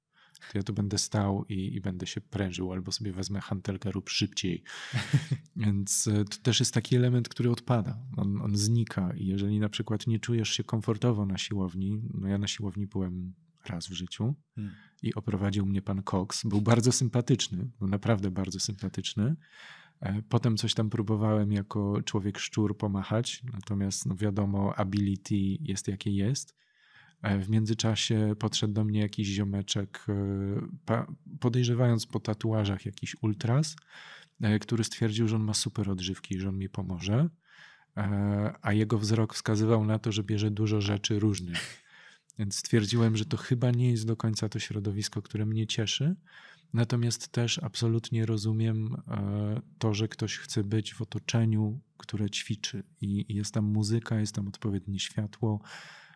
To 0.52 0.58
ja 0.58 0.64
tu 0.64 0.74
będę 0.74 0.98
stał 0.98 1.46
i, 1.50 1.76
i 1.76 1.82
będę 1.82 2.08
się 2.08 2.22
prężył, 2.22 2.72
albo 2.72 2.92
sobie 2.92 3.14
wezmę 3.14 3.42
hantelkę 3.42 3.92
rób 3.92 4.10
szybciej. 4.10 4.64
Więc 5.56 6.08
e, 6.08 6.26
to 6.26 6.38
też 6.38 6.60
jest 6.60 6.74
taki 6.74 6.96
element, 6.96 7.30
który 7.30 7.52
odpada. 7.52 7.98
On, 8.18 8.42
on 8.42 8.58
znika 8.58 9.14
i 9.14 9.26
jeżeli 9.26 9.60
na 9.60 9.70
przykład 9.70 10.08
nie 10.08 10.20
czujesz 10.20 10.50
się 10.50 10.64
komfortowo 10.64 11.26
na 11.26 11.38
siłowni, 11.38 12.02
no 12.14 12.28
ja 12.28 12.38
na 12.38 12.48
siłowni 12.48 12.88
byłem 12.88 13.34
raz 13.66 13.88
w 13.88 13.94
życiu 13.94 14.36
hmm. 14.56 14.74
i 15.02 15.14
oprowadził 15.14 15.66
mnie 15.66 15.82
pan 15.82 16.04
Cox. 16.04 16.46
Był 16.46 16.62
bardzo 16.62 16.92
sympatyczny, 16.92 17.70
był 17.80 17.88
naprawdę 17.88 18.32
bardzo 18.32 18.60
sympatyczny. 18.60 19.36
E, 20.00 20.22
potem 20.30 20.58
coś 20.58 20.74
tam 20.74 20.90
próbowałem 20.90 21.52
jako 21.52 22.02
człowiek 22.06 22.40
szczur 22.40 22.78
pomachać, 22.78 23.44
natomiast 23.54 24.06
no 24.06 24.16
wiadomo, 24.16 24.76
ability 24.76 25.36
jest 25.60 25.88
jakie 25.88 26.12
jest. 26.12 26.56
E, 27.24 27.40
w 27.40 27.50
międzyczasie 27.50 28.36
podszedł 28.40 28.74
do 28.74 28.84
mnie 28.84 29.00
jakiś 29.00 29.28
ziomeczek, 29.28 30.06
e, 30.90 31.06
podejrzewając 31.40 32.06
po 32.06 32.20
tatuażach 32.20 32.86
jakiś 32.86 33.16
ultras, 33.22 33.76
który 34.62 34.84
stwierdził, 34.84 35.28
że 35.28 35.36
on 35.36 35.44
ma 35.44 35.54
super 35.54 35.90
odżywki 35.90 36.36
i 36.36 36.40
że 36.40 36.50
on 36.50 36.58
mi 36.58 36.70
pomoże, 36.70 37.30
a 38.62 38.74
jego 38.74 38.98
wzrok 38.98 39.34
wskazywał 39.34 39.86
na 39.86 40.00
to, 40.00 40.12
że 40.12 40.24
bierze 40.24 40.52
dużo 40.52 40.82
rzeczy 40.82 41.20
różnych. 41.20 41.84
Więc 42.40 42.56
stwierdziłem, 42.56 43.18
że 43.18 43.26
to 43.26 43.38
chyba 43.38 43.72
nie 43.72 43.92
jest 43.92 44.08
do 44.08 44.16
końca 44.16 44.50
to 44.50 44.60
środowisko, 44.60 45.22
które 45.22 45.46
mnie 45.46 45.68
cieszy. 45.68 46.16
Natomiast 46.74 47.28
też 47.28 47.60
absolutnie 47.60 48.26
rozumiem 48.26 48.96
e, 49.08 49.62
to, 49.78 49.94
że 49.94 50.08
ktoś 50.08 50.38
chce 50.38 50.64
być 50.64 50.94
w 50.94 51.02
otoczeniu, 51.02 51.80
które 51.98 52.30
ćwiczy 52.30 52.84
i 53.02 53.36
jest 53.36 53.54
tam 53.54 53.66
muzyka, 53.66 54.20
jest 54.20 54.36
tam 54.36 54.48
odpowiednie 54.48 55.00
światło, 55.00 55.60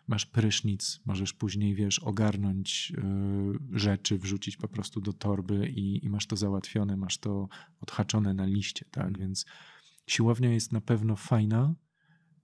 masz 0.08 0.26
prysznic, 0.26 1.00
możesz 1.04 1.32
później, 1.32 1.74
wiesz, 1.74 1.98
ogarnąć 1.98 2.92
e, 2.98 3.78
rzeczy, 3.78 4.18
wrzucić 4.18 4.56
po 4.56 4.68
prostu 4.68 5.00
do 5.00 5.12
torby 5.12 5.68
i, 5.68 6.04
i 6.04 6.10
masz 6.10 6.26
to 6.26 6.36
załatwione, 6.36 6.96
masz 6.96 7.18
to 7.18 7.48
odhaczone 7.80 8.34
na 8.34 8.46
liście, 8.46 8.84
tak? 8.90 9.06
Mm. 9.06 9.20
Więc 9.20 9.46
siłownia 10.06 10.52
jest 10.52 10.72
na 10.72 10.80
pewno 10.80 11.16
fajna, 11.16 11.74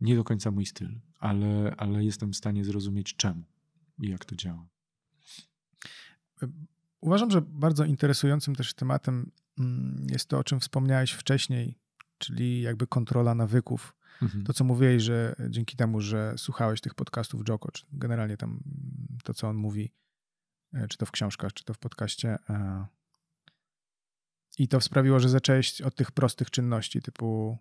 nie 0.00 0.16
do 0.16 0.24
końca 0.24 0.50
mój 0.50 0.66
styl, 0.66 1.00
ale, 1.18 1.74
ale 1.76 2.04
jestem 2.04 2.32
w 2.32 2.36
stanie 2.36 2.64
zrozumieć 2.64 3.16
czemu 3.16 3.44
i 4.02 4.08
jak 4.08 4.24
to 4.24 4.36
działa. 4.36 4.66
Uważam, 7.00 7.30
że 7.30 7.42
bardzo 7.42 7.84
interesującym 7.84 8.54
też 8.54 8.74
tematem 8.74 9.30
mm, 9.58 10.06
jest 10.10 10.28
to, 10.28 10.38
o 10.38 10.44
czym 10.44 10.60
wspomniałeś 10.60 11.12
wcześniej, 11.12 11.78
czyli 12.18 12.60
jakby 12.60 12.86
kontrola 12.86 13.34
nawyków. 13.34 13.96
Mhm. 14.22 14.44
To, 14.44 14.52
co 14.52 14.64
mówiłeś, 14.64 15.02
że 15.02 15.36
dzięki 15.48 15.76
temu, 15.76 16.00
że 16.00 16.34
słuchałeś 16.36 16.80
tych 16.80 16.94
podcastów 16.94 17.48
Joko, 17.48 17.70
czy 17.70 17.86
generalnie 17.92 18.36
tam 18.36 18.60
to, 19.24 19.34
co 19.34 19.48
on 19.48 19.56
mówi, 19.56 19.92
e, 20.74 20.88
czy 20.88 20.98
to 20.98 21.06
w 21.06 21.10
książkach, 21.10 21.52
czy 21.52 21.64
to 21.64 21.74
w 21.74 21.78
podcaście. 21.78 22.38
E, 22.50 22.86
I 24.58 24.68
to 24.68 24.80
sprawiło, 24.80 25.20
że 25.20 25.28
zacząłeś 25.28 25.80
od 25.80 25.94
tych 25.94 26.12
prostych 26.12 26.50
czynności, 26.50 27.02
typu 27.02 27.58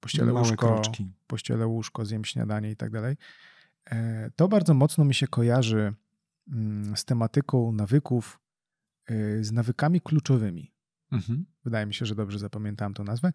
pościelę 0.00 0.32
Małe 0.32 0.48
łóżko, 0.48 0.56
kroczki. 0.56 1.12
pościelę 1.26 1.66
łóżko, 1.66 2.04
zjem 2.04 2.24
śniadanie 2.24 2.70
i 2.70 2.76
tak 2.76 2.90
dalej. 2.90 3.16
E, 3.90 4.30
to 4.36 4.48
bardzo 4.48 4.74
mocno 4.74 5.04
mi 5.04 5.14
się 5.14 5.26
kojarzy 5.26 5.94
mm, 6.48 6.96
z 6.96 7.04
tematyką 7.04 7.72
nawyków, 7.72 8.40
z 9.40 9.52
nawykami 9.52 10.00
kluczowymi. 10.00 10.72
Mhm. 11.12 11.46
Wydaje 11.64 11.86
mi 11.86 11.94
się, 11.94 12.06
że 12.06 12.14
dobrze 12.14 12.38
zapamiętałem 12.38 12.94
tą 12.94 13.04
nazwę. 13.04 13.32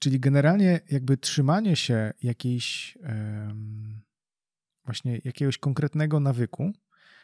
Czyli 0.00 0.20
generalnie 0.20 0.80
jakby 0.90 1.16
trzymanie 1.16 1.76
się 1.76 2.12
jakiejś 2.22 2.98
właśnie 4.84 5.20
jakiegoś 5.24 5.58
konkretnego 5.58 6.20
nawyku, 6.20 6.72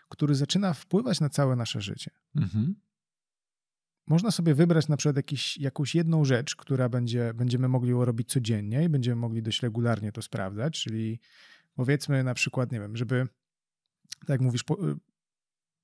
który 0.09 0.35
zaczyna 0.35 0.75
wpływać 0.75 1.20
na 1.20 1.29
całe 1.29 1.57
nasze 1.57 1.81
życie. 1.81 2.11
Mhm. 2.37 2.75
Można 4.07 4.31
sobie 4.31 4.55
wybrać 4.55 4.89
na 4.89 4.97
przykład 4.97 5.16
jakiś, 5.16 5.59
jakąś 5.59 5.95
jedną 5.95 6.25
rzecz, 6.25 6.57
która 6.57 6.89
będzie, 6.89 7.35
będziemy 7.35 7.68
mogli 7.68 7.93
robić 7.93 8.29
codziennie 8.29 8.85
i 8.85 8.89
będziemy 8.89 9.16
mogli 9.16 9.43
dość 9.43 9.62
regularnie 9.62 10.12
to 10.12 10.23
sprawdzać, 10.23 10.83
czyli 10.83 11.20
Powiedzmy 11.75 12.25
na 12.25 12.35
przykład, 12.35 12.73
nie 12.73 12.81
wiem, 12.81 12.97
żeby, 12.97 13.29
tak 14.20 14.29
jak 14.29 14.41
mówisz, 14.41 14.62
po, 14.62 14.89
y, 14.91 14.97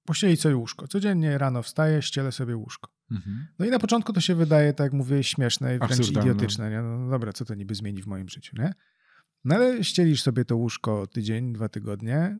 pościelić 0.04 0.40
sobie 0.40 0.56
łóżko. 0.56 0.88
Codziennie 0.88 1.38
rano 1.38 1.62
wstaję, 1.62 2.02
ścielę 2.02 2.32
sobie 2.32 2.56
łóżko. 2.56 2.90
Mhm. 3.10 3.46
No 3.58 3.66
i 3.66 3.70
na 3.70 3.78
początku 3.78 4.12
to 4.12 4.20
się 4.20 4.34
wydaje, 4.34 4.72
tak 4.72 4.84
jak 4.84 4.92
mówię, 4.92 5.24
śmieszne 5.24 5.76
i 5.76 5.78
wręcz 5.78 6.10
idiotyczne. 6.10 6.70
Nie? 6.70 6.82
No, 6.82 6.98
no 6.98 7.10
dobra, 7.10 7.32
co 7.32 7.44
to 7.44 7.54
niby 7.54 7.74
zmieni 7.74 8.02
w 8.02 8.06
moim 8.06 8.28
życiu, 8.28 8.56
nie? 8.58 8.74
No 9.44 9.54
ale 9.54 9.84
ścielisz 9.84 10.22
sobie 10.22 10.44
to 10.44 10.56
łóżko 10.56 11.06
tydzień, 11.06 11.52
dwa 11.52 11.68
tygodnie 11.68 12.38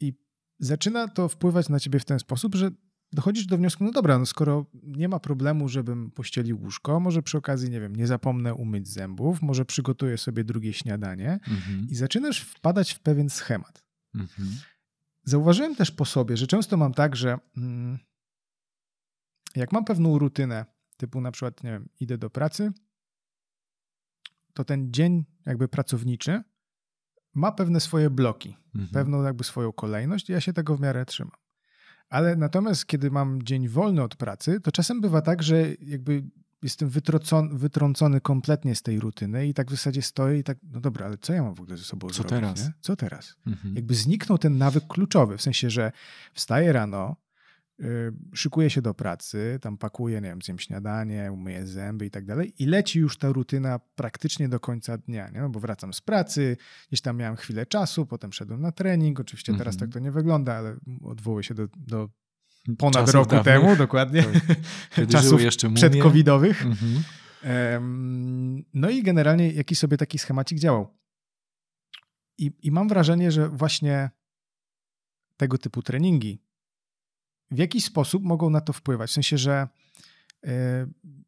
i 0.00 0.12
zaczyna 0.58 1.08
to 1.08 1.28
wpływać 1.28 1.68
na 1.68 1.80
ciebie 1.80 2.00
w 2.00 2.04
ten 2.04 2.18
sposób, 2.18 2.54
że 2.54 2.70
dochodzisz 3.12 3.46
do 3.46 3.56
wniosku, 3.58 3.84
no 3.84 3.90
dobra, 3.90 4.18
no 4.18 4.26
skoro 4.26 4.66
nie 4.82 5.08
ma 5.08 5.20
problemu, 5.20 5.68
żebym 5.68 6.10
pościelił 6.10 6.60
łóżko, 6.62 7.00
może 7.00 7.22
przy 7.22 7.38
okazji, 7.38 7.70
nie 7.70 7.80
wiem, 7.80 7.96
nie 7.96 8.06
zapomnę 8.06 8.54
umyć 8.54 8.88
zębów, 8.88 9.42
może 9.42 9.64
przygotuję 9.64 10.18
sobie 10.18 10.44
drugie 10.44 10.72
śniadanie 10.72 11.32
mhm. 11.32 11.86
i 11.90 11.94
zaczynasz 11.94 12.40
wpadać 12.40 12.92
w 12.92 13.00
pewien 13.00 13.30
schemat. 13.30 13.84
Mhm. 14.14 14.48
Zauważyłem 15.24 15.76
też 15.76 15.90
po 15.90 16.04
sobie, 16.04 16.36
że 16.36 16.46
często 16.46 16.76
mam 16.76 16.94
tak, 16.94 17.16
że 17.16 17.38
mm, 17.56 17.98
jak 19.56 19.72
mam 19.72 19.84
pewną 19.84 20.18
rutynę, 20.18 20.64
typu 20.96 21.20
na 21.20 21.32
przykład, 21.32 21.64
nie 21.64 21.70
wiem, 21.70 21.88
idę 22.00 22.18
do 22.18 22.30
pracy, 22.30 22.72
to 24.54 24.64
ten 24.64 24.92
dzień 24.92 25.24
jakby 25.46 25.68
pracowniczy 25.68 26.42
ma 27.34 27.52
pewne 27.52 27.80
swoje 27.80 28.10
bloki, 28.10 28.56
mhm. 28.74 28.88
pewną 28.92 29.22
jakby 29.22 29.44
swoją 29.44 29.72
kolejność 29.72 30.30
i 30.30 30.32
ja 30.32 30.40
się 30.40 30.52
tego 30.52 30.76
w 30.76 30.80
miarę 30.80 31.04
trzymam. 31.04 31.36
Ale 32.08 32.36
natomiast, 32.36 32.86
kiedy 32.86 33.10
mam 33.10 33.42
dzień 33.42 33.68
wolny 33.68 34.02
od 34.02 34.16
pracy, 34.16 34.60
to 34.60 34.72
czasem 34.72 35.00
bywa 35.00 35.22
tak, 35.22 35.42
że 35.42 35.74
jakby 35.80 36.22
jestem 36.62 36.90
wytrącony 37.50 38.20
kompletnie 38.20 38.74
z 38.74 38.82
tej 38.82 39.00
rutyny 39.00 39.46
i 39.46 39.54
tak 39.54 39.68
w 39.68 39.70
zasadzie 39.70 40.02
stoję 40.02 40.38
i 40.38 40.44
tak, 40.44 40.58
no 40.62 40.80
dobra, 40.80 41.06
ale 41.06 41.18
co 41.18 41.32
ja 41.32 41.42
mam 41.42 41.54
w 41.54 41.60
ogóle 41.60 41.76
ze 41.76 41.84
sobą 41.84 42.08
co 42.08 42.14
zrobić? 42.14 42.30
Teraz? 42.30 42.64
Nie? 42.64 42.72
Co 42.80 42.96
teraz? 42.96 43.36
Mhm. 43.46 43.74
Jakby 43.76 43.94
zniknął 43.94 44.38
ten 44.38 44.58
nawyk 44.58 44.86
kluczowy, 44.86 45.36
w 45.36 45.42
sensie, 45.42 45.70
że 45.70 45.92
wstaję 46.34 46.72
rano, 46.72 47.16
yy, 47.78 48.14
szykuję 48.34 48.70
się 48.70 48.82
do 48.82 48.94
pracy, 48.94 49.58
tam 49.62 49.78
pakuję, 49.78 50.20
nie 50.20 50.28
wiem, 50.28 50.42
zjem 50.42 50.58
śniadanie, 50.58 51.32
umyję 51.32 51.66
zęby 51.66 52.06
i 52.06 52.10
tak 52.10 52.24
dalej 52.24 52.54
i 52.58 52.66
leci 52.66 52.98
już 52.98 53.18
ta 53.18 53.32
rutyna 53.32 53.80
praktycznie 53.94 54.48
do 54.48 54.60
końca 54.60 54.98
dnia, 54.98 55.30
nie? 55.30 55.40
No 55.40 55.48
bo 55.48 55.60
wracam 55.60 55.94
z 55.94 56.00
pracy, 56.00 56.56
gdzieś 56.88 57.00
tam 57.00 57.16
miałem 57.16 57.36
chwilę 57.36 57.66
czasu, 57.66 58.06
potem 58.06 58.32
szedłem 58.32 58.60
na 58.60 58.72
trening, 58.72 59.20
oczywiście 59.20 59.52
mhm. 59.52 59.58
teraz 59.58 59.76
tak 59.76 59.90
to 59.90 59.98
nie 59.98 60.10
wygląda, 60.10 60.54
ale 60.54 60.76
odwołuję 61.02 61.44
się 61.44 61.54
do, 61.54 61.68
do 61.76 62.08
ponad 62.78 62.94
Czasów 62.94 63.14
roku 63.14 63.30
dawnych. 63.30 63.54
temu, 63.54 63.76
dokładnie. 63.76 64.24
Tak. 64.96 65.08
Czasów 65.12 65.42
jeszcze 65.42 65.74
przedcovidowych. 65.74 66.66
Mhm. 66.66 67.02
No 68.74 68.90
i 68.90 69.02
generalnie 69.02 69.52
jakiś 69.52 69.78
sobie 69.78 69.96
taki 69.96 70.18
schemacik 70.18 70.58
działał. 70.58 70.98
I, 72.38 72.50
I 72.62 72.70
mam 72.70 72.88
wrażenie, 72.88 73.32
że 73.32 73.48
właśnie 73.48 74.10
tego 75.36 75.58
typu 75.58 75.82
treningi 75.82 76.43
w 77.54 77.58
jakiś 77.58 77.84
sposób 77.84 78.24
mogą 78.24 78.50
na 78.50 78.60
to 78.60 78.72
wpływać. 78.72 79.10
W 79.10 79.12
sensie, 79.12 79.38
że 79.38 79.68
y, 80.44 80.48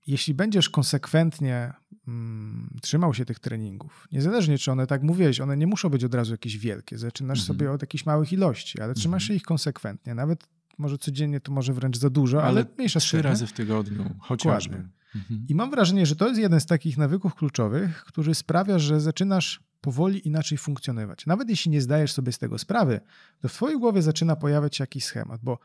jeśli 0.07 0.35
będziesz 0.35 0.71
konsekwentnie 0.71 1.73
mm, 2.09 2.77
trzymał 2.83 3.15
się 3.15 3.25
tych 3.25 3.39
treningów, 3.39 4.09
niezależnie 4.13 4.59
czy 4.59 4.73
one, 4.73 4.87
tak 4.87 5.03
mówiłeś, 5.03 5.41
one 5.41 5.57
nie 5.57 5.67
muszą 5.67 5.89
być 5.89 6.05
od 6.05 6.15
razu 6.15 6.33
jakieś 6.33 6.59
wielkie. 6.59 6.99
Zaczynasz 6.99 7.39
mhm. 7.39 7.47
sobie 7.47 7.73
od 7.73 7.83
jakichś 7.83 8.07
małych 8.07 8.33
ilości, 8.33 8.81
ale 8.81 8.95
trzymasz 8.95 9.23
mhm. 9.23 9.29
się 9.29 9.35
ich 9.35 9.43
konsekwentnie. 9.43 10.15
Nawet 10.15 10.49
może 10.79 10.99
codziennie 10.99 11.41
to 11.41 11.53
może 11.53 11.73
wręcz 11.73 11.99
za 11.99 12.11
dużo, 12.11 12.39
ale, 12.39 12.49
ale 12.49 12.67
mniejsza 12.77 13.01
Trzy 13.01 13.23
razy 13.23 13.47
w 13.47 13.53
tygodniu, 13.53 14.15
chociażby. 14.19 14.89
Mhm. 15.15 15.47
I 15.49 15.55
mam 15.55 15.71
wrażenie, 15.71 16.07
że 16.07 16.17
to 16.17 16.29
jest 16.29 16.41
jeden 16.41 16.61
z 16.61 16.67
takich 16.67 16.99
nawyków 16.99 17.35
kluczowych, 17.35 18.05
który 18.05 18.35
sprawia, 18.35 18.79
że 18.79 19.01
zaczynasz 19.01 19.61
powoli 19.81 20.27
inaczej 20.27 20.59
funkcjonować. 20.59 21.27
Nawet 21.27 21.51
jeśli 21.51 21.71
nie 21.71 21.81
zdajesz 21.81 22.13
sobie 22.13 22.33
z 22.33 22.39
tego 22.39 22.59
sprawy, 22.59 23.01
to 23.41 23.49
w 23.49 23.53
twojej 23.53 23.79
głowie 23.79 24.03
zaczyna 24.03 24.37
pojawiać 24.37 24.77
się 24.77 24.83
jakiś 24.83 25.05
schemat, 25.05 25.41
bo, 25.43 25.59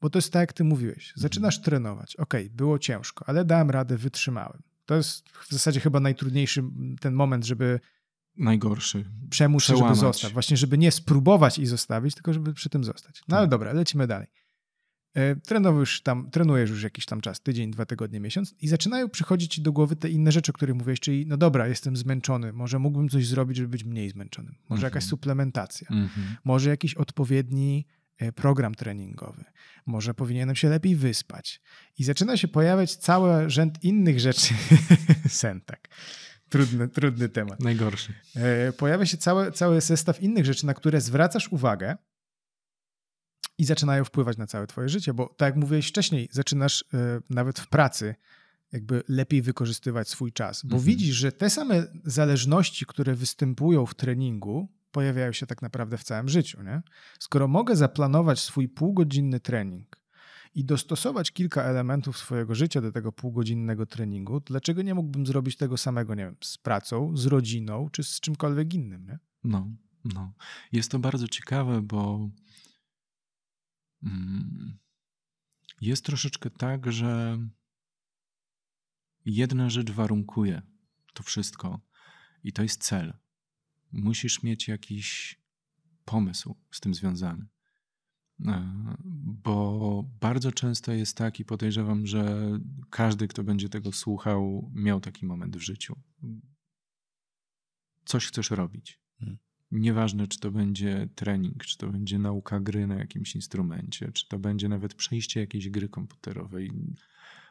bo 0.00 0.10
to 0.10 0.18
jest 0.18 0.32
tak, 0.32 0.40
jak 0.40 0.52
ty 0.52 0.64
mówiłeś. 0.64 1.12
Zaczynasz 1.16 1.56
mhm. 1.56 1.64
trenować. 1.64 2.16
Ok, 2.16 2.34
było 2.50 2.78
ciężko, 2.78 3.24
ale 3.28 3.44
dałem 3.44 3.70
radę, 3.70 3.96
wytrzymałem. 3.96 4.62
To 4.86 4.94
jest 4.94 5.28
w 5.28 5.50
zasadzie 5.52 5.80
chyba 5.80 6.00
najtrudniejszy 6.00 6.62
ten 7.00 7.14
moment, 7.14 7.44
żeby 7.46 7.80
najgorszy. 8.36 9.04
Przemóc 9.30 9.64
się, 9.64 9.76
żeby 9.76 9.94
zostać. 9.94 10.32
Właśnie, 10.32 10.56
żeby 10.56 10.78
nie 10.78 10.92
spróbować 10.92 11.58
i 11.58 11.66
zostawić, 11.66 12.14
tylko 12.14 12.32
żeby 12.32 12.54
przy 12.54 12.68
tym 12.68 12.84
zostać. 12.84 13.22
No 13.28 13.36
ale 13.36 13.46
tak. 13.46 13.50
dobra, 13.50 13.72
lecimy 13.72 14.06
dalej. 14.06 14.26
e, 15.14 15.36
trenujesz 15.36 16.02
tam, 16.02 16.30
trenujesz 16.30 16.70
już 16.70 16.82
jakiś 16.82 17.06
tam 17.06 17.20
czas, 17.20 17.40
tydzień, 17.40 17.70
dwa 17.70 17.86
tygodnie, 17.86 18.20
miesiąc 18.20 18.54
i 18.60 18.68
zaczynają 18.68 19.08
przychodzić 19.08 19.54
ci 19.54 19.62
do 19.62 19.72
głowy 19.72 19.96
te 19.96 20.08
inne 20.10 20.32
rzeczy, 20.32 20.52
o 20.52 20.54
których 20.54 20.74
mówiłeś, 20.76 21.00
czyli 21.00 21.26
no 21.26 21.36
dobra, 21.36 21.68
jestem 21.68 21.96
zmęczony, 21.96 22.52
może 22.52 22.78
mógłbym 22.78 23.08
coś 23.08 23.26
zrobić, 23.26 23.56
żeby 23.56 23.68
być 23.68 23.84
mniej 23.84 24.10
zmęczonym. 24.10 24.54
Może 24.68 24.86
jakaś 24.86 25.02
Mhm. 25.02 25.10
suplementacja, 25.10 25.88
Mhm. 25.90 26.36
może 26.44 26.70
jakiś 26.70 26.94
odpowiedni 26.94 27.86
program 28.34 28.74
treningowy, 28.74 29.44
może 29.86 30.14
powinienem 30.14 30.56
się 30.56 30.68
lepiej 30.68 30.96
wyspać. 30.96 31.60
I 31.98 32.04
zaczyna 32.04 32.36
się 32.36 32.48
pojawiać 32.48 32.96
cały 32.96 33.50
rzęd 33.50 33.84
innych 33.84 34.20
rzeczy. 34.20 34.54
Sen, 35.28 35.60
tak. 35.60 35.88
Trudny, 36.48 36.88
trudny 36.88 37.28
temat. 37.28 37.60
Najgorszy. 37.60 38.14
E, 38.36 38.72
pojawia 38.72 39.06
się 39.06 39.16
cały, 39.16 39.52
cały 39.52 39.80
zestaw 39.80 40.22
innych 40.22 40.44
rzeczy, 40.44 40.66
na 40.66 40.74
które 40.74 41.00
zwracasz 41.00 41.48
uwagę 41.48 41.96
i 43.58 43.64
zaczynają 43.64 44.04
wpływać 44.04 44.36
na 44.36 44.46
całe 44.46 44.66
twoje 44.66 44.88
życie, 44.88 45.14
bo 45.14 45.26
tak 45.26 45.46
jak 45.46 45.56
mówiłeś 45.56 45.88
wcześniej, 45.88 46.28
zaczynasz 46.32 46.84
e, 46.94 47.20
nawet 47.30 47.60
w 47.60 47.66
pracy 47.68 48.14
jakby 48.72 49.02
lepiej 49.08 49.42
wykorzystywać 49.42 50.08
swój 50.08 50.32
czas, 50.32 50.62
bo 50.64 50.76
Mhm. 50.76 50.84
widzisz, 50.84 51.16
że 51.16 51.32
te 51.32 51.50
same 51.50 51.86
zależności, 52.04 52.86
które 52.86 53.14
występują 53.14 53.86
w 53.86 53.94
treningu, 53.94 54.68
pojawiają 54.90 55.32
się 55.32 55.46
tak 55.46 55.62
naprawdę 55.62 55.98
w 55.98 56.04
całym 56.04 56.28
życiu. 56.28 56.62
Nie? 56.62 56.82
Skoro 57.18 57.48
mogę 57.48 57.76
zaplanować 57.76 58.40
swój 58.40 58.68
półgodzinny 58.68 59.40
trening 59.40 59.98
i 60.54 60.64
dostosować 60.64 61.32
kilka 61.32 61.62
elementów 61.62 62.18
swojego 62.18 62.54
życia 62.54 62.80
do 62.80 62.92
tego 62.92 63.12
półgodzinnego 63.12 63.86
treningu, 63.86 64.40
dlaczego 64.40 64.82
nie 64.82 64.94
mógłbym 64.94 65.26
zrobić 65.26 65.56
tego 65.56 65.76
samego, 65.76 66.14
nie 66.14 66.24
wiem, 66.24 66.36
z 66.40 66.58
pracą, 66.58 67.16
z 67.16 67.26
rodziną 67.26 67.88
czy 67.92 68.04
z 68.04 68.20
czymkolwiek 68.20 68.74
innym, 68.74 69.06
nie? 69.06 69.18
No, 69.44 69.70
no. 70.04 70.32
Jest 70.72 70.90
to 70.90 70.98
bardzo 70.98 71.28
ciekawe, 71.28 71.82
bo 71.82 72.30
mm, 74.02 74.78
jest 75.80 76.04
troszeczkę 76.04 76.50
tak, 76.50 76.92
że 76.92 77.38
jedna 79.24 79.70
rzecz 79.70 79.90
warunkuje 79.90 80.62
to 81.14 81.22
wszystko 81.22 81.80
i 82.42 82.52
to 82.52 82.62
jest 82.62 82.84
cel. 82.84 83.14
Musisz 83.92 84.42
mieć 84.42 84.68
jakiś 84.68 85.38
pomysł 86.04 86.56
z 86.70 86.80
tym 86.80 86.94
związany. 86.94 87.46
E, 88.46 88.96
Bo 89.44 90.04
bardzo 90.20 90.52
często 90.52 90.92
jest 90.92 91.16
tak 91.16 91.40
i 91.40 91.44
podejrzewam, 91.44 92.06
że 92.06 92.50
każdy, 92.90 93.28
kto 93.28 93.44
będzie 93.44 93.68
tego 93.68 93.92
słuchał, 93.92 94.70
miał 94.74 95.00
taki 95.00 95.26
moment 95.26 95.56
w 95.56 95.60
życiu. 95.60 95.96
Coś 98.04 98.26
chcesz 98.26 98.50
robić. 98.50 99.00
Hmm. 99.18 99.38
Nieważne, 99.70 100.26
czy 100.26 100.38
to 100.38 100.50
będzie 100.50 101.08
trening, 101.14 101.64
czy 101.64 101.78
to 101.78 101.90
będzie 101.90 102.18
nauka 102.18 102.60
gry 102.60 102.86
na 102.86 102.94
jakimś 102.94 103.34
instrumencie, 103.34 104.12
czy 104.12 104.28
to 104.28 104.38
będzie 104.38 104.68
nawet 104.68 104.94
przejście 104.94 105.40
jakiejś 105.40 105.70
gry 105.70 105.88
komputerowej. 105.88 106.72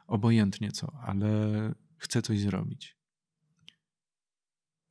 Obojętnie 0.07 0.71
co, 0.71 0.93
ale 1.01 1.73
chcę 1.97 2.21
coś 2.21 2.39
zrobić. 2.39 2.96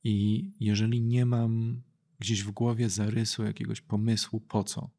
I 0.07 0.51
jeżeli 0.59 1.01
nie 1.01 1.25
mam 1.25 1.81
gdzieś 2.19 2.43
w 2.43 2.51
głowie 2.51 2.89
zarysu 2.89 3.43
jakiegoś 3.43 3.81
pomysłu, 3.81 4.41
po 4.41 4.63
co, 4.63 4.91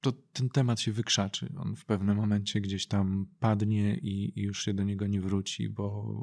to 0.00 0.12
ten 0.12 0.48
temat 0.48 0.80
się 0.80 0.92
wykrzaczy. 0.92 1.52
On 1.56 1.76
w 1.76 1.84
pewnym 1.84 2.16
momencie 2.16 2.60
gdzieś 2.60 2.86
tam 2.86 3.26
padnie 3.40 3.96
i, 3.96 4.40
i 4.40 4.42
już 4.42 4.64
się 4.64 4.74
do 4.74 4.84
niego 4.84 5.06
nie 5.06 5.20
wróci, 5.20 5.68
bo 5.68 6.14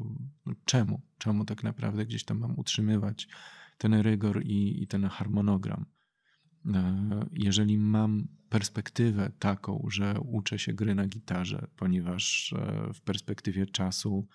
no 0.46 0.54
czemu? 0.66 1.02
Czemu 1.18 1.46
tak 1.46 1.64
naprawdę 1.64 2.06
gdzieś 2.06 2.24
tam 2.24 2.40
mam 2.40 2.60
utrzymywać 2.60 3.28
ten 3.78 3.94
rygor 3.94 4.44
i, 4.46 4.84
i 4.84 4.88
ten 4.88 5.06
harmonogram? 5.06 5.86
E, 6.74 7.26
Jeżeli 7.34 7.78
mam 7.78 8.28
perspektywę 8.50 9.32
taką, 9.40 9.88
że 9.92 10.20
uczę 10.20 10.60
się 10.60 10.74
gry 10.74 10.96
na 10.96 11.08
gitarze, 11.08 11.68
ponieważ 11.76 12.54
e, 12.54 12.94
w 12.94 13.02
perspektywie 13.02 13.66
czasu 13.66 14.28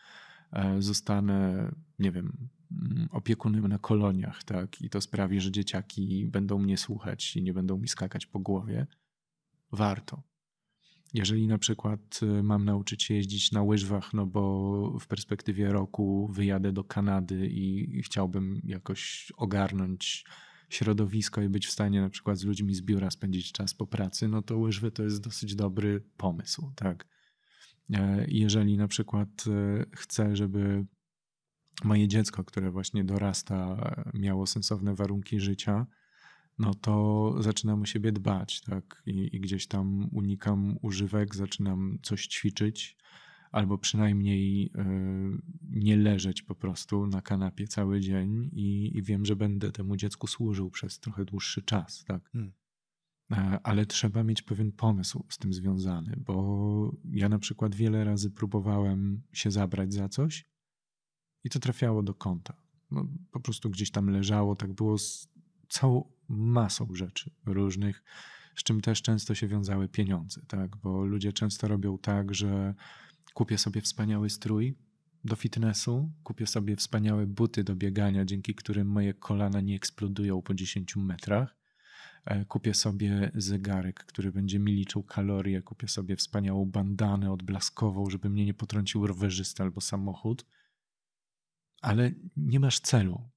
zostanę, 0.79 1.71
nie 1.99 2.13
wiem, 2.13 2.49
mm, 2.73 3.09
opiekunem 3.11 3.69
na 3.69 3.79
koloniach, 3.79 4.45
tak, 4.45 4.81
i 4.83 4.91
to 4.91 5.01
sprawi, 5.01 5.41
że 5.41 5.51
dzieciaki 5.51 6.27
będą 6.27 6.59
mnie 6.59 6.77
słuchać 6.77 7.37
i 7.37 7.43
nie 7.43 7.55
będą 7.55 7.79
mi 7.79 7.89
skakać 7.89 8.27
po 8.27 8.39
głowie, 8.39 8.87
warto. 9.73 10.23
Jeżeli 11.15 11.47
na 11.47 11.59
przykład 11.59 12.21
y, 12.23 12.43
mam 12.43 12.65
nauczyć 12.65 13.03
się 13.03 13.15
jeździć 13.15 13.53
na 13.53 13.63
łyżwach, 13.63 14.15
no 14.15 14.27
bo 14.27 14.99
w 15.01 15.07
perspektywie 15.07 15.73
roku 15.73 16.29
wyjadę 16.33 16.73
do 16.73 16.85
Kanady 16.85 17.47
i 17.47 18.03
chciałbym 18.03 18.61
jakoś 18.65 19.33
ogarnąć 19.37 20.25
środowisko 20.69 21.43
i 21.43 21.49
być 21.49 21.67
w 21.67 21.71
stanie 21.71 22.01
na 22.01 22.11
przykład 22.11 22.39
z 22.39 22.45
ludźmi 22.45 22.75
z 22.75 22.83
biura 22.83 23.11
spędzić 23.11 23.53
czas 23.53 23.75
po 23.75 23.87
pracy, 23.87 24.29
no 24.29 24.43
to 24.43 24.59
łyżwy 24.59 24.91
to 24.91 25.03
jest 25.03 25.25
dosyć 25.25 25.55
dobry 25.55 26.01
pomysł, 26.17 26.73
tak. 26.77 27.07
E, 27.91 28.25
Jeżeli 28.29 28.77
na 28.77 28.89
przykład 28.89 29.29
e, 29.47 29.85
chcę, 29.97 30.37
żeby 30.37 30.87
moje 31.85 32.09
dziecko, 32.09 32.45
które 32.45 32.71
właśnie 32.71 33.05
dorasta, 33.05 33.77
e, 34.15 34.19
miało 34.19 34.47
sensowne 34.47 34.95
warunki 34.95 35.41
życia, 35.41 35.87
no 36.59 36.75
to 36.75 37.35
zaczynam 37.41 37.83
o 37.83 37.87
siebie 37.87 38.13
dbać, 38.13 38.61
tak? 38.61 39.03
I, 39.07 39.37
I 39.37 39.41
gdzieś 39.41 39.67
tam 39.67 40.09
unikam 40.13 40.79
używek, 40.83 41.35
zaczynam 41.35 41.99
coś 42.03 42.27
ćwiczyć, 42.27 42.97
albo 43.55 43.79
przynajmniej 43.79 44.67
y, 44.67 44.71
nie 45.71 45.97
leżeć 45.97 46.43
po 46.43 46.55
prostu 46.55 47.07
na 47.07 47.23
kanapie 47.23 47.69
cały 47.69 48.01
dzień 48.01 48.51
i, 48.53 48.91
i 48.95 49.03
wiem, 49.03 49.25
że 49.25 49.37
będę 49.37 49.73
temu 49.73 49.97
dziecku 49.97 50.27
służył 50.27 50.71
przez 50.71 51.01
trochę 51.01 51.25
dłuższy 51.25 51.63
czas, 51.63 52.05
tak? 52.05 52.31
Hmm. 52.31 52.53
E, 53.33 53.61
Ale 53.63 53.87
trzeba 53.87 54.25
mieć 54.25 54.43
pewien 54.43 54.73
pomysł 54.73 55.27
z 55.31 55.39
tym 55.39 55.53
związany, 55.53 56.17
bo 56.27 56.97
ja 57.11 57.29
na 57.29 57.39
przykład 57.39 57.75
wiele 57.75 58.05
razy 58.05 58.31
próbowałem 58.31 59.23
się 59.33 59.51
zabrać 59.51 59.95
za 59.95 60.09
coś 60.09 60.45
i 61.45 61.51
to 61.51 61.59
trafiało 61.59 62.03
do 62.03 62.15
kąta. 62.15 62.57
No, 62.91 63.09
po 63.31 63.41
prostu 63.41 63.71
gdzieś 63.71 63.91
tam 63.91 64.11
leżało, 64.11 64.57
tak 64.57 64.73
było 64.73 64.99
z 64.99 65.29
całą 65.69 66.13
masą 66.29 66.89
rzeczy 66.93 67.31
różnych, 67.47 68.05
z 68.57 68.63
czym 68.63 68.81
też 68.81 69.03
często 69.03 69.35
się 69.35 69.49
wiązały 69.49 69.89
pieniądze, 69.89 70.43
tak? 70.49 70.77
Bo 70.77 71.05
ludzie 71.05 71.33
często 71.33 71.69
robią 71.69 71.99
tak, 71.99 72.35
że 72.35 72.75
kupię 73.35 73.59
sobie 73.59 73.81
wspaniały 73.81 74.31
strój 74.31 74.79
do 75.25 75.37
fitnessu, 75.37 76.13
kupię 76.23 76.47
sobie 76.47 76.77
wspaniałe 76.77 77.27
buty 77.27 77.65
do 77.65 77.77
biegania, 77.77 78.25
dzięki 78.25 78.55
którym 78.55 78.89
moje 78.89 79.15
kolana 79.15 79.61
nie 79.61 79.77
eksplodują 79.77 80.43
po 80.43 80.55
10 80.55 80.97
metrach. 80.97 81.64
E, 82.25 82.45
Kupię 82.45 82.75
sobie 82.75 83.31
zegarek, 83.35 84.05
który 84.05 84.33
będzie 84.33 84.59
mi 84.59 84.73
liczył 84.73 85.03
kalorie, 85.03 85.63
kupię 85.63 85.89
sobie 85.89 86.17
wspaniałą 86.17 86.65
bandanę 86.67 87.33
odblaskową, 87.33 88.11
żeby 88.11 88.31
mnie 88.31 88.45
nie 88.45 88.55
potrącił 88.55 89.07
rowerzysta 89.07 89.65
albo 89.65 89.81
samochód. 89.81 90.47
Ale 91.81 92.13
nie 92.37 92.61
masz 92.61 92.81
celu, 92.81 93.31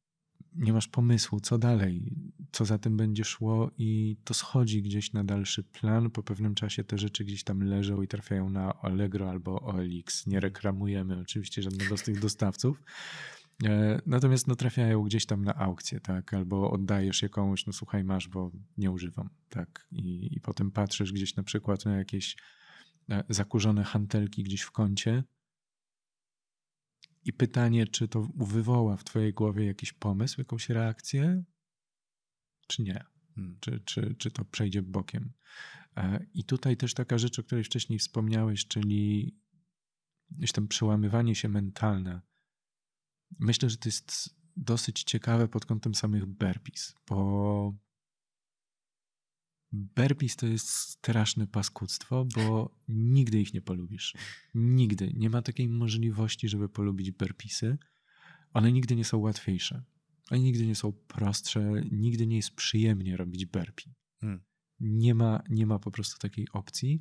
nie 0.55 0.73
masz 0.73 0.87
pomysłu, 0.87 1.39
co 1.39 1.57
dalej, 1.57 2.15
co 2.51 2.65
za 2.65 2.77
tym 2.77 2.97
będzie 2.97 3.23
szło, 3.23 3.71
i 3.77 4.17
to 4.23 4.33
schodzi 4.33 4.81
gdzieś 4.81 5.13
na 5.13 5.23
dalszy 5.23 5.63
plan. 5.63 6.11
Po 6.11 6.23
pewnym 6.23 6.55
czasie 6.55 6.83
te 6.83 6.97
rzeczy 6.97 7.25
gdzieś 7.25 7.43
tam 7.43 7.63
leżą 7.63 8.01
i 8.01 8.07
trafiają 8.07 8.49
na 8.49 8.81
Allegro 8.81 9.29
albo 9.29 9.61
OLX. 9.61 10.27
Nie 10.27 10.39
reklamujemy 10.39 11.19
oczywiście 11.19 11.61
żadnego 11.61 11.97
z 11.97 12.03
tych 12.03 12.19
dostawców. 12.19 12.83
E, 13.63 14.01
Natomiast 14.05 14.47
no, 14.47 14.55
trafiają 14.55 15.03
gdzieś 15.03 15.25
tam 15.25 15.43
na 15.43 15.55
aukcję, 15.55 15.99
tak? 15.99 16.33
Albo 16.33 16.71
oddajesz 16.71 17.21
je 17.21 17.29
komuś, 17.29 17.65
no 17.65 17.73
słuchaj, 17.73 18.03
masz, 18.03 18.27
bo 18.27 18.51
nie 18.77 18.91
używam, 18.91 19.29
tak? 19.49 19.87
I, 19.91 20.35
i 20.35 20.39
potem 20.39 20.71
patrzysz 20.71 21.13
gdzieś 21.13 21.35
na 21.35 21.43
przykład 21.43 21.85
na 21.85 21.97
jakieś 21.97 22.35
e, 23.09 23.23
zakurzone 23.29 23.83
hantelki 23.83 24.43
gdzieś 24.43 24.61
w 24.61 24.71
kącie 24.71 25.23
i 27.25 27.33
pytanie, 27.33 27.87
czy 27.87 28.07
to 28.07 28.27
wywoła 28.35 28.97
w 28.97 29.03
twojej 29.03 29.33
głowie 29.33 29.65
jakiś 29.65 29.93
pomysł, 29.93 30.41
jakąś 30.41 30.69
reakcję, 30.69 31.43
czy 32.67 32.81
nie? 32.81 33.03
Hmm. 33.35 33.57
Czy, 33.59 33.79
czy, 33.85 34.15
czy 34.15 34.31
to 34.31 34.45
przejdzie 34.45 34.81
bokiem? 34.81 35.33
E, 35.97 36.25
I 36.33 36.43
tutaj 36.43 36.77
też 36.77 36.93
taka 36.93 37.17
rzecz, 37.17 37.39
o 37.39 37.43
której 37.43 37.63
wcześniej 37.63 37.99
wspomniałeś, 37.99 38.67
czyli 38.67 39.35
gdzieś 40.29 40.51
tam 40.51 40.67
przełamywanie 40.67 41.35
się 41.35 41.49
mentalne. 41.49 42.21
Myślę, 43.39 43.69
że 43.69 43.77
to 43.77 43.89
jest 43.89 44.35
dosyć 44.57 45.03
ciekawe 45.03 45.47
pod 45.47 45.65
kątem 45.65 45.95
samych 45.95 46.25
burpees, 46.25 46.95
bo 47.07 47.73
burpees 49.71 50.35
to 50.35 50.47
jest 50.47 50.69
straszne 50.69 51.47
paskudztwo, 51.47 52.25
bo 52.35 52.75
nigdy 52.87 53.41
ich 53.41 53.53
nie 53.53 53.61
polubisz. 53.61 54.15
Nigdy. 54.55 55.13
Nie 55.15 55.29
ma 55.29 55.41
takiej 55.41 55.67
możliwości, 55.67 56.49
żeby 56.49 56.69
polubić 56.69 57.11
burpeesy. 57.11 57.77
One 58.53 58.71
nigdy 58.71 58.95
nie 58.95 59.05
są 59.05 59.17
łatwiejsze. 59.17 59.83
One 60.31 60.39
nigdy 60.39 60.67
nie 60.67 60.75
są 60.75 60.91
prostsze. 60.91 61.73
Nigdy 61.91 62.27
nie 62.27 62.35
jest 62.35 62.51
przyjemnie 62.51 63.17
robić 63.17 63.45
burpee. 63.45 63.93
Hmm. 64.21 64.41
Nie, 64.79 65.15
ma, 65.15 65.43
nie 65.49 65.65
ma 65.65 65.79
po 65.79 65.91
prostu 65.91 66.17
takiej 66.17 66.47
opcji. 66.53 66.99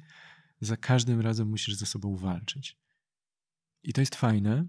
Za 0.60 0.76
każdym 0.76 1.20
razem 1.20 1.48
musisz 1.48 1.74
ze 1.74 1.86
sobą 1.86 2.16
walczyć. 2.16 2.78
I 3.82 3.92
to 3.92 4.00
jest 4.00 4.14
fajne, 4.14 4.66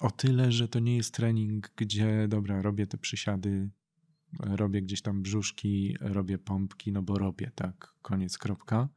o 0.00 0.10
tyle, 0.10 0.52
że 0.52 0.68
to 0.68 0.78
nie 0.78 0.96
jest 0.96 1.14
trening, 1.14 1.72
gdzie 1.76 2.28
dobra, 2.28 2.62
robię 2.62 2.86
te 2.86 2.98
przysiady 2.98 3.70
robię 4.40 4.82
gdzieś 4.82 5.02
tam 5.02 5.22
brzuszki, 5.22 5.96
robię 6.00 6.38
pompki, 6.38 6.92
no 6.92 7.02
bo 7.02 7.18
robię, 7.18 7.50
tak, 7.54 7.94
koniec, 8.02 8.38
kropka. 8.38 8.88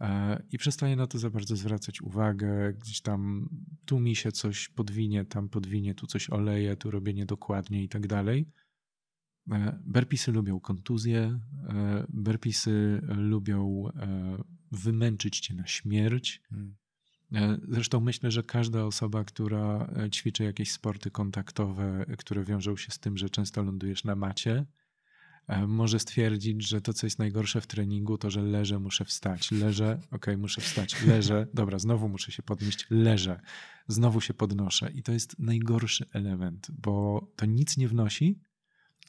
E, 0.00 0.42
I 0.50 0.58
przestaję 0.58 0.96
na 0.96 1.06
to 1.06 1.18
za 1.18 1.30
bardzo 1.30 1.56
zwracać 1.56 2.02
uwagę. 2.02 2.72
Gdzieś 2.72 3.00
tam 3.00 3.48
tu 3.84 4.00
mi 4.00 4.16
się 4.16 4.32
coś 4.32 4.68
podwinie, 4.68 5.24
tam 5.24 5.48
podwinie, 5.48 5.94
tu 5.94 6.06
coś 6.06 6.30
oleje, 6.30 6.76
tu 6.76 6.90
robię 6.90 7.14
niedokładnie 7.14 7.84
i 7.84 7.88
tak 7.88 8.06
dalej. 8.06 8.48
E, 9.52 9.78
Berpisy 9.84 10.32
lubią 10.32 10.60
kontuzje, 10.60 11.40
e, 11.68 12.06
berpisy 12.08 13.00
lubią 13.08 13.84
wymęczyć 14.72 15.40
cię 15.40 15.54
na 15.54 15.66
śmierć. 15.66 16.42
Hmm. 16.50 16.76
Zresztą 17.68 18.00
myślę, 18.00 18.30
że 18.30 18.42
każda 18.42 18.84
osoba, 18.84 19.24
która 19.24 19.90
ćwiczy 20.12 20.44
jakieś 20.44 20.72
sporty 20.72 21.10
kontaktowe, 21.10 22.06
które 22.18 22.44
wiążą 22.44 22.76
się 22.76 22.90
z 22.90 22.98
tym, 22.98 23.16
że 23.16 23.30
często 23.30 23.62
lądujesz 23.62 24.04
na 24.04 24.16
macie, 24.16 24.66
E, 25.46 25.66
może 25.66 25.98
stwierdzić, 25.98 26.68
że 26.68 26.80
to, 26.80 26.92
co 26.92 27.06
jest 27.06 27.18
najgorsze 27.18 27.60
w 27.60 27.66
treningu, 27.66 28.18
to, 28.18 28.30
że 28.30 28.42
leżę, 28.42 28.78
muszę 28.78 29.04
wstać. 29.04 29.50
Leżę, 29.50 29.92
okej, 29.94 30.08
okay, 30.10 30.36
muszę 30.44 30.60
wstać. 30.60 31.06
Leżę, 31.06 31.46
dobra, 31.54 31.78
znowu 31.78 32.08
muszę 32.08 32.32
się 32.32 32.42
podnieść. 32.42 32.86
Leżę, 32.90 33.40
znowu 33.88 34.20
się 34.20 34.34
podnoszę. 34.34 34.90
I 34.94 35.02
to 35.02 35.12
jest 35.12 35.38
najgorszy 35.38 36.06
element, 36.12 36.70
bo 36.70 37.26
to 37.36 37.46
nic 37.46 37.76
nie 37.76 37.88
wnosi, 37.88 38.40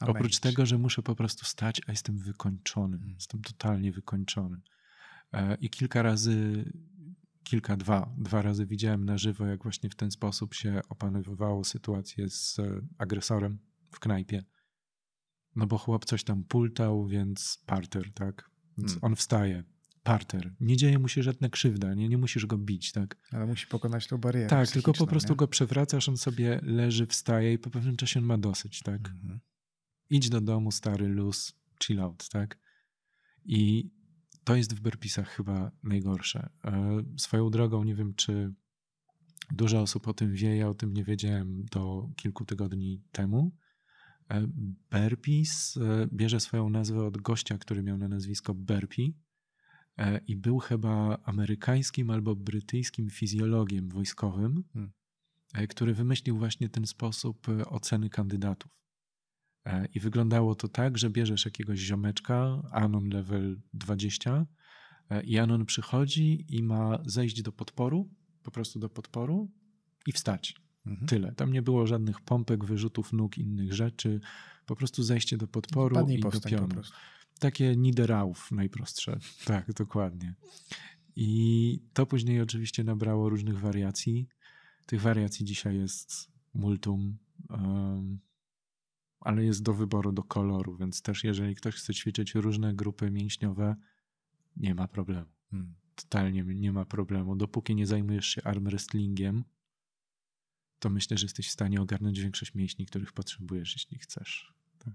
oprócz 0.00 0.38
tego, 0.38 0.66
że 0.66 0.78
muszę 0.78 1.02
po 1.02 1.14
prostu 1.14 1.44
stać, 1.44 1.80
a 1.86 1.90
jestem 1.90 2.18
wykończony. 2.18 2.98
Hmm. 2.98 3.14
Jestem 3.14 3.42
totalnie 3.42 3.92
wykończony. 3.92 4.60
E, 5.32 5.56
I 5.60 5.70
kilka 5.70 6.02
razy, 6.02 6.64
kilka, 7.44 7.76
dwa, 7.76 8.14
dwa 8.18 8.42
razy 8.42 8.66
widziałem 8.66 9.04
na 9.04 9.18
żywo, 9.18 9.46
jak 9.46 9.62
właśnie 9.62 9.90
w 9.90 9.94
ten 9.94 10.10
sposób 10.10 10.54
się 10.54 10.80
opanowywało 10.88 11.64
sytuację 11.64 12.30
z 12.30 12.60
agresorem 12.98 13.58
w 13.90 14.00
knajpie 14.00 14.44
no 15.56 15.66
bo 15.66 15.78
chłop 15.78 16.04
coś 16.04 16.24
tam 16.24 16.44
pultał, 16.44 17.06
więc 17.06 17.62
parter, 17.66 18.12
tak? 18.12 18.50
Więc 18.78 18.92
hmm. 18.92 19.04
on 19.04 19.16
wstaje. 19.16 19.64
Parter. 20.02 20.54
Nie 20.60 20.76
dzieje 20.76 20.98
mu 20.98 21.08
się 21.08 21.22
żadna 21.22 21.48
krzywda, 21.48 21.94
nie, 21.94 22.08
nie 22.08 22.18
musisz 22.18 22.46
go 22.46 22.58
bić, 22.58 22.92
tak? 22.92 23.16
Ale 23.32 23.46
musi 23.46 23.66
pokonać 23.66 24.06
tą 24.06 24.18
barierę. 24.18 24.48
Tak, 24.48 24.70
tylko 24.70 24.92
po 24.92 25.06
prostu 25.06 25.32
nie? 25.32 25.36
go 25.36 25.48
przewracasz, 25.48 26.08
on 26.08 26.16
sobie 26.16 26.60
leży, 26.62 27.06
wstaje 27.06 27.52
i 27.52 27.58
po 27.58 27.70
pewnym 27.70 27.96
czasie 27.96 28.20
on 28.20 28.26
ma 28.26 28.38
dosyć, 28.38 28.82
tak? 28.82 29.08
Mhm. 29.08 29.40
Idź 30.10 30.28
do 30.28 30.40
domu, 30.40 30.70
stary, 30.70 31.08
luz, 31.08 31.52
chill 31.82 32.00
out, 32.00 32.28
tak? 32.28 32.58
I 33.44 33.90
to 34.44 34.56
jest 34.56 34.74
w 34.74 34.80
burpisach 34.80 35.28
chyba 35.28 35.70
najgorsze. 35.82 36.50
E, 36.64 37.02
swoją 37.16 37.50
drogą, 37.50 37.84
nie 37.84 37.94
wiem, 37.94 38.14
czy 38.14 38.54
dużo 39.50 39.80
osób 39.80 40.08
o 40.08 40.14
tym 40.14 40.32
wie, 40.32 40.56
ja 40.56 40.68
o 40.68 40.74
tym 40.74 40.92
nie 40.92 41.04
wiedziałem 41.04 41.64
do 41.64 42.08
kilku 42.16 42.44
tygodni 42.44 43.02
temu, 43.12 43.52
E, 44.28 44.46
Burpees 44.90 45.76
e, 45.76 46.06
bierze 46.12 46.40
swoją 46.40 46.70
nazwę 46.70 47.06
od 47.06 47.16
gościa, 47.18 47.58
który 47.58 47.82
miał 47.82 47.98
na 47.98 48.08
nazwisko 48.08 48.54
Burpee 48.54 49.14
i 50.26 50.36
był 50.36 50.58
chyba 50.58 51.18
amerykańskim 51.22 52.10
albo 52.10 52.36
brytyjskim 52.36 53.10
fizjologiem 53.10 53.88
wojskowym, 53.88 54.64
hmm. 54.72 54.92
który 55.68 55.94
wymyślił 55.94 56.38
właśnie 56.38 56.68
ten 56.68 56.86
sposób 56.86 57.46
oceny 57.66 58.10
kandydatów. 58.10 58.83
I 59.94 60.00
wyglądało 60.00 60.54
to 60.54 60.68
tak, 60.68 60.98
że 60.98 61.10
bierzesz 61.10 61.44
jakiegoś 61.44 61.78
ziomeczka, 61.78 62.62
Anon 62.70 63.08
level 63.08 63.60
20, 63.74 64.46
i 65.24 65.38
Anon 65.38 65.66
przychodzi 65.66 66.46
i 66.48 66.62
ma 66.62 66.98
zejść 67.06 67.42
do 67.42 67.52
podporu, 67.52 68.08
po 68.42 68.50
prostu 68.50 68.78
do 68.78 68.88
podporu 68.88 69.50
i 70.06 70.12
wstać. 70.12 70.54
Mhm. 70.86 71.06
Tyle. 71.06 71.32
Tam 71.32 71.52
nie 71.52 71.62
było 71.62 71.86
żadnych 71.86 72.20
pompek, 72.20 72.64
wyrzutów 72.64 73.12
nóg, 73.12 73.38
innych 73.38 73.72
rzeczy. 73.72 74.20
Po 74.66 74.76
prostu 74.76 75.02
zejście 75.02 75.36
do 75.36 75.48
podporu 75.48 76.08
i 76.08 76.20
do 76.20 76.30
pionu. 76.40 76.82
Takie 77.38 77.76
Niederauf 77.76 78.52
najprostsze. 78.52 79.18
tak, 79.44 79.72
dokładnie. 79.72 80.34
I 81.16 81.80
to 81.92 82.06
później 82.06 82.40
oczywiście 82.40 82.84
nabrało 82.84 83.28
różnych 83.28 83.60
wariacji. 83.60 84.28
Tych 84.86 85.00
wariacji 85.00 85.44
dzisiaj 85.44 85.76
jest 85.76 86.32
multum, 86.54 87.18
um, 87.50 88.18
ale 89.24 89.44
jest 89.44 89.62
do 89.62 89.74
wyboru, 89.74 90.12
do 90.12 90.22
koloru, 90.22 90.76
więc 90.76 91.02
też 91.02 91.24
jeżeli 91.24 91.54
ktoś 91.54 91.74
chce 91.74 91.94
ćwiczyć 91.94 92.34
różne 92.34 92.74
grupy 92.74 93.10
mięśniowe, 93.10 93.76
nie 94.56 94.74
ma 94.74 94.88
problemu. 94.88 95.30
Hmm. 95.50 95.74
Totalnie 95.94 96.44
nie 96.44 96.72
ma 96.72 96.84
problemu. 96.84 97.36
Dopóki 97.36 97.74
nie 97.74 97.86
zajmujesz 97.86 98.26
się 98.26 98.42
arm 98.42 98.64
wrestlingiem, 98.64 99.44
to 100.78 100.90
myślę, 100.90 101.18
że 101.18 101.24
jesteś 101.24 101.48
w 101.48 101.52
stanie 101.52 101.80
ogarnąć 101.80 102.20
większość 102.20 102.54
mięśni, 102.54 102.86
których 102.86 103.12
potrzebujesz, 103.12 103.72
jeśli 103.72 103.98
chcesz. 103.98 104.54
Tak. 104.78 104.94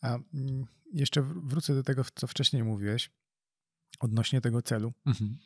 A 0.00 0.18
mm, 0.34 0.66
jeszcze 0.92 1.22
wrócę 1.22 1.74
do 1.74 1.82
tego, 1.82 2.04
co 2.14 2.26
wcześniej 2.26 2.64
mówiłeś, 2.64 3.10
odnośnie 4.00 4.40
tego 4.40 4.62
celu. 4.62 4.92
Mhm. 5.06 5.38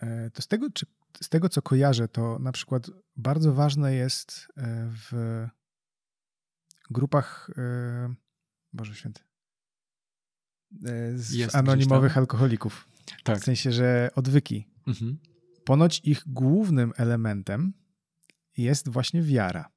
E, 0.00 0.30
to 0.30 0.42
z 0.42 0.46
tego, 0.46 0.70
czy, 0.70 0.86
z 1.22 1.28
tego, 1.28 1.48
co 1.48 1.62
kojarzę, 1.62 2.08
to 2.08 2.38
na 2.38 2.52
przykład 2.52 2.90
bardzo 3.16 3.54
ważne 3.54 3.94
jest 3.94 4.48
e, 4.56 4.90
w 4.92 5.12
grupach, 6.90 7.50
e, 7.56 8.14
Boże 8.72 8.94
Święty, 8.94 9.20
z 11.14 11.54
anonimowych 11.54 12.18
alkoholików. 12.18 12.88
Tak. 13.24 13.38
W 13.38 13.44
sensie, 13.44 13.72
że 13.72 14.10
odwyki. 14.14 14.68
Mhm. 14.86 15.18
Ponoć 15.64 16.00
ich 16.04 16.22
głównym 16.26 16.92
elementem 16.96 17.72
jest 18.56 18.88
właśnie 18.88 19.22
wiara. 19.22 19.70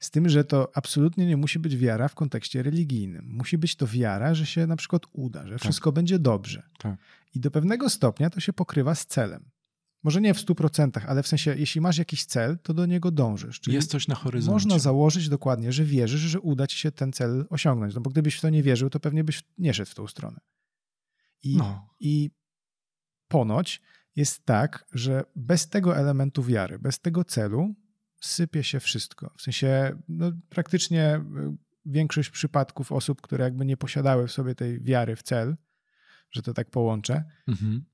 Z 0.00 0.10
tym, 0.10 0.28
że 0.28 0.44
to 0.44 0.70
absolutnie 0.74 1.26
nie 1.26 1.36
musi 1.36 1.58
być 1.58 1.76
wiara 1.76 2.08
w 2.08 2.14
kontekście 2.14 2.62
religijnym. 2.62 3.26
Musi 3.28 3.58
być 3.58 3.76
to 3.76 3.86
wiara, 3.86 4.34
że 4.34 4.46
się 4.46 4.66
na 4.66 4.76
przykład 4.76 5.02
uda, 5.12 5.46
że 5.46 5.54
tak. 5.54 5.62
wszystko 5.62 5.92
będzie 5.92 6.18
dobrze. 6.18 6.62
Tak. 6.78 6.96
I 7.34 7.40
do 7.40 7.50
pewnego 7.50 7.90
stopnia 7.90 8.30
to 8.30 8.40
się 8.40 8.52
pokrywa 8.52 8.94
z 8.94 9.06
celem. 9.06 9.50
Może 10.02 10.20
nie 10.20 10.34
w 10.34 10.38
100%, 10.38 11.00
ale 11.06 11.22
w 11.22 11.28
sensie, 11.28 11.54
jeśli 11.56 11.80
masz 11.80 11.98
jakiś 11.98 12.24
cel, 12.24 12.58
to 12.58 12.74
do 12.74 12.86
niego 12.86 13.10
dążysz. 13.10 13.60
Czyli 13.60 13.74
jest 13.74 13.90
coś 13.90 14.08
na 14.08 14.14
horyzoncie. 14.14 14.52
Można 14.52 14.78
założyć 14.78 15.28
dokładnie, 15.28 15.72
że 15.72 15.84
wierzysz, 15.84 16.20
że 16.20 16.40
uda 16.40 16.66
ci 16.66 16.78
się 16.78 16.92
ten 16.92 17.12
cel 17.12 17.46
osiągnąć. 17.50 17.94
No 17.94 18.00
bo 18.00 18.10
gdybyś 18.10 18.36
w 18.36 18.40
to 18.40 18.50
nie 18.50 18.62
wierzył, 18.62 18.90
to 18.90 19.00
pewnie 19.00 19.24
byś 19.24 19.42
nie 19.58 19.74
szedł 19.74 19.90
w 19.90 19.94
tą 19.94 20.06
stronę. 20.06 20.40
I, 21.42 21.56
no. 21.56 21.88
i 22.00 22.30
ponoć 23.28 23.82
jest 24.16 24.44
tak, 24.44 24.86
że 24.92 25.24
bez 25.36 25.68
tego 25.68 25.96
elementu 25.96 26.42
wiary, 26.42 26.78
bez 26.78 27.00
tego 27.00 27.24
celu, 27.24 27.74
sypie 28.20 28.64
się 28.64 28.80
wszystko. 28.80 29.34
W 29.36 29.42
sensie 29.42 29.98
no, 30.08 30.32
praktycznie 30.48 31.16
y, 31.16 31.56
większość 31.86 32.30
przypadków 32.30 32.92
osób, 32.92 33.20
które 33.20 33.44
jakby 33.44 33.64
nie 33.64 33.76
posiadały 33.76 34.26
w 34.26 34.32
sobie 34.32 34.54
tej 34.54 34.80
wiary 34.80 35.16
w 35.16 35.22
cel, 35.22 35.56
że 36.30 36.42
to 36.42 36.54
tak 36.54 36.70
połączę, 36.70 37.24
mhm. 37.48 37.84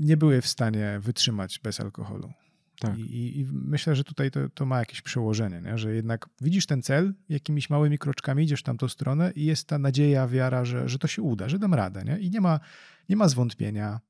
nie 0.00 0.16
były 0.16 0.40
w 0.40 0.46
stanie 0.46 0.98
wytrzymać 1.00 1.60
bez 1.62 1.80
alkoholu. 1.80 2.32
Tak. 2.80 2.98
I, 2.98 3.40
I, 3.40 3.46
myślę, 3.52 3.96
że 3.96 4.04
tutaj 4.04 4.30
to, 4.30 4.48
to 4.48 4.66
ma 4.66 4.78
jakieś 4.78 5.02
przełożenie, 5.02 5.60
nie? 5.60 5.78
że 5.78 5.94
jednak 5.94 6.28
widzisz 6.40 6.66
ten 6.66 6.82
cel, 6.82 7.14
jakimiś 7.28 7.70
małymi 7.70 7.98
kroczkami 7.98 8.44
idziesz 8.44 8.60
w 8.60 8.62
tamtą 8.62 8.88
stronę 8.88 9.32
i 9.36 9.44
jest 9.44 9.68
ta 9.68 9.78
nadzieja, 9.78 10.28
wiara, 10.28 10.64
że, 10.64 10.88
że 10.88 10.98
to 10.98 11.06
się 11.06 11.22
uda, 11.22 11.48
że 11.48 11.58
dam 11.58 11.74
radę. 11.74 12.04
Nie? 12.04 12.18
I 12.18 12.30
nie 12.30 12.40
ma, 12.40 12.60
nie 13.08 13.16
ma 13.16 13.28
zwątpienia, 13.28 14.00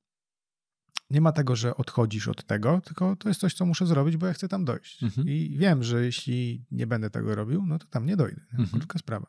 nie 1.11 1.20
ma 1.20 1.33
tego, 1.33 1.57
że 1.57 1.77
odchodzisz 1.77 2.29
od 2.29 2.45
tego, 2.45 2.81
tylko 2.81 3.16
to 3.16 3.29
jest 3.29 3.41
coś, 3.41 3.55
co 3.55 3.66
muszę 3.66 3.87
zrobić, 3.87 4.16
bo 4.16 4.27
ja 4.27 4.33
chcę 4.33 4.49
tam 4.49 4.64
dojść. 4.64 5.03
Mhm. 5.03 5.29
I 5.29 5.57
wiem, 5.59 5.83
że 5.83 6.05
jeśli 6.05 6.64
nie 6.70 6.87
będę 6.87 7.11
tego 7.11 7.35
robił, 7.35 7.66
no 7.66 7.79
to 7.79 7.87
tam 7.87 8.07
nie 8.07 8.16
dojdę. 8.16 8.41
Mhm. 8.53 8.68
Krótka 8.68 8.99
sprawa. 8.99 9.27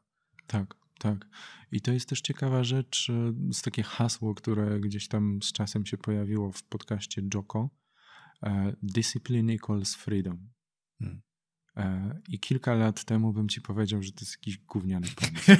Tak, 0.47 0.75
tak. 0.99 1.27
I 1.71 1.81
to 1.81 1.91
jest 1.91 2.09
też 2.09 2.21
ciekawa 2.21 2.63
rzecz, 2.63 3.11
z 3.51 3.61
takie 3.61 3.83
hasło, 3.83 4.35
które 4.35 4.79
gdzieś 4.79 5.07
tam 5.07 5.39
z 5.41 5.51
czasem 5.51 5.85
się 5.85 5.97
pojawiło 5.97 6.51
w 6.51 6.63
podcaście 6.63 7.21
Joko. 7.33 7.69
E, 8.43 8.75
Discipline 8.83 9.49
equals 9.49 9.95
freedom. 9.95 10.49
Hmm. 10.99 11.21
E, 11.77 12.19
I 12.29 12.39
kilka 12.39 12.73
lat 12.73 13.03
temu 13.03 13.33
bym 13.33 13.49
ci 13.49 13.61
powiedział, 13.61 14.03
że 14.03 14.11
to 14.11 14.19
jest 14.21 14.33
jakiś 14.33 14.57
gówniany 14.57 15.07
pomysł. 15.15 15.51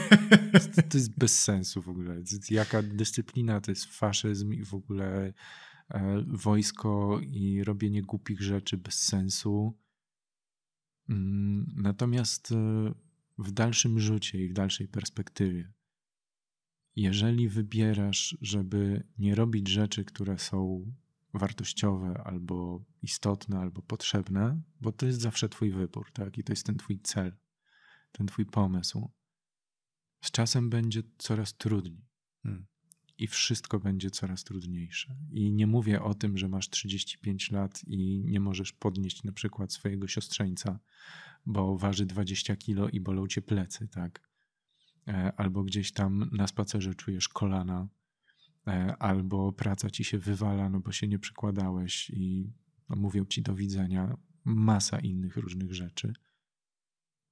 to 0.90 0.98
jest 0.98 1.18
bez 1.18 1.44
sensu 1.44 1.82
w 1.82 1.90
ogóle. 1.90 2.22
Jaka 2.50 2.82
dyscyplina 2.82 3.62
to 3.62 3.72
jest 3.72 3.86
faszyzm 3.86 4.54
i 4.54 4.64
w 4.66 4.74
ogóle 4.74 5.34
E, 5.90 6.24
wojsko 6.28 7.20
i 7.22 7.64
robienie 7.64 8.02
głupich 8.02 8.42
rzeczy 8.42 8.78
bez 8.78 9.04
sensu. 9.04 9.78
Mm, 11.10 11.74
natomiast 11.76 12.52
e, 12.52 12.94
w 13.38 13.52
dalszym 13.52 14.00
rzucie 14.00 14.44
i 14.46 14.50
w 14.50 14.54
dalszej 14.54 14.88
perspektywie, 14.88 15.74
jeżeli 16.96 17.50
wybierasz, 17.50 18.38
żeby 18.42 19.08
nie 19.18 19.36
robić 19.36 19.68
rzeczy, 19.68 20.06
które 20.06 20.40
są 20.40 20.92
wartościowe 21.34 22.22
albo 22.26 22.86
istotne, 23.02 23.60
albo 23.60 23.82
potrzebne, 23.82 24.62
bo 24.82 24.92
to 24.92 25.06
jest 25.06 25.22
zawsze 25.22 25.50
Twój 25.50 25.72
wybór, 25.72 26.12
tak? 26.12 26.38
I 26.38 26.44
to 26.44 26.54
jest 26.54 26.66
ten 26.66 26.78
Twój 26.78 27.00
cel, 27.00 27.36
ten 28.12 28.28
Twój 28.28 28.46
pomysł. 28.46 29.12
Z 30.22 30.32
czasem 30.32 30.70
będzie 30.70 31.04
coraz 31.18 31.58
trudniej. 31.58 32.06
Hmm 32.44 32.75
i 33.18 33.28
wszystko 33.28 33.80
będzie 33.80 34.10
coraz 34.10 34.44
trudniejsze. 34.44 35.16
I 35.32 35.52
nie 35.52 35.68
mówię 35.68 36.02
o 36.02 36.14
tym, 36.14 36.38
że 36.38 36.48
masz 36.48 36.70
35 36.70 37.52
lat 37.52 37.82
i 37.88 38.24
nie 38.26 38.40
możesz 38.40 38.74
podnieść 38.74 39.24
na 39.24 39.32
przykład 39.32 39.74
swojego 39.74 40.08
siostrzeńca, 40.08 40.80
bo 41.46 41.78
waży 41.78 42.06
20 42.06 42.56
kilo 42.56 42.90
i 42.90 43.00
bolą 43.00 43.28
cię 43.28 43.42
plecy, 43.42 43.88
tak? 43.88 44.30
E, 45.08 45.34
albo 45.38 45.64
gdzieś 45.64 45.92
tam 45.92 46.30
na 46.32 46.48
spacerze 46.48 46.96
czujesz 46.96 47.30
kolana, 47.30 47.88
e, 48.68 48.96
albo 48.98 49.52
praca 49.52 49.90
ci 49.90 50.04
się 50.04 50.18
wywala, 50.18 50.70
no 50.70 50.80
bo 50.80 50.92
się 50.92 51.08
nie 51.08 51.20
przykładałeś 51.20 52.10
i 52.10 52.54
no, 52.90 52.96
mówią 52.96 53.26
ci 53.26 53.42
do 53.42 53.56
widzenia. 53.56 54.18
Masa 54.46 55.00
innych 55.00 55.38
różnych 55.38 55.74
rzeczy. 55.74 56.14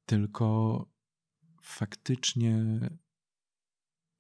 Tylko 0.06 0.86
faktycznie 1.62 2.80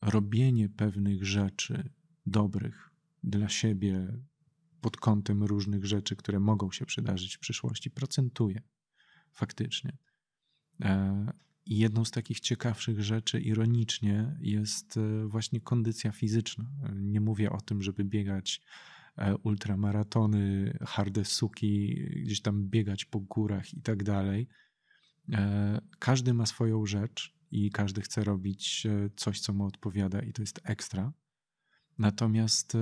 robienie 0.03 0.69
pewnych 0.69 1.25
rzeczy 1.25 1.89
dobrych 2.25 2.89
dla 3.23 3.49
siebie 3.49 4.17
pod 4.81 4.97
kątem 4.97 5.43
różnych 5.43 5.85
rzeczy, 5.85 6.15
które 6.15 6.39
mogą 6.39 6.71
się 6.71 6.85
przydarzyć 6.85 7.35
w 7.35 7.39
przyszłości, 7.39 7.91
procentuje 7.91 8.61
faktycznie. 9.31 9.97
E, 10.81 11.33
I 11.65 11.77
jedną 11.77 12.05
z 12.05 12.11
takich 12.11 12.39
ciekawszych 12.39 13.03
rzeczy, 13.03 13.41
ironicznie, 13.41 14.37
jest 14.39 14.97
e, 14.97 15.27
właśnie 15.27 15.61
kondycja 15.61 16.11
fizyczna. 16.11 16.65
Nie 16.95 17.21
mówię 17.21 17.51
o 17.51 17.61
tym, 17.61 17.81
żeby 17.81 18.03
biegać 18.03 18.61
e, 19.17 19.37
ultramaratony, 19.37 20.77
harde 20.81 21.25
suki, 21.25 21.95
gdzieś 22.23 22.41
tam 22.41 22.69
biegać 22.69 23.05
po 23.05 23.19
górach 23.19 23.73
i 23.73 23.81
tak 23.81 24.03
dalej. 24.03 24.47
Każdy 25.99 26.33
ma 26.33 26.45
swoją 26.45 26.85
rzecz 26.85 27.32
i 27.53 27.71
każdy 27.71 28.01
chce 28.01 28.23
robić 28.23 28.87
coś, 29.15 29.39
co 29.39 29.53
mu 29.53 29.65
odpowiada, 29.65 30.21
i 30.21 30.33
to 30.33 30.41
jest 30.41 30.59
ekstra. 30.63 31.13
Natomiast 31.97 32.77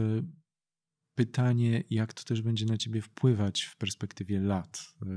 pytanie, 1.15 1.83
jak 1.89 2.13
to 2.13 2.23
też 2.23 2.41
będzie 2.41 2.65
na 2.65 2.77
ciebie 2.77 3.01
wpływać 3.01 3.61
w 3.61 3.77
perspektywie 3.77 4.39
lat. 4.39 4.93
Y, 5.03 5.07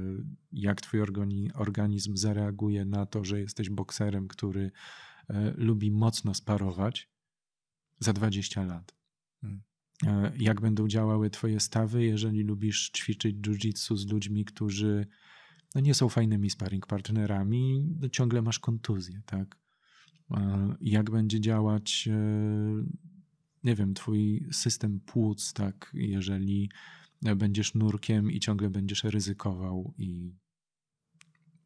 jak 0.53 0.81
twój 0.81 1.01
organizm 1.55 2.17
zareaguje 2.17 2.85
na 2.85 3.07
to, 3.07 3.25
że 3.25 3.41
jesteś 3.41 3.71
bokserem, 3.71 4.29
który 4.29 4.71
lubi 5.57 5.91
mocno 5.91 6.35
sparować 6.35 7.11
za 8.01 8.13
20 8.13 8.65
lat. 8.65 8.95
Hmm. 9.41 9.63
Jak 10.39 10.61
będą 10.61 10.89
działały 10.89 11.31
twoje 11.31 11.61
stawy, 11.61 12.05
jeżeli 12.05 12.43
lubisz 12.43 12.91
ćwiczyć 12.91 13.37
jiu-jitsu 13.37 13.97
z 13.97 14.07
ludźmi, 14.07 14.45
którzy 14.45 15.07
no 15.75 15.81
nie 15.81 15.95
są 15.95 16.09
fajnymi 16.09 16.51
sparring 16.51 16.87
partnerami, 16.87 17.97
no 18.01 18.09
ciągle 18.09 18.43
masz 18.43 18.59
kontuzję, 18.59 19.23
tak? 19.27 19.59
Jak 20.81 21.11
będzie 21.11 21.41
działać 21.41 22.09
nie 23.65 23.75
wiem, 23.75 23.95
twój 23.95 24.47
system 24.53 25.01
płuc, 25.01 25.53
tak, 25.53 25.91
jeżeli 25.95 26.71
będziesz 27.37 27.75
nurkiem 27.75 28.31
i 28.31 28.41
ciągle 28.41 28.71
będziesz 28.71 29.05
ryzykował 29.05 29.95
i 29.99 30.35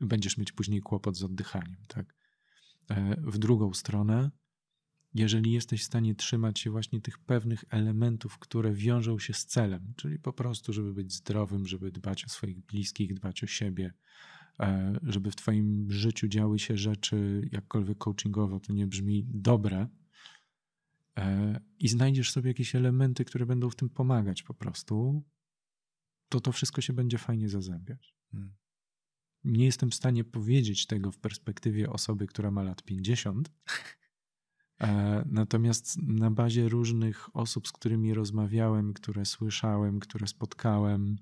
będziesz 0.00 0.38
mieć 0.38 0.52
później 0.52 0.80
kłopot 0.80 1.16
z 1.16 1.22
oddychaniem, 1.22 1.76
tak. 1.88 2.14
E, 2.90 3.16
w 3.20 3.38
drugą 3.38 3.74
stronę, 3.74 4.30
jeżeli 5.14 5.52
jesteś 5.52 5.82
w 5.82 5.86
stanie 5.86 6.14
trzymać 6.14 6.60
się 6.60 6.70
właśnie 6.70 7.00
tych 7.00 7.18
pewnych 7.18 7.64
elementów, 7.70 8.38
które 8.38 8.72
wiążą 8.72 9.18
się 9.18 9.32
z 9.32 9.46
celem, 9.46 9.92
czyli 9.96 10.18
po 10.18 10.32
prostu, 10.32 10.72
żeby 10.72 10.94
być 10.94 11.12
zdrowym, 11.12 11.66
żeby 11.66 11.92
dbać 11.92 12.24
o 12.24 12.28
swoich 12.28 12.60
bliskich, 12.60 13.14
dbać 13.14 13.44
o 13.44 13.46
siebie, 13.46 13.92
e, 14.60 14.98
żeby 15.02 15.30
w 15.30 15.36
Twoim 15.36 15.90
życiu 15.90 16.28
działy 16.28 16.58
się 16.58 16.76
rzeczy, 16.76 17.48
jakkolwiek 17.52 17.98
coachingowo 17.98 18.60
to 18.60 18.72
nie 18.72 18.86
brzmi, 18.86 19.24
dobre, 19.28 19.88
E, 21.18 21.60
i 21.78 21.88
znajdziesz 21.88 22.32
sobie 22.32 22.50
jakieś 22.50 22.74
elementy, 22.74 23.24
które 23.24 23.46
będą 23.46 23.70
w 23.70 23.76
tym 23.76 23.90
pomagać 23.90 24.42
po 24.42 24.54
prostu, 24.54 25.24
to 26.28 26.40
to 26.40 26.52
wszystko 26.52 26.80
się 26.80 26.92
będzie 26.92 27.18
fajnie 27.18 27.48
zazębiać. 27.48 28.14
Hmm. 28.32 28.54
Nie 29.44 29.64
jestem 29.64 29.90
w 29.90 29.94
stanie 29.94 30.24
powiedzieć 30.24 30.86
tego 30.86 31.12
w 31.12 31.18
perspektywie 31.18 31.90
osoby, 31.90 32.26
która 32.26 32.50
ma 32.50 32.62
lat 32.62 32.82
50. 32.82 33.52
E, 34.80 35.24
natomiast 35.30 36.02
na 36.02 36.30
bazie 36.30 36.68
różnych 36.68 37.36
osób, 37.36 37.68
z 37.68 37.72
którymi 37.72 38.14
rozmawiałem, 38.14 38.92
które 38.92 39.24
słyszałem, 39.24 40.00
które 40.00 40.26
spotkałem, 40.26 41.16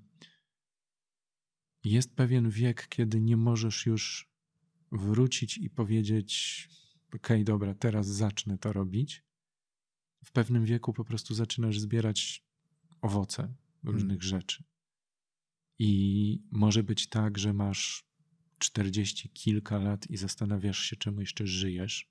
jest 1.83 2.15
pewien 2.15 2.49
wiek, 2.49 2.87
kiedy 2.87 3.21
nie 3.21 3.37
możesz 3.37 3.85
już 3.85 4.29
wrócić 4.91 5.57
i 5.57 5.69
powiedzieć: 5.69 6.69
OK, 7.15 7.27
dobra, 7.43 7.73
teraz 7.73 8.07
zacznę 8.07 8.57
to 8.57 8.73
robić 8.73 9.27
w 10.23 10.31
pewnym 10.31 10.65
wieku 10.65 10.93
po 10.93 11.05
prostu 11.05 11.33
zaczynasz 11.33 11.79
zbierać 11.79 12.45
owoce 13.01 13.53
różnych 13.83 14.21
hmm. 14.21 14.29
rzeczy. 14.29 14.63
I 15.79 16.41
może 16.51 16.83
być 16.83 17.09
tak, 17.09 17.37
że 17.37 17.53
masz 17.53 18.07
czterdzieści 18.57 19.29
kilka 19.29 19.77
lat 19.77 20.09
i 20.09 20.17
zastanawiasz 20.17 20.79
się, 20.79 20.95
czemu 20.95 21.19
jeszcze 21.19 21.47
żyjesz. 21.47 22.09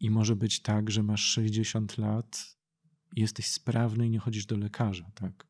I 0.00 0.10
może 0.10 0.36
być 0.36 0.60
tak, 0.60 0.90
że 0.90 1.02
masz 1.02 1.24
60 1.24 1.98
lat, 1.98 2.56
jesteś 3.16 3.46
sprawny 3.46 4.06
i 4.06 4.10
nie 4.10 4.18
chodzisz 4.18 4.46
do 4.46 4.56
lekarza, 4.56 5.10
tak? 5.14 5.46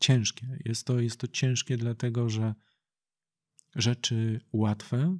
Ciężkie. 0.00 0.58
Jest 0.64 0.86
to, 0.86 1.00
jest 1.00 1.20
to 1.20 1.28
ciężkie, 1.28 1.76
dlatego 1.76 2.30
że 2.30 2.54
rzeczy 3.74 4.40
łatwe 4.52 5.18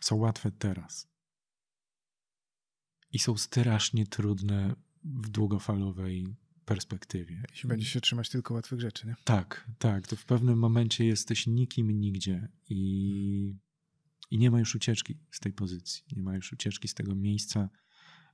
są 0.00 0.16
łatwe 0.16 0.50
teraz 0.50 1.08
i 3.12 3.18
są 3.18 3.36
strasznie 3.36 4.06
trudne 4.06 4.74
w 5.04 5.28
długofalowej 5.28 6.36
perspektywie. 6.64 7.42
Jeśli 7.50 7.68
będziesz 7.68 7.88
się 7.88 8.00
trzymać 8.00 8.28
tylko 8.28 8.54
łatwych 8.54 8.80
rzeczy, 8.80 9.06
nie? 9.06 9.14
Tak, 9.24 9.70
tak. 9.78 10.06
To 10.06 10.16
w 10.16 10.24
pewnym 10.24 10.58
momencie 10.58 11.04
jesteś 11.04 11.46
nikim 11.46 12.00
nigdzie 12.00 12.48
i, 12.68 13.56
i 14.32 14.38
nie 14.38 14.50
ma 14.50 14.58
już 14.58 14.74
ucieczki 14.74 15.18
z 15.30 15.40
tej 15.40 15.52
pozycji. 15.52 16.04
Nie 16.16 16.22
ma 16.22 16.36
już 16.36 16.52
ucieczki 16.52 16.88
z 16.88 16.94
tego 16.94 17.14
miejsca. 17.14 17.68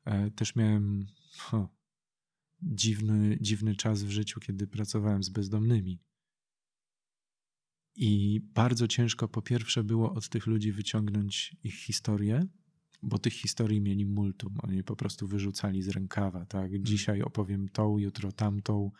E, 0.05 0.31
też 0.31 0.57
miałem 0.57 1.07
ho, 1.39 1.69
dziwny, 2.63 3.39
dziwny 3.41 3.77
czas 3.77 4.03
w 4.03 4.11
życiu, 4.11 4.41
kiedy 4.41 4.67
pracowałem 4.67 5.23
z 5.23 5.29
bezdomnymi. 5.29 6.01
I 7.95 8.41
bardzo 8.55 8.89
ciężko 8.89 9.29
po 9.29 9.43
pierwsze 9.43 9.85
było 9.85 10.15
od 10.15 10.29
tych 10.29 10.47
ludzi 10.47 10.73
wyciągnąć 10.73 11.57
ich 11.63 11.75
historię, 11.75 12.47
bo 13.03 13.19
tych 13.19 13.33
historii 13.33 13.81
mieli 13.81 14.07
multum. 14.07 14.55
Oni 14.63 14.85
po 14.85 14.97
prostu 14.97 15.29
wyrzucali 15.29 15.83
z 15.83 15.89
rękawa, 15.89 16.47
tak? 16.47 16.65
Mhm. 16.65 16.85
Dzisiaj 16.85 17.23
opowiem 17.23 17.69
tą, 17.69 17.99
jutro 17.99 18.33
tamtą. 18.33 18.91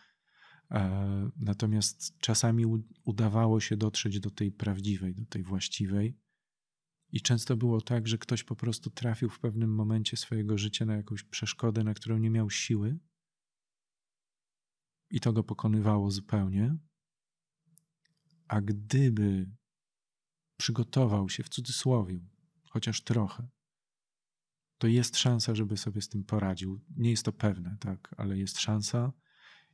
E, 0.71 1.31
natomiast 1.37 2.17
czasami 2.19 2.65
udawało 3.03 3.59
się 3.59 3.77
dotrzeć 3.77 4.19
do 4.19 4.29
tej 4.29 4.51
prawdziwej, 4.51 5.15
do 5.15 5.25
tej 5.25 5.43
właściwej. 5.43 6.17
I 7.11 7.21
często 7.21 7.57
było 7.57 7.81
tak, 7.81 8.07
że 8.07 8.17
ktoś 8.17 8.43
po 8.43 8.55
prostu 8.55 8.89
trafił 8.89 9.29
w 9.29 9.39
pewnym 9.39 9.75
momencie 9.75 10.17
swojego 10.17 10.57
życia 10.57 10.85
na 10.85 10.95
jakąś 10.95 11.23
przeszkodę, 11.23 11.83
na 11.83 11.93
którą 11.93 12.17
nie 12.17 12.29
miał 12.29 12.49
siły, 12.49 12.99
i 15.09 15.19
to 15.19 15.33
go 15.33 15.43
pokonywało 15.43 16.11
zupełnie. 16.11 16.77
A 18.47 18.61
gdyby 18.61 19.49
przygotował 20.57 21.29
się 21.29 21.43
w 21.43 21.49
cudzysłowie, 21.49 22.19
chociaż 22.69 23.03
trochę, 23.03 23.47
to 24.77 24.87
jest 24.87 25.17
szansa, 25.17 25.55
żeby 25.55 25.77
sobie 25.77 26.01
z 26.01 26.09
tym 26.09 26.23
poradził. 26.23 26.81
Nie 26.97 27.09
jest 27.09 27.25
to 27.25 27.31
pewne, 27.31 27.77
tak, 27.79 28.15
ale 28.17 28.37
jest 28.37 28.59
szansa. 28.59 29.13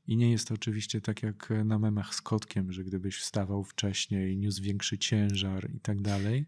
I 0.07 0.17
nie 0.17 0.31
jest 0.31 0.47
to 0.47 0.53
oczywiście 0.53 1.01
tak 1.01 1.23
jak 1.23 1.53
na 1.65 1.79
memach 1.79 2.15
z 2.15 2.21
kotkiem, 2.21 2.71
że 2.71 2.83
gdybyś 2.83 3.17
wstawał 3.17 3.63
wcześniej, 3.63 4.37
niósł 4.37 4.63
większy 4.63 4.97
ciężar 4.97 5.71
i 5.73 5.79
tak 5.79 6.01
dalej. 6.01 6.45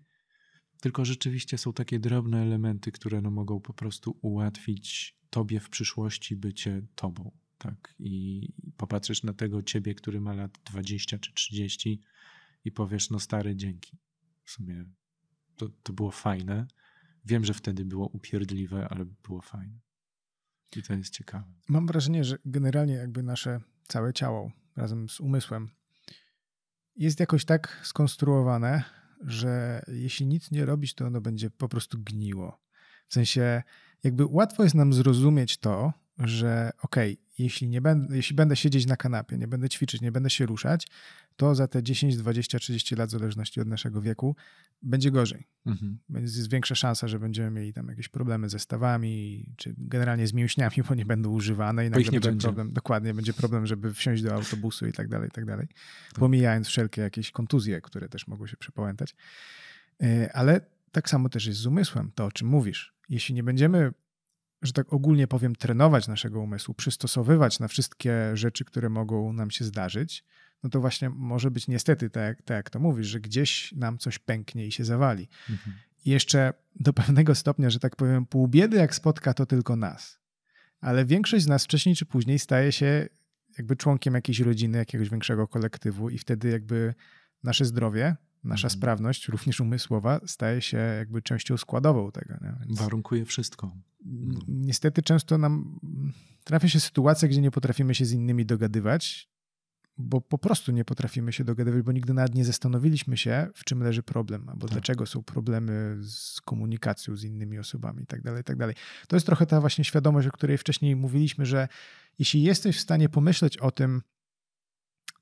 Tylko 0.81 1.05
rzeczywiście 1.05 1.57
są 1.57 1.73
takie 1.73 1.99
drobne 1.99 2.41
elementy, 2.41 2.91
które 2.91 3.21
no 3.21 3.31
mogą 3.31 3.59
po 3.59 3.73
prostu 3.73 4.17
ułatwić 4.21 5.17
tobie 5.29 5.59
w 5.59 5.69
przyszłości 5.69 6.35
bycie 6.35 6.81
tobą. 6.95 7.31
Tak? 7.57 7.95
I 7.99 8.47
popatrzysz 8.77 9.23
na 9.23 9.33
tego 9.33 9.63
ciebie, 9.63 9.95
który 9.95 10.21
ma 10.21 10.33
lat 10.33 10.57
20 10.65 11.19
czy 11.19 11.33
30 11.33 12.01
i 12.65 12.71
powiesz, 12.71 13.09
no 13.09 13.19
stary, 13.19 13.55
dzięki. 13.55 13.97
W 14.43 14.51
sumie 14.51 14.85
to, 15.55 15.69
to 15.83 15.93
było 15.93 16.11
fajne 16.11 16.67
Wiem, 17.27 17.45
że 17.45 17.53
wtedy 17.53 17.85
było 17.85 18.07
upierdliwe, 18.07 18.87
ale 18.89 19.05
było 19.05 19.41
fajne. 19.41 19.79
I 20.75 20.83
to 20.83 20.93
jest 20.93 21.13
ciekawe. 21.13 21.53
Mam 21.67 21.87
wrażenie, 21.87 22.23
że 22.23 22.37
generalnie 22.45 22.93
jakby 22.93 23.23
nasze 23.23 23.59
całe 23.87 24.13
ciało 24.13 24.51
razem 24.75 25.09
z 25.09 25.19
umysłem 25.19 25.69
jest 26.95 27.19
jakoś 27.19 27.45
tak 27.45 27.81
skonstruowane, 27.83 28.83
że 29.21 29.81
jeśli 29.87 30.25
nic 30.25 30.51
nie 30.51 30.65
robić, 30.65 30.93
to 30.93 31.05
ono 31.05 31.21
będzie 31.21 31.49
po 31.49 31.69
prostu 31.69 31.99
gniło. 31.99 32.59
W 33.07 33.13
sensie, 33.13 33.63
jakby 34.03 34.25
łatwo 34.25 34.63
jest 34.63 34.75
nam 34.75 34.93
zrozumieć 34.93 35.57
to, 35.57 35.93
że 36.19 36.71
okej, 36.81 37.13
okay, 37.13 37.27
jeśli, 37.37 37.69
nie 37.69 37.81
będę, 37.81 38.15
jeśli 38.15 38.35
będę 38.35 38.55
siedzieć 38.55 38.85
na 38.85 38.97
kanapie, 38.97 39.37
nie 39.37 39.47
będę 39.47 39.69
ćwiczyć, 39.69 40.01
nie 40.01 40.11
będę 40.11 40.29
się 40.29 40.45
ruszać, 40.45 40.87
to 41.35 41.55
za 41.55 41.67
te 41.67 41.83
10, 41.83 42.17
20, 42.17 42.59
30 42.59 42.95
lat, 42.95 43.09
w 43.09 43.11
zależności 43.11 43.61
od 43.61 43.67
naszego 43.67 44.01
wieku, 44.01 44.35
będzie 44.81 45.11
gorzej. 45.11 45.47
Mhm. 45.65 45.97
Jest 46.09 46.51
większa 46.51 46.75
szansa, 46.75 47.07
że 47.07 47.19
będziemy 47.19 47.51
mieli 47.51 47.73
tam 47.73 47.87
jakieś 47.87 48.07
problemy 48.09 48.49
ze 48.49 48.59
stawami, 48.59 49.45
czy 49.57 49.75
generalnie 49.77 50.27
z 50.27 50.33
mięśniami, 50.33 50.75
bo 50.89 50.95
nie 50.95 51.05
będą 51.05 51.29
używane 51.29 51.85
i 51.85 51.89
nagle 51.89 52.11
będzie, 52.11 52.19
będzie 52.19 52.47
problem. 52.47 52.73
Dokładnie, 52.73 53.13
będzie 53.13 53.33
problem, 53.33 53.67
żeby 53.67 53.93
wsiąść 53.93 54.23
do 54.23 54.33
autobusu 54.33 54.87
i 54.87 54.93
tak 54.93 55.07
dalej, 55.07 55.29
i 55.29 55.31
tak 55.31 55.45
dalej. 55.45 55.67
Tak. 55.67 56.19
Pomijając 56.19 56.67
wszelkie 56.67 57.01
jakieś 57.01 57.31
kontuzje, 57.31 57.81
które 57.81 58.09
też 58.09 58.27
mogą 58.27 58.47
się 58.47 58.57
przepałętać. 58.57 59.15
E, 60.03 60.33
ale 60.33 60.61
tak 60.91 61.09
samo 61.09 61.29
też 61.29 61.45
jest 61.45 61.59
z 61.59 61.65
umysłem, 61.65 62.11
to 62.15 62.25
o 62.25 62.31
czym 62.31 62.47
mówisz. 62.47 62.93
Jeśli 63.09 63.35
nie 63.35 63.43
będziemy 63.43 63.91
że 64.61 64.73
tak 64.73 64.93
ogólnie 64.93 65.27
powiem, 65.27 65.55
trenować 65.55 66.07
naszego 66.07 66.41
umysłu, 66.41 66.73
przystosowywać 66.73 67.59
na 67.59 67.67
wszystkie 67.67 68.37
rzeczy, 68.37 68.65
które 68.65 68.89
mogą 68.89 69.33
nam 69.33 69.51
się 69.51 69.65
zdarzyć, 69.65 70.23
no 70.63 70.69
to 70.69 70.81
właśnie 70.81 71.09
może 71.09 71.51
być 71.51 71.67
niestety, 71.67 72.09
tak, 72.09 72.41
tak 72.41 72.55
jak 72.55 72.69
to 72.69 72.79
mówisz, 72.79 73.07
że 73.07 73.19
gdzieś 73.19 73.71
nam 73.71 73.97
coś 73.97 74.19
pęknie 74.19 74.67
i 74.67 74.71
się 74.71 74.85
zawali. 74.85 75.27
Mhm. 75.49 75.77
I 76.05 76.09
jeszcze 76.09 76.53
do 76.75 76.93
pewnego 76.93 77.35
stopnia, 77.35 77.69
że 77.69 77.79
tak 77.79 77.95
powiem, 77.95 78.25
pół 78.25 78.47
biedy 78.47 78.77
jak 78.77 78.95
spotka 78.95 79.33
to 79.33 79.45
tylko 79.45 79.75
nas. 79.75 80.19
Ale 80.79 81.05
większość 81.05 81.43
z 81.43 81.47
nas 81.47 81.63
wcześniej 81.63 81.95
czy 81.95 82.05
później 82.05 82.39
staje 82.39 82.71
się 82.71 83.07
jakby 83.57 83.75
członkiem 83.75 84.13
jakiejś 84.13 84.39
rodziny, 84.39 84.77
jakiegoś 84.77 85.09
większego 85.09 85.47
kolektywu 85.47 86.09
i 86.09 86.17
wtedy 86.17 86.49
jakby 86.49 86.93
nasze 87.43 87.65
zdrowie, 87.65 88.15
nasza 88.43 88.67
mhm. 88.67 88.79
sprawność, 88.79 89.27
również 89.27 89.59
umysłowa, 89.59 90.19
staje 90.25 90.61
się 90.61 90.77
jakby 90.77 91.21
częścią 91.21 91.57
składową 91.57 92.11
tego. 92.11 92.33
Więc 92.41 92.79
Warunkuje 92.79 93.25
wszystko. 93.25 93.71
Niestety 94.47 95.01
często 95.01 95.37
nam 95.37 95.79
trafia 96.43 96.69
się 96.69 96.79
sytuacja, 96.79 97.27
gdzie 97.27 97.41
nie 97.41 97.51
potrafimy 97.51 97.95
się 97.95 98.05
z 98.05 98.11
innymi 98.11 98.45
dogadywać, 98.45 99.29
bo 99.97 100.21
po 100.21 100.37
prostu 100.37 100.71
nie 100.71 100.85
potrafimy 100.85 101.33
się 101.33 101.43
dogadywać, 101.43 101.81
bo 101.81 101.91
nigdy 101.91 102.13
nawet 102.13 102.35
nie 102.35 102.45
zastanowiliśmy 102.45 103.17
się, 103.17 103.47
w 103.55 103.63
czym 103.63 103.83
leży 103.83 104.03
problem, 104.03 104.49
albo 104.49 104.67
tak. 104.67 104.71
dlaczego 104.71 105.05
są 105.05 105.23
problemy 105.23 105.97
z 106.01 106.41
komunikacją 106.41 107.15
z 107.15 107.23
innymi 107.23 107.59
osobami 107.59 107.99
itd., 107.99 108.23
tak 108.23 108.37
itd. 108.37 108.67
Tak 108.67 108.75
to 109.07 109.15
jest 109.15 109.25
trochę 109.25 109.45
ta 109.45 109.61
właśnie 109.61 109.83
świadomość, 109.83 110.27
o 110.27 110.31
której 110.31 110.57
wcześniej 110.57 110.95
mówiliśmy, 110.95 111.45
że 111.45 111.67
jeśli 112.19 112.41
jesteś 112.41 112.77
w 112.77 112.81
stanie 112.81 113.09
pomyśleć 113.09 113.57
o 113.57 113.71
tym, 113.71 114.01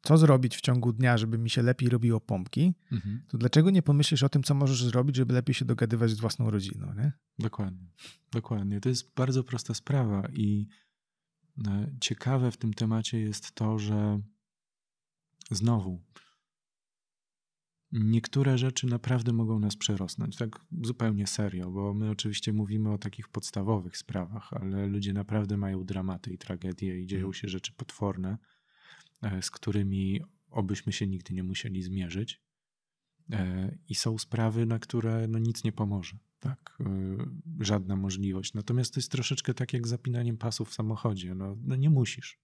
co 0.06 0.18
zrobić 0.18 0.58
w 0.58 0.62
ciągu 0.62 0.94
dnia, 0.94 1.18
żeby 1.18 1.38
mi 1.38 1.50
się 1.50 1.62
lepiej 1.62 1.90
robiło 1.90 2.22
pompki, 2.22 2.74
mhm. 2.92 3.22
to 3.28 3.38
dlaczego 3.38 3.70
nie 3.70 3.82
pomyślisz 3.82 4.24
o 4.24 4.30
tym, 4.30 4.44
co 4.44 4.56
możesz 4.56 4.84
zrobić, 4.84 5.16
żeby 5.16 5.34
lepiej 5.34 5.54
się 5.54 5.66
dogadywać 5.66 6.12
z 6.12 6.20
własną 6.20 6.50
rodziną, 6.50 6.94
nie? 6.98 7.12
Dokładnie, 7.40 7.88
dokładnie. 8.32 8.82
To 8.82 8.90
jest 8.90 9.16
bardzo 9.16 9.44
prosta 9.44 9.74
sprawa 9.74 10.28
i 10.34 10.68
e, 11.68 11.92
ciekawe 12.02 12.52
w 12.52 12.58
tym 12.58 12.74
temacie 12.74 13.20
jest 13.20 13.52
to, 13.52 13.80
że 13.80 14.22
znowu 15.52 16.04
niektóre 17.92 18.58
rzeczy 18.58 18.88
naprawdę 18.88 19.34
mogą 19.34 19.60
nas 19.60 19.76
przerosnąć, 19.76 20.36
tak 20.36 20.60
zupełnie 20.82 21.28
serio, 21.28 21.72
bo 21.72 21.94
my 21.94 22.10
oczywiście 22.10 22.54
mówimy 22.54 22.92
o 22.92 22.98
takich 22.98 23.30
podstawowych 23.30 23.98
sprawach, 23.98 24.54
ale 24.54 24.88
ludzie 24.88 25.14
naprawdę 25.14 25.58
mają 25.58 25.84
dramaty 25.84 26.34
i 26.34 26.38
tragedie 26.38 27.00
i 27.00 27.08
dzieją 27.08 27.26
mhm. 27.26 27.34
się 27.34 27.48
rzeczy 27.48 27.74
potworne 27.74 28.38
z 29.42 29.52
którymi 29.52 30.22
obyśmy 30.50 30.94
się 30.94 31.08
nigdy 31.08 31.34
nie 31.34 31.44
musieli 31.44 31.84
zmierzyć. 31.84 32.42
E, 33.32 33.78
I 33.88 33.96
są 33.96 34.18
sprawy, 34.18 34.66
na 34.66 34.80
które 34.80 35.28
no 35.28 35.40
nic 35.40 35.64
nie 35.64 35.72
pomoże. 35.72 36.18
Tak, 36.40 36.78
e, 36.80 36.86
żadna 37.60 37.96
możliwość. 37.96 38.54
Natomiast 38.54 38.94
to 38.94 39.00
jest 39.00 39.12
troszeczkę 39.12 39.54
tak 39.54 39.74
jak 39.74 39.88
zapinaniem 39.88 40.38
pasów 40.38 40.70
w 40.70 40.74
samochodzie. 40.74 41.36
No, 41.36 41.58
no 41.62 41.76
nie 41.76 41.90
musisz. 41.90 42.40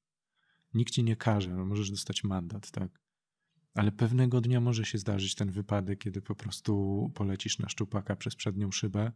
Nikt 0.73 0.93
ci 0.93 1.03
nie 1.03 1.15
każe, 1.15 1.55
no 1.55 1.65
możesz 1.65 1.91
dostać 1.91 2.23
mandat, 2.23 2.71
tak. 2.71 3.01
Ale 3.73 3.91
pewnego 3.91 4.41
dnia 4.41 4.61
może 4.61 4.86
się 4.86 4.97
zdarzyć 4.97 5.36
ten 5.36 5.51
wypadek, 5.51 5.99
kiedy 5.99 6.21
po 6.21 6.36
prostu 6.36 7.11
polecisz 7.15 7.59
na 7.59 7.69
szczupaka 7.69 8.15
przez 8.15 8.36
przednią 8.36 8.71
szybę. 8.71 9.11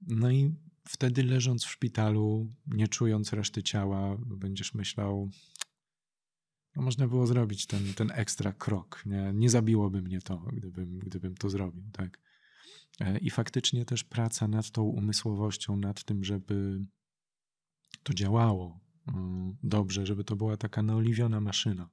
No 0.00 0.30
i 0.30 0.54
wtedy 0.88 1.22
leżąc 1.22 1.64
w 1.64 1.70
szpitalu, 1.70 2.52
nie 2.66 2.88
czując 2.88 3.32
reszty 3.32 3.62
ciała, 3.62 4.16
będziesz 4.18 4.74
myślał, 4.74 5.30
można 6.80 7.08
było 7.08 7.26
zrobić 7.26 7.66
ten, 7.66 7.94
ten 7.94 8.10
ekstra 8.14 8.52
krok. 8.52 9.02
Nie, 9.06 9.32
nie 9.34 9.50
zabiłoby 9.50 10.02
mnie 10.02 10.20
to, 10.20 10.38
gdybym, 10.52 10.98
gdybym 10.98 11.34
to 11.34 11.50
zrobił. 11.50 11.82
Tak? 11.92 12.18
E, 13.00 13.18
I 13.18 13.30
faktycznie 13.30 13.84
też 13.84 14.04
praca 14.04 14.48
nad 14.48 14.70
tą 14.70 14.82
umysłowością, 14.82 15.76
nad 15.76 16.04
tym, 16.04 16.24
żeby 16.24 16.84
to 18.02 18.14
działało 18.14 18.80
mm, 19.08 19.56
dobrze, 19.62 20.06
żeby 20.06 20.24
to 20.24 20.36
była 20.36 20.56
taka 20.56 20.82
naoliwiona 20.82 21.40
maszyna, 21.40 21.90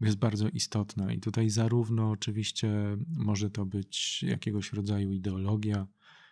jest 0.00 0.18
bardzo 0.18 0.48
istotna. 0.48 1.12
I 1.12 1.20
tutaj 1.20 1.50
zarówno 1.50 2.10
oczywiście 2.10 2.96
może 3.16 3.50
to 3.50 3.66
być 3.66 4.22
jakiegoś 4.22 4.72
rodzaju 4.72 5.12
ideologia, 5.12 5.86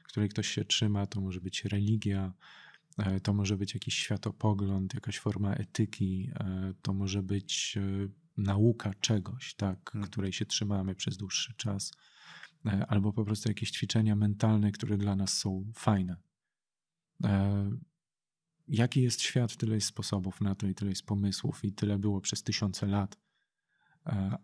której 0.04 0.28
ktoś 0.28 0.48
się 0.48 0.64
trzyma, 0.64 1.06
to 1.06 1.20
może 1.20 1.40
być 1.40 1.64
religia, 1.64 2.32
to 3.22 3.32
może 3.32 3.56
być 3.56 3.74
jakiś 3.74 3.94
światopogląd, 3.94 4.94
jakaś 4.94 5.18
forma 5.18 5.54
etyki, 5.54 6.30
e, 6.34 6.74
to 6.82 6.94
może 6.94 7.22
być 7.22 7.78
e, 7.78 8.08
nauka 8.36 8.94
czegoś, 8.94 9.54
tak, 9.54 9.90
hmm. 9.90 10.10
której 10.10 10.32
się 10.32 10.46
trzymamy 10.46 10.94
przez 10.94 11.16
dłuższy 11.16 11.54
czas, 11.54 11.92
albo 12.88 13.12
po 13.12 13.24
prostu 13.24 13.48
jakieś 13.48 13.70
ćwiczenia 13.70 14.16
mentalne, 14.16 14.72
które 14.72 14.98
dla 14.98 15.16
nas 15.16 15.38
są 15.38 15.72
fajne. 15.74 16.16
Jaki 18.68 19.02
jest 19.02 19.22
świat, 19.22 19.56
tyle 19.56 19.74
jest 19.74 19.86
sposobów 19.86 20.40
na 20.40 20.54
to 20.54 20.66
i 20.66 20.74
tyle 20.74 20.90
jest 20.90 21.06
pomysłów, 21.06 21.64
i 21.64 21.72
tyle 21.72 21.98
było 21.98 22.20
przez 22.20 22.42
tysiące 22.42 22.86
lat, 22.86 23.18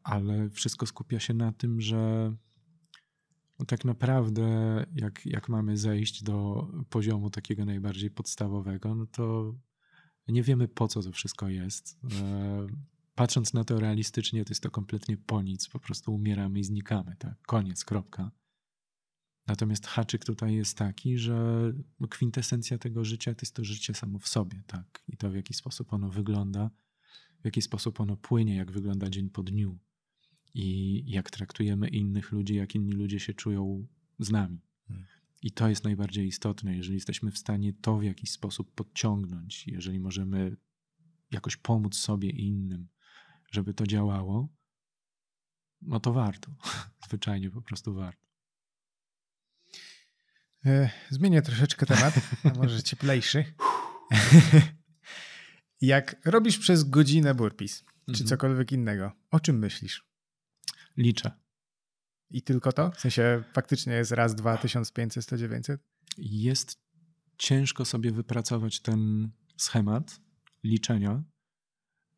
ale 0.03 0.51
wszystko 0.51 0.87
skupia 0.87 1.21
się 1.21 1.35
na 1.35 1.53
tym, 1.53 1.81
że 1.81 2.35
tak 3.67 3.85
naprawdę, 3.85 4.47
jak, 4.95 5.27
jak 5.27 5.49
mamy 5.49 5.77
zejść 5.77 6.23
do 6.23 6.69
poziomu 6.91 7.31
takiego 7.31 7.65
najbardziej 7.65 8.11
podstawowego, 8.11 8.95
no 8.95 9.07
to 9.07 9.55
nie 10.29 10.43
wiemy 10.43 10.69
po 10.69 10.89
co 10.89 11.03
to 11.03 11.13
wszystko 11.13 11.49
jest. 11.49 11.99
E, 12.23 12.67
patrząc 13.15 13.55
na 13.55 13.65
to 13.65 13.81
realistycznie, 13.81 14.45
to 14.45 14.51
jest 14.51 14.63
to 14.63 14.71
kompletnie 14.71 15.17
po 15.17 15.43
nic. 15.43 15.69
Po 15.69 15.81
prostu 15.81 16.15
umieramy 16.15 16.59
i 16.59 16.65
znikamy. 16.65 17.17
Tak? 17.19 17.43
Koniec, 17.47 17.85
kropka. 17.85 18.31
Natomiast 19.47 19.87
haczyk 19.87 20.25
tutaj 20.25 20.55
jest 20.55 20.79
taki, 20.79 21.19
że 21.19 21.73
kwintesencja 22.11 22.79
tego 22.79 23.05
życia 23.05 23.35
to 23.35 23.39
jest 23.43 23.55
to 23.55 23.65
życie 23.65 23.95
samo 23.95 24.19
w 24.19 24.29
sobie. 24.29 24.63
Tak? 24.67 25.03
I 25.09 25.17
to, 25.17 25.31
w 25.31 25.35
jaki 25.35 25.55
sposób 25.55 25.93
ono 25.93 26.09
wygląda, 26.09 26.71
w 27.41 27.45
jaki 27.45 27.63
sposób 27.63 28.01
ono 28.01 28.17
płynie, 28.17 28.57
jak 28.57 28.71
wygląda 28.71 29.11
dzień 29.11 29.31
po 29.31 29.43
dniu 29.43 29.79
i 30.55 31.03
jak 31.11 31.31
traktujemy 31.31 31.89
innych 31.89 32.33
ludzi, 32.33 32.55
jak 32.55 32.75
inni 32.75 32.93
ludzie 32.93 33.21
się 33.21 33.35
czują 33.35 33.87
z 34.19 34.31
nami. 34.31 34.61
Hmm. 34.89 35.07
I 35.43 35.51
to 35.51 35.69
jest 35.69 35.85
najbardziej 35.85 36.27
istotne, 36.27 36.77
jeżeli 36.77 36.95
jesteśmy 36.95 37.31
w 37.31 37.39
stanie 37.39 37.73
to 37.73 37.99
w 37.99 38.03
jakiś 38.03 38.31
sposób 38.31 38.75
podciągnąć, 38.75 39.67
jeżeli 39.67 40.01
możemy 40.01 40.57
jakoś 41.31 41.57
pomóc 41.57 41.97
sobie 41.97 42.31
i 42.31 42.47
innym, 42.47 42.89
żeby 43.51 43.75
to 43.75 43.87
działało, 43.87 44.49
no 45.83 46.01
to 46.01 46.13
warto. 46.13 46.55
Zwyczajnie 47.09 47.51
po 47.51 47.63
prostu 47.63 47.95
warto. 47.95 48.27
E, 50.67 50.91
zmienię 51.11 51.43
troszeczkę 51.43 51.87
temat, 51.87 52.15
a 52.45 52.55
może 52.55 52.83
cieplejszy. 52.83 53.45
Jak 55.81 56.17
robisz 56.25 56.59
przez 56.59 56.85
godzinę 56.85 57.35
burpees, 57.35 57.85
czy 58.07 58.11
mhm. 58.11 58.27
cokolwiek 58.27 58.73
innego, 58.73 59.13
o 59.31 59.41
czym 59.41 59.59
myślisz? 59.59 60.12
Liczę. 60.97 61.31
I 62.31 62.43
tylko 62.43 62.73
to? 62.73 62.91
W 62.91 63.01
sensie 63.01 63.45
faktycznie 63.53 63.93
jest 63.93 64.13
raz, 64.13 64.35
dwa, 64.35 64.57
1500, 64.57 65.25
100, 65.25 65.37
900? 65.37 65.81
Jest 66.19 66.83
ciężko 67.39 67.85
sobie 67.85 68.13
wypracować 68.13 68.81
ten 68.81 69.31
schemat 69.57 70.21
liczenia, 70.65 71.23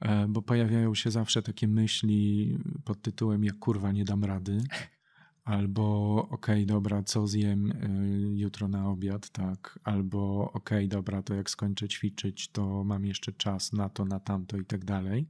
e, 0.00 0.26
bo 0.28 0.42
pojawiają 0.42 0.94
się 0.94 1.10
zawsze 1.10 1.42
takie 1.42 1.68
myśli 1.68 2.58
pod 2.84 3.02
tytułem 3.02 3.44
jak 3.44 3.58
kurwa 3.58 3.92
nie 3.92 4.04
dam 4.04 4.24
rady, 4.24 4.58
albo 5.44 6.16
okej, 6.30 6.64
okay, 6.64 6.66
dobra, 6.66 7.02
co 7.02 7.26
zjem 7.26 7.72
e, 7.72 8.38
jutro 8.40 8.68
na 8.68 8.88
obiad, 8.88 9.30
tak, 9.30 9.78
albo 9.84 10.52
okej, 10.52 10.78
okay, 10.78 10.88
dobra, 10.88 11.22
to 11.22 11.34
jak 11.34 11.50
skończę 11.50 11.88
ćwiczyć, 11.88 12.48
to 12.48 12.84
mam 12.84 13.04
jeszcze 13.04 13.32
czas 13.32 13.72
na 13.72 13.88
to, 13.88 14.04
na 14.04 14.20
tamto 14.20 14.56
i 14.56 14.64
tak 14.64 14.84
dalej. 14.84 15.28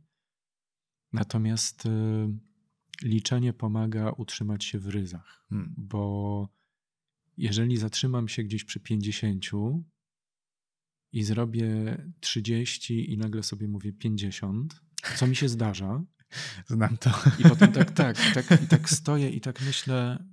Natomiast 1.12 1.86
e, 1.86 1.90
liczenie 3.04 3.52
pomaga 3.52 4.10
utrzymać 4.10 4.64
się 4.64 4.78
w 4.78 4.88
ryzach, 4.88 5.46
hmm. 5.48 5.74
bo 5.76 6.48
jeżeli 7.36 7.76
zatrzymam 7.76 8.28
się 8.28 8.42
gdzieś 8.42 8.64
przy 8.64 8.80
50 8.80 9.44
i 11.12 11.22
zrobię 11.22 11.96
30 12.20 13.12
i 13.12 13.18
nagle 13.18 13.42
sobie 13.42 13.68
mówię 13.68 13.92
50, 13.92 14.80
co 15.16 15.26
mi 15.26 15.36
się 15.36 15.48
zdarza. 15.48 16.04
Znam 16.66 16.96
to. 16.96 17.10
I 17.38 17.42
potem 17.42 17.72
tak, 17.72 17.90
tak, 17.90 18.16
tak, 18.34 18.62
i 18.62 18.66
tak 18.66 18.90
stoję 18.90 19.30
i 19.30 19.40
tak 19.40 19.60
myślę, 19.60 20.24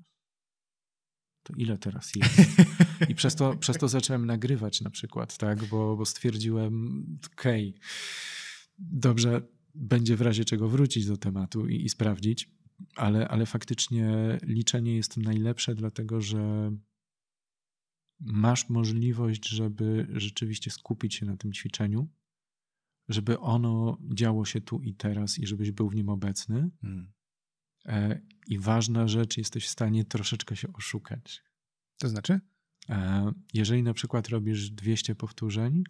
to 1.43 1.53
ile 1.57 1.78
teraz 1.78 2.11
jest? 2.15 2.61
I 3.09 3.15
przez 3.15 3.36
to, 3.36 3.55
przez 3.55 3.78
to 3.78 3.88
zacząłem 3.88 4.26
nagrywać 4.26 4.82
na 4.82 4.89
przykład, 4.89 5.38
tak? 5.38 5.65
Bo, 5.65 5.97
bo 5.97 6.05
stwierdziłem, 6.05 7.03
okej, 7.34 7.69
okay, 7.69 7.82
dobrze, 8.80 9.41
będzie 9.76 10.15
w 10.15 10.22
razie 10.22 10.45
czego 10.45 10.69
wrócić 10.69 11.05
do 11.05 11.17
tematu 11.17 11.67
i, 11.67 11.86
i 11.86 11.89
sprawdzić, 11.89 12.49
ale, 12.96 13.28
ale 13.28 13.46
faktycznie 13.46 14.38
liczenie 14.44 14.96
jest 14.96 15.18
najlepsze, 15.18 15.76
dlatego 15.76 16.22
że 16.22 16.72
masz 18.20 18.70
możliwość, 18.70 19.48
żeby 19.48 20.08
rzeczywiście 20.14 20.72
skupić 20.72 21.16
się 21.16 21.26
na 21.26 21.38
tym 21.38 21.54
ćwiczeniu, 21.54 22.10
żeby 23.10 23.40
ono 23.40 23.98
działo 24.14 24.46
się 24.46 24.62
tu 24.62 24.82
i 24.82 24.94
teraz 24.94 25.40
i 25.40 25.48
żebyś 25.48 25.72
był 25.72 25.90
w 25.90 25.96
nim 25.96 26.10
obecny. 26.10 26.70
Hmm. 26.82 27.12
E, 27.86 28.22
I 28.48 28.60
ważna 28.60 29.08
rzecz, 29.08 29.38
jesteś 29.38 29.66
w 29.66 29.70
stanie 29.70 30.06
troszeczkę 30.06 30.56
się 30.56 30.74
oszukać. 30.74 31.44
To 31.98 32.10
znaczy? 32.10 32.40
E, 32.90 33.32
jeżeli 33.54 33.84
na 33.84 33.94
przykład 33.94 34.30
robisz 34.30 34.72
200 34.72 35.16
powtórzeń, 35.16 35.84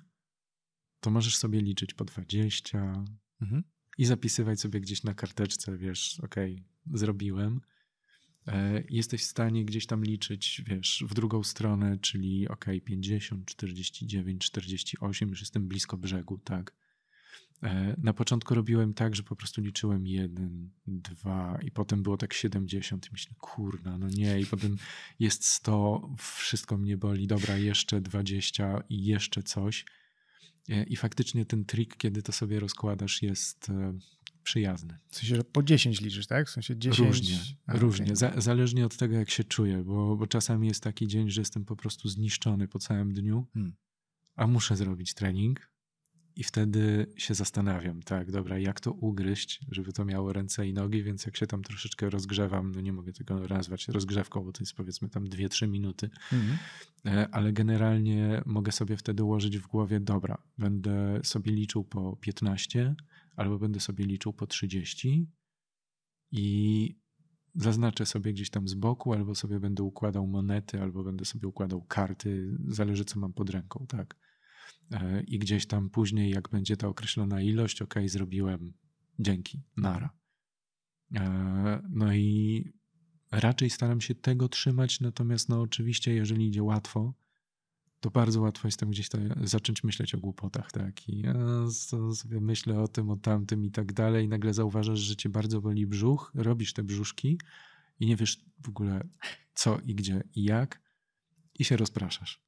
to 1.00 1.12
możesz 1.12 1.38
sobie 1.38 1.62
liczyć 1.62 1.94
po 1.94 2.06
20 2.06 3.06
mhm. 3.42 3.64
i 3.98 4.06
zapisywać 4.06 4.60
sobie 4.60 4.82
gdzieś 4.82 5.04
na 5.04 5.14
karteczce, 5.14 5.78
wiesz, 5.78 6.20
ok, 6.20 6.36
zrobiłem. 6.94 7.62
E, 8.48 8.84
jesteś 8.90 9.22
w 9.22 9.30
stanie 9.30 9.66
gdzieś 9.66 9.86
tam 9.86 10.04
liczyć, 10.04 10.62
wiesz, 10.68 11.04
w 11.08 11.14
drugą 11.14 11.44
stronę, 11.44 11.98
czyli 11.98 12.48
ok, 12.48 12.66
50, 12.86 13.46
49, 13.46 14.46
48, 14.46 15.30
już 15.30 15.40
jestem 15.40 15.68
blisko 15.68 15.98
brzegu, 15.98 16.38
tak. 16.38 16.76
E, 17.64 17.96
na 17.98 18.14
początku 18.14 18.56
robiłem 18.56 18.94
tak, 18.94 19.16
że 19.16 19.24
po 19.24 19.36
prostu 19.36 19.62
liczyłem 19.62 20.08
jeden, 20.08 20.70
dwa 20.88 21.60
i 21.62 21.72
potem 21.72 22.04
było 22.04 22.18
tak 22.18 22.34
70 22.34 23.08
i 23.08 23.10
myślę, 23.12 23.34
kurna, 23.40 23.98
no 23.98 24.08
nie, 24.10 24.40
i 24.40 24.46
potem 24.46 24.78
jest 25.20 25.46
100, 25.46 26.10
wszystko 26.18 26.78
mnie 26.78 26.98
boli, 26.98 27.28
dobra, 27.28 27.58
jeszcze 27.58 28.02
20 28.02 28.84
i 28.90 29.06
jeszcze 29.06 29.44
coś. 29.44 29.86
E, 30.70 30.84
I 30.84 30.96
faktycznie 30.96 31.46
ten 31.46 31.66
trik, 31.66 31.98
kiedy 31.98 32.24
to 32.24 32.32
sobie 32.32 32.60
rozkładasz, 32.60 33.22
jest 33.22 33.72
przyjazny. 34.42 35.00
W 35.10 35.16
sensie, 35.16 35.36
że 35.36 35.44
po 35.44 35.64
10 35.64 36.02
liczysz, 36.02 36.28
tak? 36.28 36.48
W 36.48 36.52
sensie 36.52 36.78
10... 36.78 37.08
Różnie, 37.08 37.40
A, 37.66 37.78
różnie. 37.78 38.06
Okay. 38.06 38.16
Za, 38.16 38.34
zależnie 38.38 38.86
od 38.86 38.98
tego, 38.98 39.16
jak 39.16 39.30
się 39.30 39.44
czuję, 39.44 39.84
bo, 39.84 40.16
bo 40.16 40.28
czasami 40.28 40.68
jest 40.68 40.84
taki 40.84 41.08
dzień, 41.08 41.30
że 41.30 41.42
jestem 41.42 41.66
po 41.66 41.76
prostu 41.76 42.10
zniszczony 42.10 42.68
po 42.68 42.80
całym 42.80 43.14
dniu, 43.14 43.48
hmm. 43.54 43.74
a 44.36 44.48
muszę 44.48 44.76
zrobić 44.76 45.14
trening, 45.14 45.71
i 46.36 46.44
wtedy 46.44 47.14
się 47.18 47.34
zastanawiam, 47.34 48.04
tak, 48.04 48.32
dobra, 48.32 48.60
jak 48.60 48.80
to 48.80 48.92
ugryźć, 48.92 49.60
żeby 49.72 49.94
to 49.94 50.06
miało 50.06 50.34
ręce 50.34 50.68
i 50.68 50.74
nogi, 50.74 51.04
więc 51.04 51.26
jak 51.26 51.38
się 51.38 51.48
tam 51.48 51.64
troszeczkę 51.64 52.10
rozgrzewam, 52.10 52.72
no 52.72 52.82
nie 52.82 52.94
mogę 52.94 53.14
tego 53.14 53.48
nazwać 53.48 53.88
rozgrzewką, 53.88 54.44
bo 54.44 54.52
to 54.52 54.60
jest 54.62 54.74
powiedzmy 54.74 55.10
tam 55.10 55.26
2-3 55.26 55.68
minuty, 55.68 56.10
mhm. 56.34 56.58
E, 57.06 57.28
ale 57.32 57.54
generalnie 57.54 58.42
mogę 58.46 58.72
sobie 58.72 58.98
wtedy 58.98 59.24
ułożyć 59.24 59.58
w 59.58 59.68
głowie, 59.68 60.00
dobra, 60.00 60.38
będę 60.58 61.20
sobie 61.24 61.52
liczył 61.52 61.84
po 61.84 62.16
15, 62.16 62.96
albo 63.36 63.60
będę 63.60 63.80
sobie 63.80 64.06
liczył 64.06 64.34
po 64.34 64.48
30 64.48 65.28
i 66.32 67.02
zaznaczę 67.56 68.06
sobie 68.06 68.34
gdzieś 68.34 68.50
tam 68.50 68.68
z 68.68 68.74
boku, 68.74 69.14
albo 69.14 69.36
sobie 69.36 69.60
będę 69.60 69.84
układał 69.84 70.28
monety, 70.28 70.82
albo 70.82 71.04
będę 71.04 71.26
sobie 71.26 71.48
układał 71.48 71.82
karty, 71.82 72.58
zależy 72.68 73.06
co 73.06 73.20
mam 73.20 73.34
pod 73.34 73.50
ręką, 73.50 73.86
tak. 73.88 74.21
E, 74.92 75.24
i 75.24 75.40
gdzieś 75.40 75.66
tam 75.66 75.90
później, 75.90 76.32
jak 76.32 76.50
będzie 76.50 76.78
ta 76.78 76.88
określona 76.88 77.42
ilość, 77.42 77.82
ok, 77.82 77.96
zrobiłem, 78.06 78.74
dzięki, 79.20 79.64
nara. 79.78 80.10
E, 81.16 81.82
no 81.90 82.14
i 82.14 82.66
raczej 83.32 83.70
staram 83.70 84.02
się 84.02 84.16
tego 84.16 84.50
trzymać, 84.50 85.00
natomiast 85.00 85.50
no 85.50 85.62
oczywiście, 85.62 86.14
jeżeli 86.14 86.48
idzie 86.48 86.64
łatwo, 86.64 87.14
to 88.00 88.12
bardzo 88.12 88.42
łatwo 88.42 88.68
jest 88.68 88.80
tam 88.80 88.90
gdzieś 88.90 89.10
tam 89.10 89.22
zacząć 89.44 89.84
myśleć 89.84 90.16
o 90.16 90.18
głupotach, 90.18 90.72
tak? 90.72 91.10
I 91.10 91.22
ja 91.22 91.34
sobie 92.14 92.40
myślę 92.40 92.80
o 92.80 92.88
tym, 92.88 93.10
o 93.10 93.18
tamtym 93.18 93.66
i 93.66 93.72
tak 93.72 93.94
dalej, 93.94 94.28
nagle 94.28 94.54
zauważasz, 94.54 95.00
że 95.00 95.16
cię 95.16 95.30
bardzo 95.30 95.62
boli 95.62 95.88
brzuch, 95.88 96.32
robisz 96.36 96.74
te 96.74 96.84
brzuszki 96.84 97.40
i 98.00 98.06
nie 98.06 98.16
wiesz 98.16 98.46
w 98.60 98.70
ogóle 98.70 99.08
co 99.54 99.80
i 99.80 99.96
gdzie 99.96 100.24
i 100.36 100.44
jak, 100.44 100.82
i 101.60 101.64
się 101.64 101.78
rozpraszasz. 101.78 102.44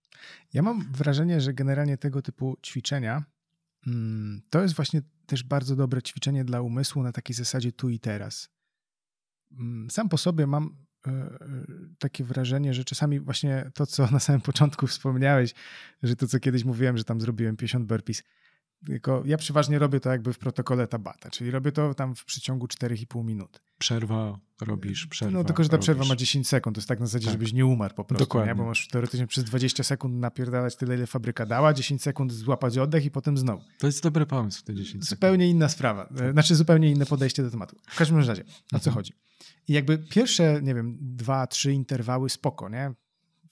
Ja 0.53 0.61
mam 0.61 0.91
wrażenie, 0.91 1.41
że 1.41 1.53
generalnie 1.53 1.97
tego 1.97 2.22
typu 2.22 2.57
ćwiczenia 2.64 3.24
mm, 3.88 4.41
to 4.49 4.61
jest 4.61 4.76
właśnie 4.76 5.01
też 5.26 5.43
bardzo 5.43 5.76
dobre 5.76 6.01
ćwiczenie 6.01 6.45
dla 6.45 6.61
umysłu 6.61 7.03
na 7.03 7.11
takiej 7.11 7.36
zasadzie 7.36 7.72
tu 7.72 7.89
i 7.89 7.99
teraz. 7.99 8.49
Mm, 9.51 9.89
sam 9.89 10.09
po 10.09 10.18
sobie 10.18 10.47
mam 10.47 10.76
e, 11.07 11.11
e, 11.11 11.38
takie 11.99 12.24
wrażenie, 12.24 12.74
że 12.74 12.84
czasami 12.84 13.20
właśnie 13.20 13.72
to, 13.74 13.86
co 13.86 14.11
na 14.11 14.20
samym 14.20 14.41
początku 14.41 14.88
wspomniałeś, 14.88 15.53
że 16.03 16.16
to, 16.16 16.28
co 16.28 16.39
kiedyś 16.39 16.64
mówiłem, 16.64 16.97
że 16.97 17.03
tam 17.03 17.22
zrobiłem 17.22 17.57
50 17.57 17.86
burpees, 17.86 18.24
tylko 18.86 19.23
ja 19.25 19.38
przeważnie 19.38 19.79
robię 19.79 19.99
to 19.99 20.09
jakby 20.09 20.34
w 20.34 20.38
protokole 20.38 20.88
Tabata, 20.88 21.29
czyli 21.29 21.51
robię 21.51 21.71
to 21.71 21.93
tam 21.93 22.15
w 22.15 22.25
przeciągu 22.25 22.65
4,5 22.65 23.25
minuty. 23.25 23.59
Przerwa 23.77 24.39
robisz, 24.61 25.07
przerwa. 25.07 25.38
No 25.38 25.43
tylko, 25.43 25.63
że 25.63 25.69
ta 25.69 25.75
robisz. 25.75 25.86
przerwa 25.86 26.05
ma 26.05 26.15
10 26.15 26.47
sekund, 26.47 26.75
to 26.75 26.79
jest 26.79 26.88
tak 26.88 26.99
na 26.99 27.05
zasadzie, 27.05 27.25
tak. 27.25 27.31
żebyś 27.31 27.53
nie 27.53 27.65
umarł 27.65 27.95
po 27.95 28.05
prostu, 28.05 28.25
Dokładnie. 28.25 28.51
Nie? 28.51 28.55
bo 28.55 28.65
masz 28.65 28.88
teoretycznie 28.88 29.27
przez 29.27 29.43
20 29.43 29.84
sekund 29.84 30.15
napierdalać 30.15 30.75
tyle, 30.75 30.95
ile 30.95 31.07
fabryka 31.07 31.45
dała, 31.45 31.73
10 31.73 32.01
sekund 32.01 32.34
złapać 32.34 32.77
oddech 32.77 33.05
i 33.05 33.11
potem 33.11 33.38
znowu. 33.38 33.63
To 33.79 33.88
jest 33.88 34.03
dobry 34.03 34.25
pomysł, 34.25 34.63
te 34.63 34.73
10 34.73 34.88
sekund. 34.89 35.09
Zupełnie 35.09 35.49
inna 35.49 35.69
sprawa, 35.69 36.05
tak. 36.17 36.31
znaczy 36.31 36.55
zupełnie 36.55 36.91
inne 36.91 37.05
podejście 37.05 37.43
do 37.43 37.51
tematu. 37.51 37.75
W 37.88 37.97
każdym 37.97 38.17
razie, 38.17 38.43
o 38.73 38.79
co 38.79 38.89
mhm. 38.89 38.93
chodzi? 38.95 39.13
I 39.67 39.73
jakby 39.73 39.97
pierwsze, 39.97 40.59
nie 40.61 40.75
wiem, 40.75 40.97
dwa, 41.01 41.47
trzy 41.47 41.73
interwały 41.73 42.29
spoko, 42.29 42.69
nie? 42.69 42.93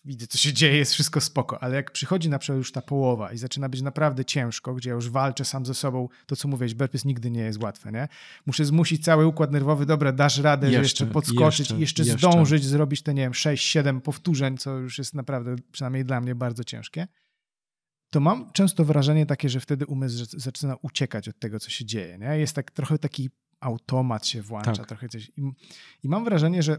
Widzę, 0.06 0.28
co 0.28 0.38
się 0.38 0.54
dzieje, 0.54 0.78
jest 0.78 0.94
wszystko 0.94 1.22
spoko, 1.22 1.64
ale 1.64 1.76
jak 1.76 1.92
przychodzi 1.92 2.30
na 2.30 2.40
przykład 2.40 2.58
już 2.58 2.72
ta 2.72 2.82
połowa 2.82 3.32
i 3.32 3.38
zaczyna 3.38 3.70
być 3.70 3.82
naprawdę 3.82 4.26
ciężko, 4.26 4.74
gdzie 4.74 4.90
ja 4.90 4.94
już 4.94 5.10
walczę 5.10 5.46
sam 5.46 5.66
ze 5.66 5.74
sobą, 5.74 6.10
to 6.26 6.36
co 6.36 6.48
mówisz, 6.48 6.74
burpees 6.74 7.06
nigdy 7.06 7.32
nie 7.32 7.42
jest 7.42 7.64
łatwe, 7.64 7.92
nie? 7.92 8.08
Muszę 8.46 8.66
zmusić 8.66 9.04
cały 9.04 9.28
układ 9.28 9.52
nerwowy, 9.52 9.86
dobra, 9.86 10.12
dasz 10.12 10.38
radę, 10.38 10.68
jeszcze, 10.68 10.82
jeszcze 10.82 11.06
podskoczyć 11.06 11.60
jeszcze, 11.60 11.78
i 11.78 11.80
jeszcze, 11.80 12.04
jeszcze 12.04 12.18
zdążyć 12.18 12.66
zrobić 12.66 13.02
te, 13.02 13.14
nie 13.14 13.22
wiem, 13.22 13.32
6-7 13.32 14.02
powtórzeń, 14.02 14.58
co 14.58 14.78
już 14.78 14.98
jest 14.98 15.14
naprawdę, 15.14 15.56
przynajmniej 15.72 16.06
dla 16.06 16.22
mnie, 16.22 16.36
bardzo 16.36 16.64
ciężkie. 16.64 17.08
To 18.10 18.20
mam 18.20 18.52
często 18.52 18.86
wrażenie 18.86 19.26
takie, 19.26 19.50
że 19.50 19.60
wtedy 19.60 19.86
umysł 19.86 20.26
zaczyna 20.38 20.76
uciekać 20.82 21.28
od 21.28 21.40
tego, 21.40 21.60
co 21.60 21.70
się 21.70 21.86
dzieje, 21.86 22.18
nie? 22.18 22.38
Jest 22.38 22.56
tak 22.56 22.72
trochę 22.72 22.98
taki 22.98 23.30
automat 23.60 24.28
się 24.28 24.42
włącza, 24.42 24.76
tak. 24.76 24.88
trochę 24.88 25.10
coś. 25.10 25.32
I, 25.38 25.52
I 26.04 26.10
mam 26.10 26.24
wrażenie, 26.24 26.64
że 26.64 26.78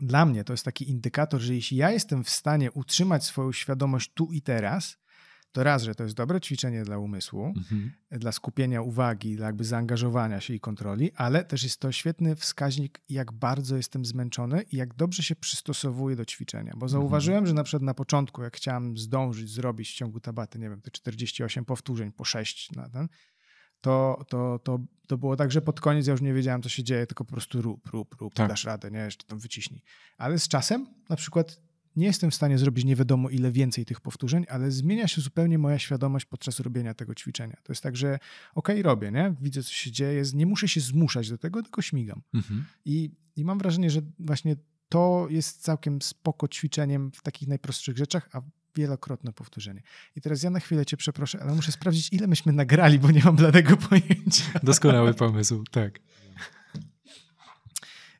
dla 0.00 0.26
mnie 0.26 0.44
to 0.44 0.52
jest 0.52 0.64
taki 0.64 0.90
indykator, 0.90 1.40
że 1.40 1.54
jeśli 1.54 1.76
ja 1.76 1.90
jestem 1.90 2.24
w 2.24 2.30
stanie 2.30 2.72
utrzymać 2.72 3.24
swoją 3.24 3.52
świadomość 3.52 4.12
tu 4.14 4.32
i 4.32 4.42
teraz, 4.42 4.98
to 5.52 5.64
raz, 5.64 5.82
że 5.82 5.94
to 5.94 6.02
jest 6.04 6.16
dobre 6.16 6.40
ćwiczenie 6.40 6.84
dla 6.84 6.98
umysłu, 6.98 7.46
mhm. 7.46 7.92
dla 8.10 8.32
skupienia 8.32 8.82
uwagi, 8.82 9.36
dla 9.36 9.46
jakby 9.46 9.64
zaangażowania 9.64 10.40
się 10.40 10.54
i 10.54 10.60
kontroli, 10.60 11.12
ale 11.12 11.44
też 11.44 11.62
jest 11.62 11.80
to 11.80 11.92
świetny 11.92 12.36
wskaźnik, 12.36 13.00
jak 13.08 13.32
bardzo 13.32 13.76
jestem 13.76 14.04
zmęczony 14.04 14.62
i 14.62 14.76
jak 14.76 14.94
dobrze 14.94 15.22
się 15.22 15.36
przystosowuję 15.36 16.16
do 16.16 16.24
ćwiczenia. 16.24 16.72
Bo 16.76 16.88
zauważyłem, 16.88 17.38
mhm. 17.38 17.46
że 17.46 17.54
na 17.54 17.64
przykład 17.64 17.82
na 17.82 17.94
początku, 17.94 18.42
jak 18.42 18.56
chciałem 18.56 18.98
zdążyć 18.98 19.50
zrobić 19.50 19.90
w 19.90 19.94
ciągu 19.94 20.20
tabaty, 20.20 20.58
nie 20.58 20.70
wiem, 20.70 20.80
te 20.80 20.90
48 20.90 21.64
powtórzeń 21.64 22.12
po 22.12 22.24
6 22.24 22.72
na 22.72 22.88
ten, 22.88 23.08
to, 23.80 24.24
to, 24.28 24.58
to, 24.64 24.78
to 25.06 25.18
było 25.18 25.36
tak, 25.36 25.52
że 25.52 25.62
pod 25.62 25.80
koniec 25.80 26.06
ja 26.06 26.12
już 26.12 26.20
nie 26.20 26.34
wiedziałem, 26.34 26.62
co 26.62 26.68
się 26.68 26.84
dzieje, 26.84 27.06
tylko 27.06 27.24
po 27.24 27.32
prostu 27.32 27.62
rób, 27.62 27.86
rób, 27.86 28.16
rób, 28.20 28.34
tak. 28.34 28.48
dasz 28.48 28.64
radę, 28.64 28.90
nie, 28.90 28.98
jeszcze 28.98 29.26
tam 29.26 29.38
wyciśnij. 29.38 29.82
Ale 30.18 30.38
z 30.38 30.48
czasem 30.48 30.86
na 31.08 31.16
przykład 31.16 31.60
nie 31.96 32.06
jestem 32.06 32.30
w 32.30 32.34
stanie 32.34 32.58
zrobić 32.58 32.84
nie 32.84 32.96
wiadomo 32.96 33.28
ile 33.28 33.52
więcej 33.52 33.84
tych 33.84 34.00
powtórzeń, 34.00 34.46
ale 34.48 34.70
zmienia 34.70 35.08
się 35.08 35.20
zupełnie 35.20 35.58
moja 35.58 35.78
świadomość 35.78 36.24
podczas 36.24 36.60
robienia 36.60 36.94
tego 36.94 37.14
ćwiczenia. 37.14 37.56
To 37.62 37.72
jest 37.72 37.82
tak, 37.82 37.96
że 37.96 38.18
okej, 38.54 38.74
okay, 38.80 38.82
robię, 38.82 39.10
nie? 39.10 39.34
widzę, 39.40 39.62
co 39.62 39.70
się 39.72 39.90
dzieje, 39.90 40.22
nie 40.34 40.46
muszę 40.46 40.68
się 40.68 40.80
zmuszać 40.80 41.30
do 41.30 41.38
tego, 41.38 41.62
tylko 41.62 41.82
śmigam. 41.82 42.22
Mhm. 42.34 42.64
I, 42.84 43.10
I 43.36 43.44
mam 43.44 43.58
wrażenie, 43.58 43.90
że 43.90 44.00
właśnie 44.18 44.56
to 44.88 45.26
jest 45.30 45.62
całkiem 45.62 46.02
spoko 46.02 46.48
ćwiczeniem 46.48 47.12
w 47.12 47.22
takich 47.22 47.48
najprostszych 47.48 47.96
rzeczach, 47.96 48.28
a 48.32 48.42
wielokrotne 48.76 49.32
powtórzenie. 49.32 49.82
I 50.16 50.20
teraz 50.20 50.42
ja 50.42 50.50
na 50.50 50.60
chwilę 50.60 50.86
cię 50.86 50.96
przeproszę, 50.96 51.38
ale 51.42 51.54
muszę 51.54 51.72
sprawdzić, 51.72 52.12
ile 52.12 52.26
myśmy 52.26 52.52
nagrali, 52.52 52.98
bo 52.98 53.10
nie 53.10 53.22
mam 53.24 53.36
bladego 53.36 53.76
pojęcia. 53.88 54.44
Doskonały 54.62 55.14
pomysł, 55.14 55.64
tak. 55.70 56.00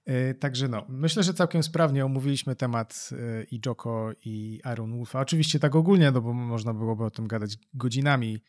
E, 0.04 0.34
także 0.34 0.68
no, 0.68 0.86
myślę, 0.88 1.22
że 1.22 1.34
całkiem 1.34 1.62
sprawnie 1.62 2.04
omówiliśmy 2.04 2.56
temat 2.56 3.10
e, 3.12 3.44
i 3.44 3.60
Joko 3.66 4.12
i 4.24 4.60
Aaron 4.64 4.96
Wolfa. 4.96 5.20
Oczywiście 5.20 5.58
tak 5.58 5.74
ogólnie, 5.74 6.10
no 6.10 6.20
bo 6.20 6.32
można 6.32 6.74
byłoby 6.74 7.04
o 7.04 7.10
tym 7.10 7.26
gadać 7.26 7.56
godzinami, 7.74 8.42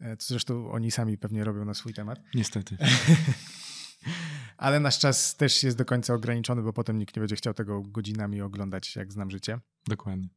e, 0.00 0.16
co 0.16 0.26
zresztą 0.28 0.70
oni 0.70 0.90
sami 0.90 1.18
pewnie 1.18 1.44
robią 1.44 1.64
na 1.64 1.74
swój 1.74 1.94
temat. 1.94 2.20
Niestety. 2.34 2.76
Ale 4.56 4.80
nasz 4.80 4.98
czas 4.98 5.36
też 5.36 5.62
jest 5.62 5.78
do 5.78 5.84
końca 5.84 6.14
ograniczony, 6.14 6.62
bo 6.62 6.72
potem 6.72 6.98
nikt 6.98 7.16
nie 7.16 7.20
będzie 7.20 7.36
chciał 7.36 7.54
tego 7.54 7.82
godzinami 7.82 8.40
oglądać, 8.40 8.96
jak 8.96 9.12
znam 9.12 9.30
życie. 9.30 9.58
Dokładnie. 9.86 10.28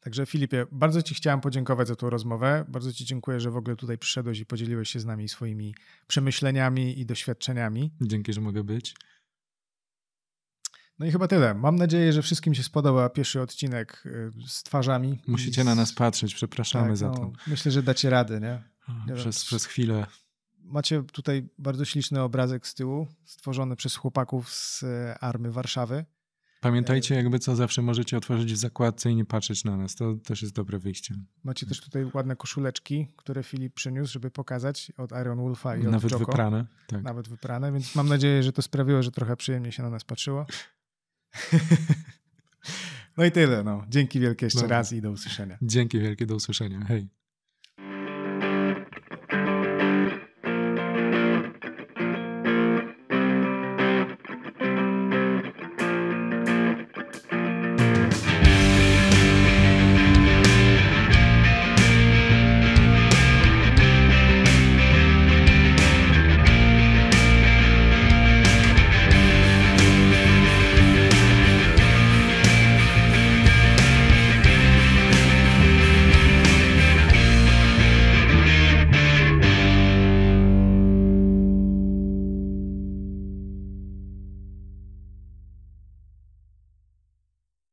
Także 0.00 0.26
Filipie, 0.26 0.66
bardzo 0.72 1.02
Ci 1.02 1.14
chciałem 1.14 1.40
podziękować 1.40 1.88
za 1.88 1.96
tą 1.96 2.10
rozmowę. 2.10 2.64
Bardzo 2.68 2.92
Ci 2.92 3.04
dziękuję, 3.04 3.40
że 3.40 3.50
w 3.50 3.56
ogóle 3.56 3.76
tutaj 3.76 3.98
przyszedłeś 3.98 4.38
i 4.40 4.46
podzieliłeś 4.46 4.90
się 4.90 5.00
z 5.00 5.04
nami 5.06 5.28
swoimi 5.28 5.74
przemyśleniami 6.06 7.00
i 7.00 7.06
doświadczeniami. 7.06 7.92
Dzięki, 8.00 8.32
że 8.32 8.40
mogę 8.40 8.64
być. 8.64 8.94
No 10.98 11.06
i 11.06 11.10
chyba 11.10 11.28
tyle. 11.28 11.54
Mam 11.54 11.76
nadzieję, 11.76 12.12
że 12.12 12.22
wszystkim 12.22 12.54
się 12.54 12.62
spodoba 12.62 13.08
pierwszy 13.08 13.40
odcinek 13.40 14.02
y, 14.06 14.30
z 14.48 14.62
twarzami. 14.62 15.22
Musicie 15.26 15.62
I 15.62 15.64
na 15.64 15.74
z- 15.74 15.76
nas 15.76 15.92
patrzeć, 15.92 16.34
przepraszamy 16.34 16.88
tak, 16.88 16.96
za 16.96 17.08
no, 17.08 17.14
to. 17.14 17.32
Myślę, 17.46 17.72
że 17.72 17.82
dacie 17.82 18.10
radę, 18.10 18.40
nie? 18.40 18.62
wiem, 19.06 19.16
Przez, 19.16 19.44
przez 19.44 19.64
chwilę. 19.64 20.06
Macie 20.58 21.02
tutaj 21.02 21.48
bardzo 21.58 21.84
śliczny 21.84 22.22
obrazek 22.22 22.66
z 22.66 22.74
tyłu, 22.74 23.08
stworzony 23.24 23.76
przez 23.76 23.96
chłopaków 23.96 24.50
z 24.52 24.82
e, 24.82 25.18
Army 25.18 25.52
Warszawy. 25.52 26.04
Pamiętajcie, 26.60 27.14
jakby 27.14 27.38
co 27.38 27.56
zawsze 27.56 27.82
możecie 27.82 28.16
otworzyć 28.16 28.52
w 28.52 28.56
zakładce 28.56 29.10
i 29.10 29.16
nie 29.16 29.24
patrzeć 29.24 29.64
na 29.64 29.76
nas. 29.76 29.94
To 29.94 30.14
też 30.14 30.42
jest 30.42 30.54
dobre 30.54 30.78
wyjście. 30.78 31.14
Macie 31.44 31.66
też 31.66 31.80
tutaj 31.80 32.04
ładne 32.14 32.36
koszuleczki, 32.36 33.08
które 33.16 33.42
Filip 33.42 33.74
przyniósł, 33.74 34.12
żeby 34.12 34.30
pokazać 34.30 34.92
od 34.96 35.12
Iron 35.12 35.38
Wolfa 35.38 35.76
i 35.76 35.86
od 35.86 35.92
Nawet 35.92 36.12
Joko. 36.12 36.24
wyprane. 36.24 36.66
Tak. 36.86 37.02
Nawet 37.02 37.28
wyprane, 37.28 37.72
więc 37.72 37.94
mam 37.94 38.08
nadzieję, 38.08 38.42
że 38.42 38.52
to 38.52 38.62
sprawiło, 38.62 39.02
że 39.02 39.10
trochę 39.10 39.36
przyjemnie 39.36 39.72
się 39.72 39.82
na 39.82 39.90
nas 39.90 40.04
patrzyło. 40.04 40.46
no 43.16 43.24
i 43.24 43.32
tyle. 43.32 43.64
No. 43.64 43.84
Dzięki 43.88 44.20
wielkie 44.20 44.46
jeszcze 44.46 44.60
Dobra. 44.60 44.76
raz 44.76 44.92
i 44.92 45.00
do 45.00 45.10
usłyszenia. 45.10 45.58
Dzięki 45.62 45.98
wielkie, 45.98 46.26
do 46.26 46.34
usłyszenia. 46.34 46.84
Hej. 46.84 47.08